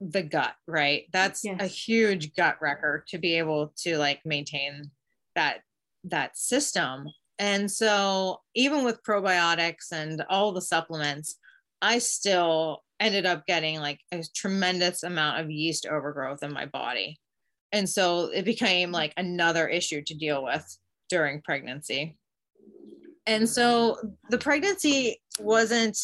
the 0.00 0.22
gut 0.22 0.54
right 0.68 1.06
that's 1.12 1.44
a 1.44 1.66
huge 1.66 2.34
gut 2.36 2.56
wrecker 2.60 3.04
to 3.08 3.18
be 3.18 3.34
able 3.34 3.72
to 3.76 3.98
like 3.98 4.20
maintain 4.24 4.90
that 5.34 5.58
that 6.04 6.36
system 6.36 7.06
and 7.38 7.70
so 7.70 8.40
even 8.54 8.84
with 8.84 9.02
probiotics 9.02 9.92
and 9.92 10.24
all 10.28 10.52
the 10.52 10.60
supplements 10.60 11.38
i 11.82 11.98
still 11.98 12.82
ended 13.00 13.26
up 13.26 13.46
getting 13.46 13.80
like 13.80 14.00
a 14.12 14.22
tremendous 14.34 15.02
amount 15.02 15.40
of 15.40 15.50
yeast 15.50 15.86
overgrowth 15.86 16.42
in 16.42 16.52
my 16.52 16.66
body. 16.66 17.18
And 17.72 17.88
so 17.88 18.30
it 18.34 18.44
became 18.44 18.92
like 18.92 19.12
another 19.16 19.68
issue 19.68 20.02
to 20.06 20.14
deal 20.14 20.42
with 20.42 20.64
during 21.08 21.42
pregnancy. 21.42 22.16
And 23.26 23.48
so 23.48 23.98
the 24.30 24.38
pregnancy 24.38 25.20
wasn't 25.38 25.98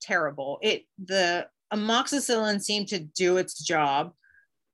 terrible. 0.00 0.58
It 0.62 0.84
the 1.04 1.48
amoxicillin 1.72 2.62
seemed 2.62 2.88
to 2.88 3.00
do 3.00 3.36
its 3.36 3.62
job 3.62 4.12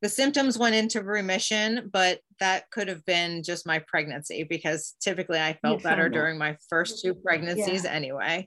the 0.05 0.11
symptoms 0.11 0.59
went 0.59 0.75
into 0.75 1.03
remission, 1.03 1.89
but 1.91 2.21
that 2.39 2.71
could 2.71 2.89
have 2.89 3.03
been 3.07 3.43
just 3.43 3.67
my 3.67 3.79
pregnancy 3.89 4.45
because 4.45 4.97
typically 5.01 5.41
I 5.41 5.55
felt 5.63 5.83
better 5.83 6.11
during 6.11 6.37
my 6.37 6.59
first 6.69 7.03
two 7.03 7.15
pregnancies 7.15 7.85
yeah. 7.85 7.91
anyway. 7.91 8.47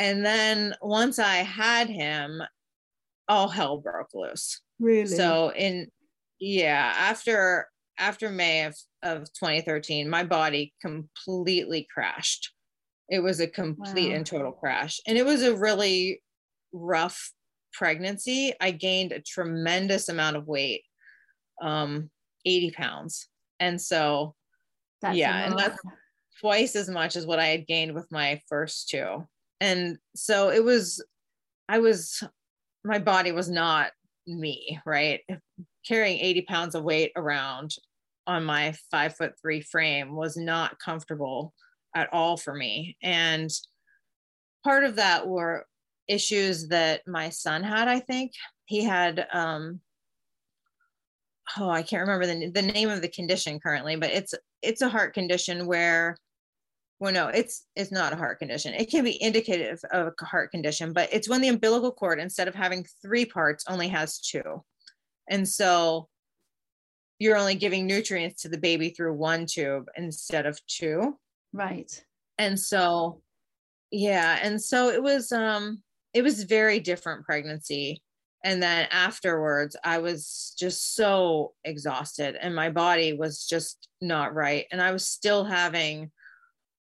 And 0.00 0.26
then 0.26 0.74
once 0.82 1.20
I 1.20 1.36
had 1.36 1.88
him, 1.88 2.42
all 3.28 3.46
hell 3.46 3.76
broke 3.76 4.08
loose. 4.14 4.60
Really? 4.80 5.06
So 5.06 5.52
in 5.52 5.86
yeah, 6.40 6.92
after 6.98 7.68
after 7.96 8.28
May 8.28 8.64
of, 8.64 8.74
of 9.04 9.32
2013, 9.34 10.10
my 10.10 10.24
body 10.24 10.74
completely 10.82 11.86
crashed. 11.94 12.50
It 13.08 13.20
was 13.20 13.38
a 13.38 13.46
complete 13.46 14.10
wow. 14.10 14.16
and 14.16 14.26
total 14.26 14.50
crash. 14.50 14.98
And 15.06 15.16
it 15.16 15.24
was 15.24 15.44
a 15.44 15.54
really 15.54 16.20
rough 16.72 17.30
pregnancy, 17.72 18.52
I 18.60 18.70
gained 18.70 19.12
a 19.12 19.20
tremendous 19.20 20.08
amount 20.08 20.36
of 20.36 20.46
weight, 20.46 20.82
um, 21.60 22.10
80 22.44 22.70
pounds. 22.72 23.28
And 23.60 23.80
so, 23.80 24.34
that's 25.00 25.16
yeah, 25.16 25.46
and 25.46 25.58
that's 25.58 25.78
twice 26.40 26.76
as 26.76 26.88
much 26.88 27.16
as 27.16 27.26
what 27.26 27.38
I 27.38 27.46
had 27.46 27.66
gained 27.66 27.94
with 27.94 28.10
my 28.10 28.40
first 28.48 28.88
two. 28.88 29.26
And 29.60 29.98
so 30.14 30.50
it 30.50 30.62
was, 30.62 31.04
I 31.68 31.78
was, 31.78 32.22
my 32.84 32.98
body 32.98 33.32
was 33.32 33.48
not 33.48 33.90
me, 34.26 34.80
right? 34.84 35.20
Carrying 35.86 36.18
80 36.18 36.42
pounds 36.42 36.74
of 36.74 36.84
weight 36.84 37.12
around 37.16 37.74
on 38.26 38.44
my 38.44 38.74
five 38.90 39.16
foot 39.16 39.34
three 39.40 39.60
frame 39.60 40.14
was 40.14 40.36
not 40.36 40.78
comfortable 40.78 41.52
at 41.94 42.08
all 42.12 42.36
for 42.36 42.54
me. 42.54 42.96
And 43.02 43.50
part 44.64 44.84
of 44.84 44.96
that 44.96 45.26
were 45.26 45.66
issues 46.08 46.68
that 46.68 47.02
my 47.06 47.28
son 47.28 47.62
had 47.62 47.88
i 47.88 48.00
think. 48.00 48.32
He 48.66 48.82
had 48.82 49.26
um 49.32 49.80
oh 51.58 51.68
i 51.68 51.82
can't 51.82 52.06
remember 52.06 52.26
the, 52.26 52.50
the 52.50 52.62
name 52.62 52.88
of 52.88 53.02
the 53.02 53.08
condition 53.08 53.60
currently 53.60 53.96
but 53.96 54.10
it's 54.10 54.34
it's 54.62 54.80
a 54.80 54.88
heart 54.88 55.12
condition 55.12 55.66
where 55.66 56.16
well 57.00 57.12
no 57.12 57.26
it's 57.26 57.66
it's 57.74 57.90
not 57.90 58.12
a 58.12 58.16
heart 58.16 58.38
condition. 58.38 58.72
It 58.74 58.88
can 58.90 59.04
be 59.04 59.20
indicative 59.20 59.80
of 59.90 60.12
a 60.20 60.24
heart 60.24 60.52
condition 60.52 60.92
but 60.92 61.08
it's 61.12 61.28
when 61.28 61.40
the 61.40 61.48
umbilical 61.48 61.90
cord 61.90 62.20
instead 62.20 62.46
of 62.46 62.54
having 62.54 62.86
three 63.02 63.24
parts 63.24 63.64
only 63.68 63.88
has 63.88 64.18
two. 64.20 64.62
And 65.28 65.46
so 65.48 66.08
you're 67.18 67.36
only 67.36 67.56
giving 67.56 67.86
nutrients 67.86 68.42
to 68.42 68.48
the 68.48 68.58
baby 68.58 68.90
through 68.90 69.14
one 69.14 69.46
tube 69.46 69.86
instead 69.96 70.46
of 70.46 70.64
two. 70.66 71.18
Right. 71.52 71.92
And 72.38 72.58
so 72.58 73.20
yeah 73.90 74.38
and 74.42 74.62
so 74.62 74.88
it 74.88 75.02
was 75.02 75.32
um 75.32 75.82
it 76.14 76.22
was 76.22 76.44
very 76.44 76.80
different 76.80 77.24
pregnancy. 77.24 78.02
And 78.44 78.60
then 78.60 78.88
afterwards 78.90 79.76
i 79.84 79.98
was 79.98 80.54
just 80.58 80.96
so 80.96 81.52
exhausted 81.64 82.36
and 82.40 82.54
my 82.54 82.70
body 82.70 83.12
was 83.12 83.46
just 83.46 83.88
not 84.00 84.34
right. 84.34 84.66
And 84.72 84.82
i 84.82 84.92
was 84.92 85.06
still 85.06 85.44
having 85.44 86.10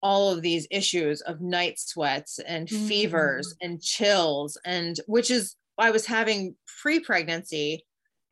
all 0.04 0.30
of 0.30 0.42
these 0.42 0.68
issues 0.70 1.22
of 1.22 1.40
night 1.40 1.78
sweats 1.78 2.38
and 2.38 2.68
mm-hmm. 2.68 2.86
fevers 2.86 3.56
and 3.62 3.80
chills 3.80 4.58
and 4.66 5.00
which 5.06 5.30
is 5.30 5.56
i 5.78 5.90
was 5.90 6.04
having 6.04 6.54
pre-pregnancy 6.82 7.82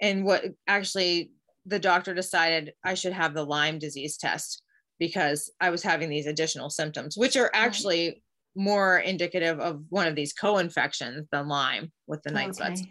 and 0.01 0.23
what 0.23 0.45
actually 0.69 1.31
the 1.65 1.79
doctor 1.79 2.13
decided 2.13 2.75
i 2.85 2.93
should 2.93 3.15
have 3.15 3.33
the 3.33 3.45
lyme 3.45 3.79
disease 3.79 4.19
test 4.19 4.63
because 4.99 5.51
i 5.63 5.71
was 5.71 5.83
having 5.83 6.11
these 6.11 6.27
additional 6.27 6.69
symptoms 6.69 7.17
which 7.17 7.39
are 7.39 7.51
actually 7.55 8.23
more 8.55 8.99
indicative 8.99 9.61
of 9.61 9.83
one 9.89 10.07
of 10.07 10.15
these 10.15 10.33
co-infections 10.33 11.27
than 11.33 11.49
Lyme 11.49 11.91
with 12.07 12.23
the 12.23 12.31
night 12.31 12.51
okay. 12.51 12.57
sweats. 12.57 12.83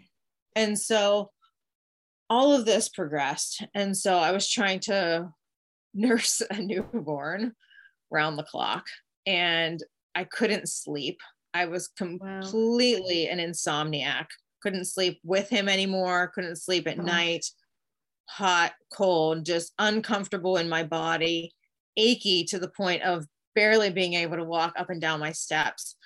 And 0.56 0.78
so 0.78 1.30
all 2.28 2.52
of 2.52 2.64
this 2.64 2.88
progressed. 2.88 3.64
And 3.74 3.96
so 3.96 4.16
I 4.16 4.32
was 4.32 4.48
trying 4.48 4.80
to 4.80 5.28
nurse 5.94 6.42
a 6.50 6.60
newborn 6.60 7.52
round 8.10 8.38
the 8.38 8.42
clock 8.44 8.86
and 9.26 9.80
I 10.14 10.24
couldn't 10.24 10.68
sleep. 10.68 11.20
I 11.54 11.66
was 11.66 11.88
completely 11.88 13.26
wow. 13.26 13.32
an 13.32 13.38
insomniac. 13.38 14.26
Couldn't 14.62 14.86
sleep 14.86 15.20
with 15.24 15.48
him 15.48 15.68
anymore, 15.68 16.32
couldn't 16.34 16.56
sleep 16.56 16.86
at 16.86 16.98
oh. 16.98 17.02
night. 17.02 17.44
Hot, 18.30 18.72
cold, 18.92 19.44
just 19.44 19.72
uncomfortable 19.78 20.56
in 20.56 20.68
my 20.68 20.84
body, 20.84 21.52
achy 21.96 22.44
to 22.44 22.58
the 22.58 22.70
point 22.70 23.02
of 23.02 23.26
barely 23.54 23.90
being 23.90 24.14
able 24.14 24.36
to 24.36 24.44
walk 24.44 24.74
up 24.76 24.90
and 24.90 25.00
down 25.00 25.20
my 25.20 25.32
steps, 25.32 25.96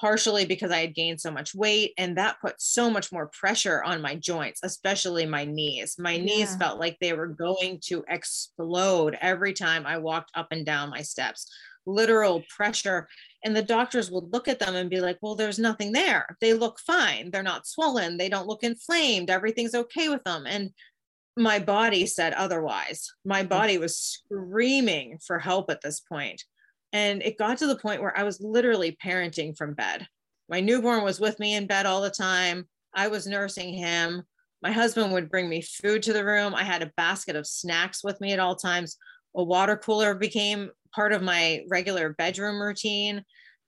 partially 0.00 0.44
because 0.44 0.70
I 0.70 0.78
had 0.78 0.94
gained 0.94 1.20
so 1.20 1.30
much 1.30 1.54
weight. 1.54 1.92
And 1.98 2.16
that 2.18 2.40
put 2.40 2.60
so 2.60 2.90
much 2.90 3.12
more 3.12 3.28
pressure 3.28 3.82
on 3.82 4.02
my 4.02 4.14
joints, 4.14 4.60
especially 4.62 5.26
my 5.26 5.44
knees. 5.44 5.96
My 5.98 6.12
yeah. 6.12 6.24
knees 6.24 6.56
felt 6.56 6.78
like 6.78 6.98
they 7.00 7.12
were 7.12 7.28
going 7.28 7.80
to 7.86 8.04
explode 8.08 9.16
every 9.20 9.52
time 9.52 9.86
I 9.86 9.98
walked 9.98 10.32
up 10.34 10.48
and 10.50 10.64
down 10.64 10.90
my 10.90 11.02
steps. 11.02 11.50
Literal 11.86 12.42
pressure. 12.54 13.08
And 13.44 13.54
the 13.54 13.62
doctors 13.62 14.10
would 14.10 14.32
look 14.32 14.48
at 14.48 14.58
them 14.58 14.74
and 14.74 14.90
be 14.90 15.00
like, 15.00 15.18
well, 15.22 15.36
there's 15.36 15.58
nothing 15.58 15.92
there. 15.92 16.36
They 16.40 16.52
look 16.52 16.80
fine. 16.80 17.30
They're 17.30 17.44
not 17.44 17.66
swollen. 17.66 18.16
They 18.16 18.28
don't 18.28 18.48
look 18.48 18.64
inflamed. 18.64 19.30
Everything's 19.30 19.74
okay 19.74 20.08
with 20.08 20.24
them. 20.24 20.46
And 20.46 20.72
my 21.36 21.58
body 21.58 22.06
said 22.06 22.32
otherwise. 22.32 23.12
My 23.24 23.42
mm. 23.44 23.48
body 23.48 23.78
was 23.78 23.96
screaming 23.98 25.18
for 25.24 25.38
help 25.38 25.70
at 25.70 25.82
this 25.82 26.00
point. 26.00 26.42
And 26.92 27.22
it 27.22 27.38
got 27.38 27.58
to 27.58 27.66
the 27.66 27.78
point 27.78 28.00
where 28.00 28.16
I 28.16 28.22
was 28.22 28.40
literally 28.40 28.96
parenting 29.04 29.56
from 29.56 29.74
bed. 29.74 30.06
My 30.48 30.60
newborn 30.60 31.02
was 31.02 31.20
with 31.20 31.38
me 31.38 31.54
in 31.54 31.66
bed 31.66 31.86
all 31.86 32.00
the 32.00 32.10
time. 32.10 32.66
I 32.94 33.08
was 33.08 33.26
nursing 33.26 33.74
him. 33.74 34.22
My 34.62 34.72
husband 34.72 35.12
would 35.12 35.30
bring 35.30 35.48
me 35.48 35.60
food 35.62 36.02
to 36.04 36.12
the 36.12 36.24
room. 36.24 36.54
I 36.54 36.64
had 36.64 36.82
a 36.82 36.92
basket 36.96 37.36
of 37.36 37.46
snacks 37.46 38.02
with 38.02 38.20
me 38.20 38.32
at 38.32 38.38
all 38.38 38.56
times. 38.56 38.96
A 39.36 39.42
water 39.42 39.76
cooler 39.76 40.14
became 40.14 40.70
part 40.94 41.12
of 41.12 41.22
my 41.22 41.64
regular 41.68 42.14
bedroom 42.14 42.60
routine. 42.60 43.22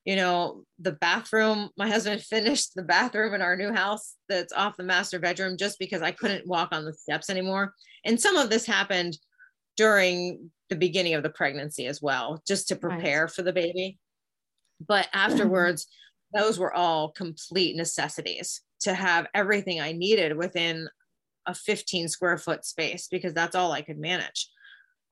You 0.05 0.15
know, 0.15 0.63
the 0.79 0.93
bathroom, 0.93 1.69
my 1.77 1.87
husband 1.87 2.21
finished 2.23 2.73
the 2.75 2.83
bathroom 2.83 3.33
in 3.33 3.41
our 3.41 3.55
new 3.55 3.71
house 3.71 4.15
that's 4.27 4.53
off 4.53 4.77
the 4.77 4.83
master 4.83 5.19
bedroom 5.19 5.57
just 5.57 5.77
because 5.77 6.01
I 6.01 6.11
couldn't 6.11 6.47
walk 6.47 6.69
on 6.71 6.85
the 6.85 6.93
steps 6.93 7.29
anymore. 7.29 7.73
And 8.05 8.19
some 8.19 8.37
of 8.37 8.49
this 8.49 8.65
happened 8.65 9.17
during 9.77 10.51
the 10.69 10.75
beginning 10.75 11.13
of 11.13 11.23
the 11.23 11.29
pregnancy 11.29 11.87
as 11.87 12.01
well, 12.01 12.41
just 12.47 12.67
to 12.67 12.75
prepare 12.75 13.23
right. 13.23 13.31
for 13.31 13.41
the 13.41 13.53
baby. 13.53 13.97
But 14.85 15.07
afterwards, 15.13 15.85
mm-hmm. 15.85 16.43
those 16.43 16.59
were 16.59 16.73
all 16.73 17.11
complete 17.11 17.75
necessities 17.75 18.61
to 18.81 18.93
have 18.93 19.27
everything 19.33 19.81
I 19.81 19.91
needed 19.91 20.37
within 20.37 20.87
a 21.45 21.53
15 21.53 22.07
square 22.07 22.37
foot 22.37 22.65
space 22.65 23.07
because 23.09 23.33
that's 23.33 23.55
all 23.55 23.71
I 23.71 23.81
could 23.81 23.97
manage. 23.97 24.49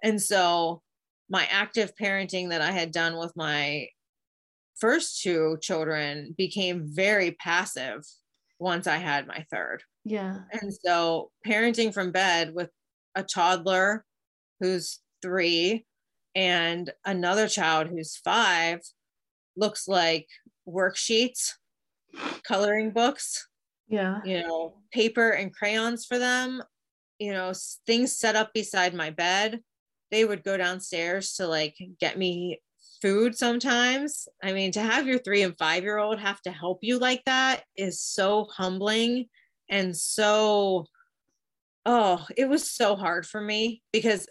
And 0.04 0.22
so 0.22 0.82
my 1.30 1.48
active 1.52 1.94
parenting 2.00 2.50
that 2.50 2.62
I 2.62 2.72
had 2.72 2.92
done 2.92 3.18
with 3.18 3.36
my 3.36 3.88
first 4.80 5.22
two 5.22 5.58
children 5.62 6.36
became 6.38 6.86
very 6.86 7.32
passive 7.32 8.06
once 8.60 8.88
I 8.88 8.98
had 8.98 9.28
my 9.28 9.46
third. 9.52 9.84
Yeah. 10.06 10.40
And 10.52 10.74
so 10.74 11.32
parenting 11.46 11.94
from 11.94 12.12
bed 12.12 12.54
with 12.54 12.70
a 13.16 13.24
toddler 13.24 14.06
who's 14.60 15.00
three 15.28 15.86
and 16.36 16.92
another 17.06 17.48
child 17.50 17.88
who's 17.88 18.16
five 18.16 18.80
looks 19.58 19.88
like 19.88 20.28
worksheets, 20.68 21.54
coloring 22.48 22.92
books, 22.92 23.48
yeah, 23.90 24.20
you 24.24 24.42
know, 24.42 24.76
paper 24.92 25.32
and 25.32 25.54
crayons 25.54 26.06
for 26.06 26.18
them, 26.18 26.64
you 27.20 27.34
know, 27.34 27.52
things 27.86 28.18
set 28.18 28.36
up 28.36 28.54
beside 28.54 28.94
my 28.94 29.10
bed. 29.10 29.60
They 30.12 30.24
would 30.24 30.44
go 30.44 30.56
downstairs 30.56 31.34
to 31.34 31.48
like 31.48 31.76
get 32.00 32.18
me 32.18 32.62
food 33.02 33.38
sometimes. 33.38 34.28
I 34.42 34.54
mean, 34.54 34.72
to 34.74 34.82
have 34.82 35.08
your 35.08 35.20
three 35.20 35.42
and 35.42 35.58
five 35.58 35.84
year 35.84 35.98
old 35.98 36.20
have 36.20 36.42
to 36.44 36.52
help 36.52 36.80
you 36.82 37.00
like 37.00 37.24
that 37.26 37.64
is 37.76 38.02
so 38.02 38.48
humbling 38.56 39.26
and 39.70 39.96
so, 39.96 40.86
oh, 41.86 42.26
it 42.38 42.48
was 42.48 42.70
so 42.70 42.96
hard 42.96 43.26
for 43.26 43.42
me 43.42 43.82
because 43.92 44.28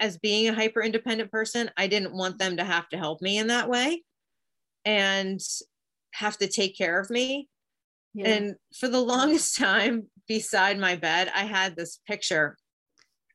as 0.00 0.18
being 0.18 0.48
a 0.48 0.54
hyper 0.54 0.82
independent 0.82 1.30
person, 1.30 1.70
I 1.76 1.86
didn't 1.86 2.14
want 2.14 2.38
them 2.38 2.56
to 2.58 2.64
have 2.64 2.88
to 2.90 2.98
help 2.98 3.22
me 3.22 3.38
in 3.38 3.48
that 3.48 3.68
way 3.68 4.02
and 4.84 5.40
have 6.12 6.36
to 6.38 6.48
take 6.48 6.76
care 6.76 7.00
of 7.00 7.10
me. 7.10 7.48
Yeah. 8.14 8.28
And 8.28 8.54
for 8.78 8.88
the 8.88 9.00
longest 9.00 9.56
time 9.56 10.08
beside 10.28 10.78
my 10.78 10.96
bed, 10.96 11.30
I 11.34 11.44
had 11.44 11.76
this 11.76 12.00
picture 12.06 12.56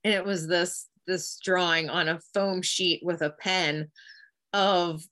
and 0.03 0.13
it 0.13 0.25
was 0.25 0.47
this 0.47 0.87
this 1.07 1.39
drawing 1.43 1.89
on 1.89 2.07
a 2.07 2.19
foam 2.33 2.61
sheet 2.61 3.01
with 3.03 3.21
a 3.21 3.31
pen 3.31 3.89
of 4.53 5.03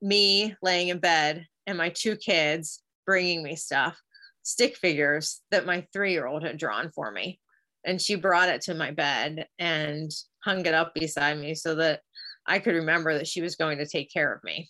me 0.00 0.54
laying 0.62 0.88
in 0.88 0.98
bed 0.98 1.46
and 1.66 1.78
my 1.78 1.88
two 1.88 2.16
kids 2.16 2.82
bringing 3.06 3.42
me 3.42 3.56
stuff, 3.56 3.98
stick 4.42 4.76
figures 4.76 5.40
that 5.50 5.66
my 5.66 5.86
3-year-old 5.94 6.42
had 6.42 6.58
drawn 6.58 6.90
for 6.94 7.10
me. 7.10 7.40
And 7.84 8.00
she 8.00 8.14
brought 8.14 8.50
it 8.50 8.60
to 8.62 8.74
my 8.74 8.90
bed 8.90 9.46
and 9.58 10.10
hung 10.44 10.64
it 10.66 10.74
up 10.74 10.94
beside 10.94 11.38
me 11.38 11.54
so 11.54 11.74
that 11.76 12.00
I 12.46 12.58
could 12.58 12.74
remember 12.74 13.14
that 13.14 13.28
she 13.28 13.40
was 13.40 13.56
going 13.56 13.78
to 13.78 13.86
take 13.86 14.12
care 14.12 14.32
of 14.32 14.42
me. 14.44 14.68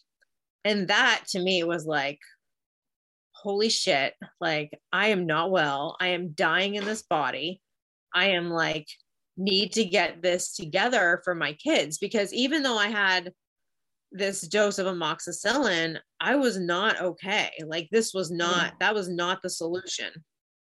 And 0.65 0.89
that 0.89 1.25
to 1.31 1.41
me 1.41 1.65
was 1.65 1.87
like, 1.87 2.19
holy 3.33 3.69
shit, 3.69 4.15
like 4.41 4.71
I 4.93 5.09
am 5.09 5.27
not 5.27 5.51
well. 5.51 5.97
I 6.01 6.09
am 6.09 6.33
dying 6.33 6.77
in 6.77 6.85
this 6.85 7.03
body. 7.03 7.61
I 8.15 8.27
am 8.31 8.51
like, 8.51 8.87
need 9.37 9.73
to 9.73 9.85
get 9.85 10.23
this 10.23 10.55
together 10.55 11.21
for 11.25 11.35
my 11.35 11.55
kids 11.55 11.99
because 11.99 12.33
even 12.35 12.63
though 12.63 12.77
I 12.77 12.89
had 12.89 13.33
this 14.13 14.43
dose 14.43 14.79
of 14.79 14.87
amoxicillin, 14.87 15.99
I 16.21 16.37
was 16.37 16.59
not 16.59 17.01
okay. 17.01 17.51
Like 17.67 17.89
this 17.91 18.13
was 18.13 18.31
not, 18.31 18.75
that 18.81 18.95
was 18.95 19.09
not 19.09 19.41
the 19.43 19.51
solution. 19.51 20.11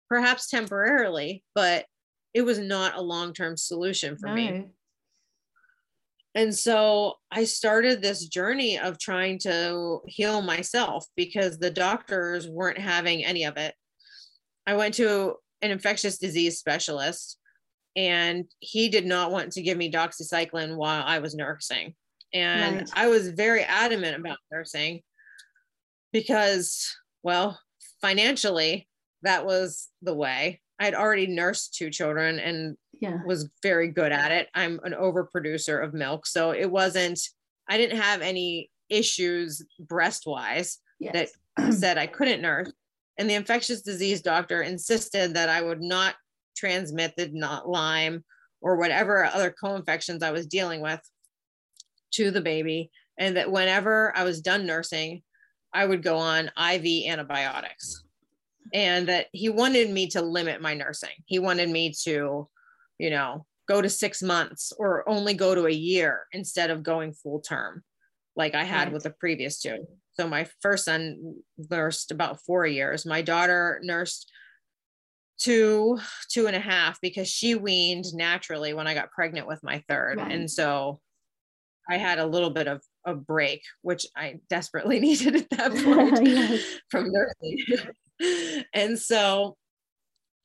Perhaps 0.10 0.50
temporarily, 0.50 1.44
but 1.54 1.86
it 2.34 2.44
was 2.44 2.60
not 2.60 2.96
a 2.96 3.02
long-term 3.02 3.58
solution 3.58 4.18
for 4.18 4.28
no. 4.28 4.36
me. 4.36 4.66
And 6.34 6.56
so 6.56 7.16
I 7.30 7.44
started 7.44 8.02
this 8.02 8.28
journey 8.28 8.80
of 8.80 8.98
trying 8.98 9.40
to 9.40 10.00
heal 10.08 10.42
myself 10.42 11.06
because 11.16 11.58
the 11.58 11.72
doctors 11.72 12.48
weren't 12.48 12.78
having 12.78 13.26
any 13.26 13.44
of 13.44 13.58
it. 13.58 13.76
I 14.66 14.76
went 14.76 14.94
to 14.96 15.36
an 15.62 15.72
infectious 15.72 16.18
disease 16.18 16.58
specialist 16.58 17.38
and 17.96 18.46
he 18.60 18.88
did 18.88 19.06
not 19.06 19.32
want 19.32 19.52
to 19.54 19.62
give 19.62 19.78
me 19.78 19.92
doxycycline 19.92 20.76
while 20.78 21.04
I 21.06 21.20
was 21.20 21.36
nursing. 21.36 21.96
And 22.34 22.78
right. 22.78 22.90
I 22.96 23.08
was 23.08 23.30
very 23.30 23.64
adamant 23.64 24.18
about 24.18 24.38
nursing 24.52 25.02
because, 26.14 26.96
well, 27.24 27.60
financially, 28.02 28.88
that 29.24 29.46
was 29.46 29.90
the 30.02 30.16
way. 30.16 30.62
I'd 30.82 30.96
already 30.96 31.28
nursed 31.28 31.76
two 31.76 31.92
children 31.92 32.40
and 32.40 32.76
yeah. 33.00 33.20
was 33.24 33.48
very 33.62 33.88
good 33.88 34.12
at 34.12 34.32
it. 34.32 34.50
I'm 34.56 34.80
an 34.84 34.94
overproducer 34.94 35.84
of 35.84 35.94
milk. 35.94 36.26
So 36.26 36.52
it 36.52 36.70
wasn't, 36.70 37.20
I 37.70 37.78
didn't 37.78 38.00
have 38.00 38.22
any 38.22 38.72
issues 38.90 39.64
breast 39.80 40.24
wise 40.26 40.80
yes. 41.00 41.34
that 41.58 41.74
said 41.74 42.00
I 42.00 42.08
couldn't 42.08 42.42
nurse. 42.42 42.74
And 43.20 43.30
the 43.30 43.36
infectious 43.36 43.84
disease 43.84 44.24
doctor 44.24 44.64
insisted 44.64 45.36
that 45.36 45.50
I 45.50 45.62
would 45.62 45.84
not 45.84 46.16
transmit 46.58 47.14
the 47.16 47.30
not 47.32 47.70
Lyme 47.70 48.24
or 48.60 48.78
whatever 48.78 49.26
other 49.26 49.52
co-infections 49.52 50.24
I 50.24 50.32
was 50.32 50.48
dealing 50.48 50.82
with 50.82 51.00
to 52.14 52.32
the 52.32 52.42
baby. 52.42 52.90
And 53.20 53.38
that 53.38 53.52
whenever 53.52 54.18
I 54.18 54.24
was 54.24 54.42
done 54.42 54.66
nursing, 54.66 55.22
I 55.72 55.86
would 55.86 56.02
go 56.02 56.18
on 56.18 56.50
IV 56.58 57.08
antibiotics. 57.08 58.04
And 58.74 59.08
that 59.10 59.28
he 59.34 59.50
wanted 59.50 59.90
me 59.90 60.08
to 60.08 60.22
limit 60.22 60.62
my 60.62 60.74
nursing. 60.74 61.10
He 61.26 61.40
wanted 61.40 61.70
me 61.70 61.94
to, 62.04 62.48
you 62.98 63.10
know, 63.10 63.46
go 63.68 63.82
to 63.82 63.90
six 63.90 64.22
months 64.22 64.74
or 64.78 65.08
only 65.08 65.34
go 65.34 65.56
to 65.56 65.66
a 65.66 65.72
year 65.72 66.26
instead 66.32 66.70
of 66.70 66.84
going 66.84 67.14
full 67.14 67.40
term, 67.40 67.84
like 68.36 68.56
I 68.56 68.64
had 68.64 68.86
right. 68.86 68.94
with 68.94 69.04
the 69.04 69.12
previous 69.12 69.60
two. 69.60 69.86
So 70.14 70.28
my 70.28 70.48
first 70.62 70.86
son 70.86 71.36
nursed 71.70 72.12
about 72.12 72.42
four 72.42 72.66
years. 72.66 73.06
My 73.06 73.22
daughter 73.22 73.80
nursed 73.84 74.30
two, 75.40 76.00
two 76.30 76.48
and 76.48 76.56
a 76.56 76.60
half 76.60 77.00
because 77.02 77.28
she 77.28 77.56
weaned 77.56 78.06
naturally 78.14 78.74
when 78.74 78.88
I 78.88 78.94
got 78.94 79.12
pregnant 79.12 79.48
with 79.48 79.64
my 79.64 79.84
third. 79.88 80.18
Right. 80.18 80.32
And 80.32 80.52
so 80.52 81.00
I 81.90 81.98
had 81.98 82.20
a 82.20 82.26
little 82.26 82.52
bit 82.52 82.68
of 82.68 82.82
a 83.06 83.16
break, 83.16 83.64
which 83.82 84.06
I 84.16 84.40
desperately 84.50 85.00
needed 85.08 85.36
at 85.36 85.50
that 85.52 85.72
point 85.84 86.28
yes. 86.28 86.64
from 86.90 87.12
nursing. 87.12 87.94
and 88.74 88.98
so 88.98 89.58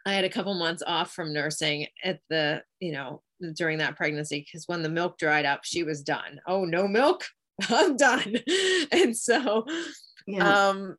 I 0.07 0.13
had 0.13 0.25
a 0.25 0.31
couple 0.31 0.55
months 0.55 0.83
off 0.87 1.13
from 1.13 1.33
nursing 1.33 1.87
at 2.05 2.21
the, 2.31 2.63
you 2.81 2.93
know, 2.93 3.23
during 3.55 3.79
that 3.79 3.97
pregnancy 3.97 4.41
because 4.41 4.67
when 4.67 4.83
the 4.83 4.89
milk 4.89 5.19
dried 5.19 5.45
up, 5.45 5.61
she 5.65 5.83
was 5.83 6.03
done. 6.03 6.41
Oh, 6.47 6.65
no 6.65 6.87
milk? 6.87 7.25
I'm 7.69 7.97
done. 7.97 8.37
and 8.93 9.17
so 9.17 9.65
yeah. 10.27 10.69
um 10.69 10.97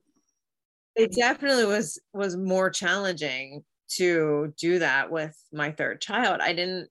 it 0.96 1.14
definitely 1.14 1.66
was 1.66 2.00
was 2.14 2.36
more 2.36 2.70
challenging 2.70 3.64
to 3.90 4.54
do 4.60 4.80
that 4.80 5.12
with 5.12 5.36
my 5.54 5.72
third 5.72 6.02
child. 6.02 6.42
I 6.42 6.54
didn't 6.54 6.90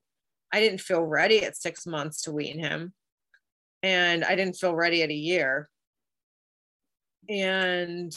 I 0.53 0.61
didn't 0.61 0.81
feel 0.81 1.03
ready 1.03 1.43
at 1.43 1.57
6 1.57 1.85
months 1.85 2.21
to 2.23 2.31
wean 2.31 2.57
him 2.57 2.93
and 3.83 4.23
I 4.23 4.35
didn't 4.35 4.55
feel 4.55 4.75
ready 4.75 5.03
at 5.03 5.09
a 5.09 5.13
year. 5.13 5.69
And 7.29 8.13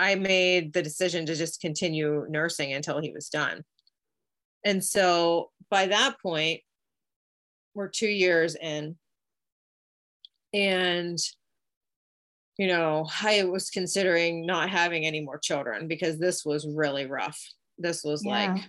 I 0.00 0.14
made 0.14 0.72
the 0.72 0.82
decision 0.82 1.26
to 1.26 1.34
just 1.34 1.60
continue 1.60 2.26
nursing 2.30 2.72
until 2.72 3.02
he 3.02 3.12
was 3.12 3.28
done. 3.28 3.62
And 4.64 4.82
so 4.82 5.50
by 5.70 5.88
that 5.88 6.16
point, 6.22 6.62
we're 7.74 7.88
two 7.88 8.08
years 8.08 8.56
in. 8.56 8.96
And, 10.54 11.18
you 12.56 12.66
know, 12.66 13.06
I 13.22 13.44
was 13.44 13.68
considering 13.68 14.46
not 14.46 14.70
having 14.70 15.04
any 15.04 15.20
more 15.20 15.38
children 15.38 15.86
because 15.86 16.18
this 16.18 16.46
was 16.46 16.66
really 16.66 17.04
rough. 17.04 17.38
This 17.76 18.02
was 18.02 18.24
yeah. 18.24 18.30
like, 18.54 18.64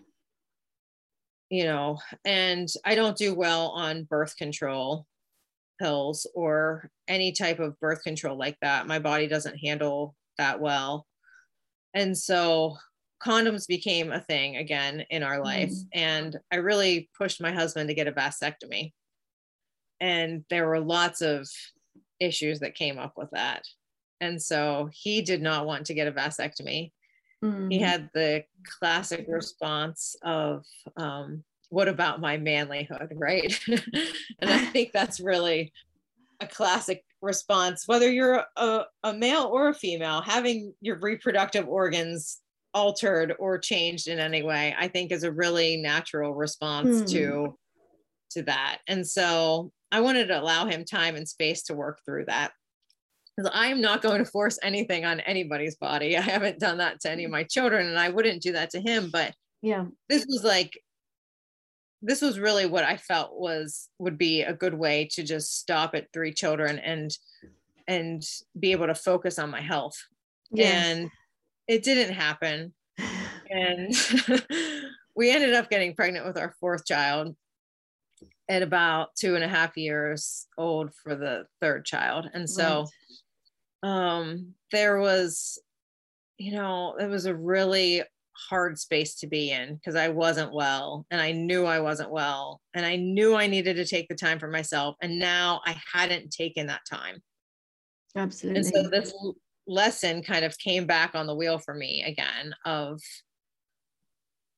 you 1.49 1.63
know, 1.63 1.97
and 2.25 2.67
I 2.83 2.95
don't 2.95 3.17
do 3.17 3.33
well 3.33 3.69
on 3.69 4.03
birth 4.03 4.35
control 4.35 5.07
pills 5.79 6.27
or 6.35 6.89
any 7.07 7.31
type 7.31 7.59
of 7.59 7.79
birth 7.79 8.03
control 8.03 8.37
like 8.37 8.57
that. 8.61 8.85
My 8.85 8.99
body 8.99 9.27
doesn't 9.27 9.57
handle 9.57 10.13
that 10.37 10.59
well. 10.59 11.07
And 11.93 12.17
so 12.17 12.77
condoms 13.23 13.67
became 13.67 14.11
a 14.11 14.21
thing 14.21 14.57
again 14.57 15.05
in 15.09 15.23
our 15.23 15.43
life. 15.43 15.71
Mm. 15.71 15.87
And 15.93 16.39
I 16.51 16.57
really 16.57 17.09
pushed 17.17 17.41
my 17.41 17.51
husband 17.51 17.89
to 17.89 17.95
get 17.95 18.07
a 18.07 18.11
vasectomy. 18.11 18.93
And 19.99 20.43
there 20.49 20.67
were 20.67 20.79
lots 20.79 21.21
of 21.21 21.47
issues 22.19 22.59
that 22.59 22.75
came 22.75 22.97
up 22.97 23.13
with 23.17 23.29
that. 23.31 23.63
And 24.19 24.41
so 24.41 24.89
he 24.93 25.21
did 25.21 25.41
not 25.41 25.65
want 25.65 25.85
to 25.87 25.93
get 25.93 26.07
a 26.07 26.11
vasectomy. 26.11 26.91
Mm. 27.43 27.71
He 27.71 27.79
had 27.79 28.09
the 28.13 28.43
classic 28.79 29.25
response 29.27 30.15
of, 30.23 30.63
um, 30.97 31.43
what 31.71 31.87
about 31.87 32.21
my 32.21 32.37
manlyhood 32.37 33.09
right 33.15 33.59
and 33.67 34.51
i 34.51 34.59
think 34.65 34.91
that's 34.91 35.19
really 35.19 35.73
a 36.41 36.47
classic 36.47 37.03
response 37.21 37.83
whether 37.87 38.11
you're 38.11 38.43
a, 38.57 38.81
a 39.03 39.13
male 39.13 39.49
or 39.51 39.69
a 39.69 39.73
female 39.73 40.21
having 40.21 40.73
your 40.81 40.97
reproductive 40.99 41.67
organs 41.67 42.39
altered 42.73 43.35
or 43.37 43.57
changed 43.57 44.07
in 44.07 44.17
any 44.19 44.41
way 44.41 44.75
i 44.79 44.87
think 44.87 45.11
is 45.11 45.23
a 45.23 45.31
really 45.31 45.77
natural 45.77 46.33
response 46.33 46.99
hmm. 46.99 47.05
to 47.05 47.57
to 48.31 48.43
that. 48.43 48.79
And 48.87 49.07
so 49.07 49.71
i 49.91 49.99
wanted 49.99 50.27
to 50.27 50.39
allow 50.39 50.65
him 50.65 50.85
time 50.85 51.15
and 51.15 51.27
space 51.27 51.63
to 51.63 51.73
work 51.73 51.99
through 52.05 52.25
that. 52.25 52.51
Because 53.35 53.51
i'm 53.53 53.81
not 53.81 54.01
going 54.01 54.23
to 54.23 54.29
force 54.29 54.57
anything 54.63 55.05
on 55.05 55.19
anybody's 55.21 55.75
body. 55.75 56.17
I 56.17 56.21
haven't 56.21 56.59
done 56.59 56.77
that 56.77 57.01
to 57.01 57.11
any 57.11 57.25
of 57.25 57.31
my 57.31 57.43
children 57.43 57.87
and 57.87 57.99
i 57.99 58.09
wouldn't 58.09 58.41
do 58.41 58.53
that 58.53 58.71
to 58.71 58.81
him 58.81 59.09
but 59.11 59.33
yeah. 59.61 59.85
this 60.09 60.25
was 60.27 60.43
like 60.43 60.79
this 62.01 62.21
was 62.21 62.39
really 62.39 62.65
what 62.65 62.83
I 62.83 62.97
felt 62.97 63.31
was 63.33 63.89
would 63.99 64.17
be 64.17 64.41
a 64.41 64.53
good 64.53 64.73
way 64.73 65.07
to 65.13 65.23
just 65.23 65.59
stop 65.59 65.93
at 65.93 66.11
three 66.11 66.33
children 66.33 66.79
and 66.79 67.11
and 67.87 68.23
be 68.59 68.71
able 68.71 68.87
to 68.87 68.95
focus 68.95 69.37
on 69.37 69.49
my 69.49 69.61
health. 69.61 69.97
Yes. 70.51 70.73
And 70.73 71.09
it 71.67 71.83
didn't 71.83 72.13
happen. 72.13 72.73
and 73.49 73.93
we 75.15 75.31
ended 75.31 75.53
up 75.53 75.69
getting 75.69 75.95
pregnant 75.95 76.25
with 76.25 76.37
our 76.37 76.55
fourth 76.59 76.85
child 76.85 77.35
at 78.49 78.61
about 78.61 79.15
two 79.15 79.35
and 79.35 79.43
a 79.43 79.47
half 79.47 79.77
years 79.77 80.47
old 80.57 80.91
for 81.03 81.15
the 81.15 81.45
third 81.59 81.85
child. 81.85 82.29
And 82.33 82.49
so 82.49 82.87
right. 83.83 83.89
um 83.89 84.55
there 84.71 84.99
was, 84.99 85.59
you 86.37 86.53
know, 86.53 86.95
it 86.99 87.07
was 87.07 87.25
a 87.25 87.35
really 87.35 88.03
hard 88.49 88.77
space 88.77 89.15
to 89.15 89.27
be 89.27 89.51
in 89.51 89.75
because 89.75 89.95
I 89.95 90.09
wasn't 90.09 90.53
well 90.53 91.05
and 91.11 91.21
I 91.21 91.31
knew 91.31 91.65
I 91.65 91.79
wasn't 91.79 92.11
well 92.11 92.61
and 92.73 92.85
I 92.85 92.95
knew 92.95 93.35
I 93.35 93.47
needed 93.47 93.75
to 93.75 93.85
take 93.85 94.07
the 94.07 94.15
time 94.15 94.39
for 94.39 94.47
myself. 94.47 94.95
And 95.01 95.19
now 95.19 95.61
I 95.65 95.79
hadn't 95.93 96.31
taken 96.31 96.67
that 96.67 96.81
time. 96.89 97.21
Absolutely. 98.15 98.59
And 98.59 98.67
so 98.67 98.89
this 98.89 99.13
lesson 99.67 100.23
kind 100.23 100.45
of 100.45 100.57
came 100.57 100.85
back 100.85 101.15
on 101.15 101.27
the 101.27 101.35
wheel 101.35 101.59
for 101.59 101.73
me 101.73 102.03
again 102.03 102.53
of 102.65 102.99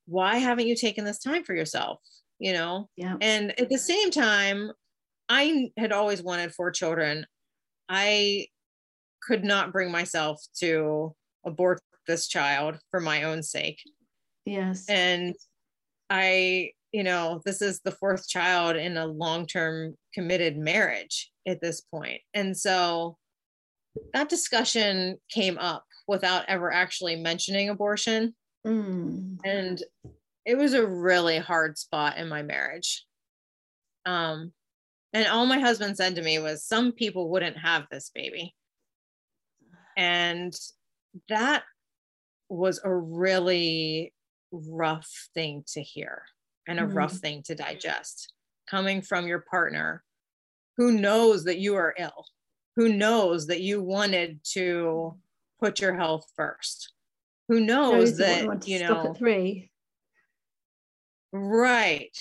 why 0.05 0.37
haven't 0.37 0.67
you 0.67 0.75
taken 0.75 1.05
this 1.05 1.19
time 1.19 1.43
for 1.43 1.53
yourself? 1.53 1.99
You 2.39 2.53
know? 2.53 2.89
Yeah. 2.95 3.15
And 3.21 3.57
at 3.59 3.69
the 3.69 3.77
same 3.77 4.11
time, 4.11 4.71
I 5.29 5.71
had 5.77 5.91
always 5.91 6.21
wanted 6.21 6.53
four 6.53 6.71
children. 6.71 7.25
I 7.87 8.47
could 9.21 9.43
not 9.43 9.71
bring 9.71 9.91
myself 9.91 10.41
to 10.59 11.15
abort 11.45 11.79
this 12.07 12.27
child 12.27 12.79
for 12.91 12.99
my 12.99 13.23
own 13.23 13.43
sake. 13.43 13.81
Yes. 14.45 14.85
And 14.89 15.35
I, 16.09 16.71
you 16.91 17.03
know, 17.03 17.41
this 17.45 17.61
is 17.61 17.81
the 17.81 17.91
fourth 17.91 18.27
child 18.27 18.75
in 18.75 18.97
a 18.97 19.07
long 19.07 19.47
term 19.47 19.95
committed 20.13 20.57
marriage 20.57 21.31
at 21.47 21.61
this 21.61 21.81
point. 21.81 22.21
And 22.33 22.55
so 22.55 23.17
that 24.13 24.29
discussion 24.29 25.17
came 25.29 25.57
up 25.57 25.85
without 26.07 26.45
ever 26.47 26.71
actually 26.71 27.15
mentioning 27.15 27.69
abortion. 27.69 28.35
Mm. 28.65 29.37
And 29.43 29.81
it 30.45 30.57
was 30.57 30.73
a 30.73 30.85
really 30.85 31.37
hard 31.37 31.77
spot 31.77 32.17
in 32.17 32.27
my 32.27 32.41
marriage. 32.41 33.05
Um, 34.05 34.51
and 35.13 35.27
all 35.27 35.45
my 35.45 35.59
husband 35.59 35.95
said 35.95 36.15
to 36.15 36.21
me 36.21 36.39
was, 36.39 36.65
Some 36.65 36.91
people 36.91 37.29
wouldn't 37.29 37.57
have 37.57 37.85
this 37.89 38.11
baby. 38.13 38.53
And 39.95 40.53
that 41.29 41.63
was 42.53 42.79
a 42.83 42.93
really 42.93 44.13
rough 44.51 45.09
thing 45.33 45.63
to 45.67 45.81
hear 45.81 46.23
and 46.67 46.79
a 46.79 46.83
mm. 46.83 46.95
rough 46.95 47.13
thing 47.13 47.41
to 47.43 47.55
digest 47.55 48.33
coming 48.69 49.01
from 49.01 49.27
your 49.27 49.39
partner 49.39 50.03
who 50.77 50.91
knows 50.91 51.43
that 51.43 51.59
you 51.59 51.75
are 51.75 51.93
ill, 51.97 52.25
who 52.75 52.93
knows 52.93 53.47
that 53.47 53.61
you 53.61 53.81
wanted 53.81 54.39
to 54.43 55.15
put 55.59 55.79
your 55.79 55.95
health 55.95 56.25
first, 56.35 56.93
who 57.47 57.59
knows 57.59 58.17
that, 58.17 58.67
you 58.67 58.79
know, 58.79 59.13
three. 59.17 59.69
Right. 61.31 62.15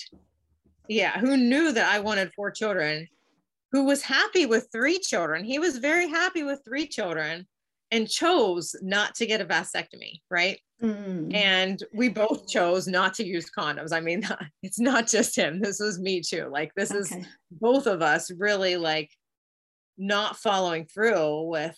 Yeah. 0.87 1.19
Who 1.19 1.37
knew 1.37 1.71
that 1.71 1.91
I 1.91 1.99
wanted 1.99 2.33
four 2.33 2.51
children, 2.51 3.07
who 3.71 3.85
was 3.85 4.03
happy 4.03 4.45
with 4.45 4.67
three 4.71 4.99
children. 4.99 5.43
He 5.43 5.59
was 5.59 5.77
very 5.77 6.07
happy 6.07 6.43
with 6.43 6.61
three 6.65 6.87
children 6.87 7.47
and 7.93 8.09
chose 8.09 8.75
not 8.81 9.13
to 9.13 9.27
get 9.27 9.39
a 9.39 9.45
vasectomy. 9.45 10.21
Right. 10.29 10.59
Mm. 10.81 11.33
And 11.33 11.81
we 11.93 12.09
both 12.09 12.47
chose 12.47 12.87
not 12.87 13.13
to 13.15 13.25
use 13.25 13.51
condoms. 13.55 13.93
I 13.93 13.99
mean, 13.99 14.23
it's 14.63 14.79
not 14.79 15.07
just 15.07 15.37
him. 15.37 15.61
This 15.61 15.79
was 15.79 15.99
me 15.99 16.19
too. 16.19 16.49
Like, 16.51 16.73
this 16.75 16.91
okay. 16.91 17.19
is 17.19 17.27
both 17.51 17.85
of 17.85 18.01
us 18.01 18.31
really 18.31 18.77
like 18.77 19.11
not 19.97 20.37
following 20.37 20.85
through 20.85 21.43
with 21.43 21.77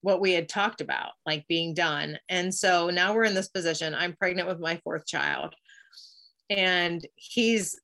what 0.00 0.22
we 0.22 0.32
had 0.32 0.48
talked 0.48 0.80
about, 0.80 1.10
like 1.26 1.46
being 1.48 1.74
done. 1.74 2.18
And 2.30 2.52
so 2.52 2.88
now 2.88 3.14
we're 3.14 3.24
in 3.24 3.34
this 3.34 3.48
position. 3.48 3.94
I'm 3.94 4.16
pregnant 4.16 4.48
with 4.48 4.58
my 4.58 4.80
fourth 4.82 5.06
child. 5.06 5.54
And 6.48 7.06
he's 7.14 7.78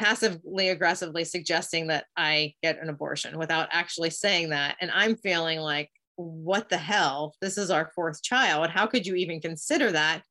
passively 0.00 0.70
aggressively 0.70 1.24
suggesting 1.24 1.86
that 1.86 2.06
I 2.16 2.54
get 2.60 2.82
an 2.82 2.88
abortion 2.88 3.38
without 3.38 3.68
actually 3.70 4.10
saying 4.10 4.50
that. 4.50 4.76
And 4.80 4.90
I'm 4.90 5.16
feeling 5.16 5.60
like, 5.60 5.88
what 6.16 6.68
the 6.68 6.78
hell? 6.78 7.34
This 7.40 7.58
is 7.58 7.70
our 7.70 7.90
fourth 7.94 8.22
child. 8.22 8.70
How 8.70 8.86
could 8.86 9.06
you 9.06 9.14
even 9.14 9.40
consider 9.40 9.92
that? 9.92 10.22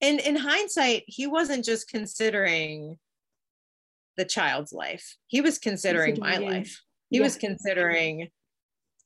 And 0.00 0.20
in 0.20 0.36
hindsight, 0.36 1.04
he 1.06 1.26
wasn't 1.26 1.64
just 1.64 1.88
considering 1.88 2.98
the 4.16 4.24
child's 4.24 4.72
life, 4.72 5.16
he 5.28 5.40
was 5.40 5.58
considering 5.58 6.18
my 6.18 6.36
life. 6.36 6.82
He 7.10 7.18
yeah. 7.18 7.22
was 7.22 7.36
considering 7.36 8.28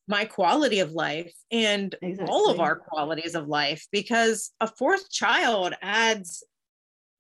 my 0.08 0.24
quality 0.24 0.80
of 0.80 0.92
life 0.92 1.32
and 1.52 1.94
exactly. 2.02 2.32
all 2.32 2.50
of 2.50 2.60
our 2.60 2.76
qualities 2.76 3.34
of 3.34 3.46
life 3.46 3.86
because 3.92 4.50
a 4.60 4.66
fourth 4.66 5.10
child 5.10 5.74
adds 5.80 6.42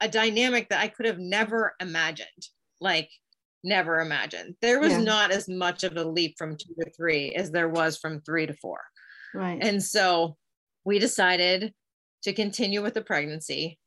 a 0.00 0.08
dynamic 0.08 0.68
that 0.68 0.80
I 0.80 0.88
could 0.88 1.06
have 1.06 1.18
never 1.18 1.74
imagined. 1.80 2.28
Like, 2.80 3.08
never 3.64 4.00
imagined. 4.00 4.56
There 4.60 4.80
was 4.80 4.92
yeah. 4.92 5.02
not 5.02 5.30
as 5.30 5.48
much 5.48 5.84
of 5.84 5.96
a 5.96 6.04
leap 6.04 6.36
from 6.38 6.56
two 6.56 6.74
to 6.80 6.90
three 6.90 7.34
as 7.34 7.50
there 7.50 7.68
was 7.68 7.96
from 7.96 8.20
three 8.20 8.46
to 8.46 8.54
four. 8.54 8.80
Right. 9.34 9.62
And 9.62 9.82
so 9.82 10.36
we 10.84 10.98
decided 10.98 11.72
to 12.22 12.32
continue 12.32 12.82
with 12.82 12.94
the 12.94 13.02
pregnancy. 13.02 13.78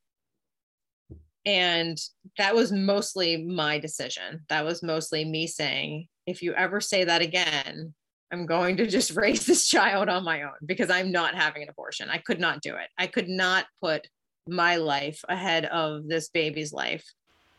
And 1.45 1.97
that 2.37 2.55
was 2.55 2.71
mostly 2.71 3.37
my 3.37 3.77
decision. 3.77 4.45
That 4.49 4.65
was 4.65 4.81
mostly 4.81 5.25
me 5.25 5.47
saying, 5.47 6.07
if 6.25 6.41
you 6.41 6.53
ever 6.53 6.81
say 6.81 7.03
that 7.03 7.21
again, 7.21 7.93
I'm 8.31 8.45
going 8.45 8.77
to 8.77 8.87
just 8.87 9.11
raise 9.15 9.45
this 9.45 9.67
child 9.67 10.09
on 10.09 10.23
my 10.23 10.43
own 10.43 10.53
because 10.65 10.89
I'm 10.89 11.11
not 11.11 11.35
having 11.35 11.63
an 11.63 11.69
abortion. 11.69 12.09
I 12.09 12.17
could 12.17 12.39
not 12.39 12.61
do 12.61 12.75
it. 12.75 12.89
I 12.97 13.07
could 13.07 13.29
not 13.29 13.65
put 13.81 14.07
my 14.47 14.75
life 14.77 15.21
ahead 15.27 15.65
of 15.65 16.07
this 16.07 16.29
baby's 16.29 16.73
life. 16.73 17.05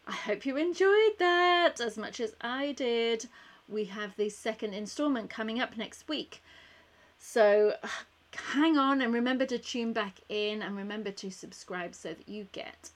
I 0.06 0.12
hope 0.12 0.46
you 0.46 0.56
enjoyed 0.56 1.18
that 1.18 1.80
as 1.80 1.96
much 1.96 2.20
as 2.20 2.34
I 2.40 2.72
did. 2.72 3.28
We 3.68 3.86
have 3.86 4.16
the 4.16 4.28
second 4.28 4.74
installment 4.74 5.30
coming 5.30 5.60
up 5.60 5.76
next 5.76 6.08
week. 6.08 6.42
So 7.18 7.74
hang 8.52 8.76
on 8.76 9.00
and 9.00 9.12
remember 9.12 9.46
to 9.46 9.58
tune 9.58 9.92
back 9.92 10.20
in 10.28 10.62
and 10.62 10.76
remember 10.76 11.10
to 11.10 11.30
subscribe 11.30 11.94
so 11.94 12.10
that 12.10 12.28
you 12.28 12.46
get 12.52 12.90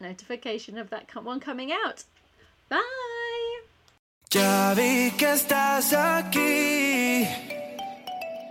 notification 0.00 0.76
of 0.76 0.90
that 0.90 1.08
one 1.24 1.40
coming 1.40 1.72
out. 1.72 2.04
Bye. 2.68 3.60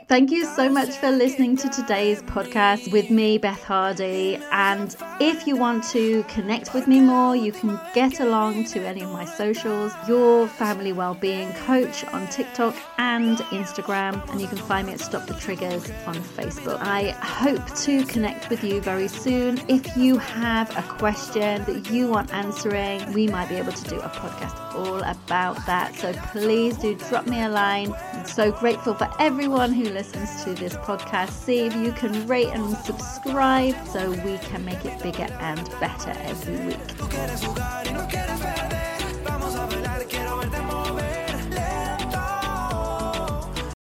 Thank 0.07 0.31
you 0.31 0.45
so 0.45 0.69
much 0.69 0.89
for 0.97 1.09
listening 1.09 1.55
to 1.57 1.69
today's 1.69 2.21
podcast 2.23 2.91
with 2.91 3.09
me, 3.09 3.37
Beth 3.37 3.63
Hardy. 3.63 4.37
And 4.51 4.95
if 5.21 5.47
you 5.47 5.55
want 5.55 5.85
to 5.91 6.23
connect 6.23 6.73
with 6.73 6.87
me 6.87 6.99
more, 6.99 7.35
you 7.35 7.51
can 7.53 7.79
get 7.93 8.19
along 8.19 8.65
to 8.65 8.85
any 8.85 9.01
of 9.01 9.11
my 9.11 9.23
socials, 9.23 9.93
Your 10.07 10.47
Family 10.47 10.91
Wellbeing 10.91 11.53
Coach 11.53 12.03
on 12.05 12.27
TikTok 12.27 12.75
and 12.97 13.37
Instagram. 13.37 14.29
And 14.29 14.41
you 14.41 14.47
can 14.47 14.57
find 14.57 14.87
me 14.87 14.93
at 14.93 14.99
Stop 14.99 15.25
the 15.25 15.35
Triggers 15.35 15.89
on 16.05 16.15
Facebook. 16.15 16.79
I 16.81 17.11
hope 17.11 17.65
to 17.77 18.05
connect 18.05 18.49
with 18.49 18.63
you 18.63 18.81
very 18.81 19.07
soon. 19.07 19.61
If 19.69 19.95
you 19.95 20.17
have 20.17 20.75
a 20.77 20.81
question 20.97 21.63
that 21.63 21.89
you 21.89 22.07
want 22.07 22.33
answering, 22.33 23.13
we 23.13 23.27
might 23.27 23.47
be 23.47 23.55
able 23.55 23.71
to 23.71 23.89
do 23.89 23.99
a 23.99 24.09
podcast 24.09 24.75
all 24.75 25.01
about 25.03 25.65
that. 25.65 25.95
So 25.95 26.13
please 26.31 26.77
do 26.77 26.95
drop 26.95 27.25
me 27.25 27.41
a 27.41 27.49
line. 27.49 27.93
I'm 28.13 28.25
so 28.25 28.51
grateful 28.51 28.95
for 28.95 29.09
everyone 29.19 29.71
who 29.71 29.93
listens 30.03 30.43
to 30.43 30.53
this 30.53 30.75
podcast. 30.75 31.31
See 31.31 31.59
if 31.59 31.73
you 31.75 31.93
can 31.93 32.27
rate 32.27 32.49
and 32.49 32.75
subscribe 32.77 33.75
so 33.87 34.11
we 34.11 34.37
can 34.39 34.65
make 34.65 34.83
it 34.85 35.01
bigger 35.01 35.31
and 35.39 35.69
better 35.79 36.11
every 36.11 36.67
week. 36.67 38.72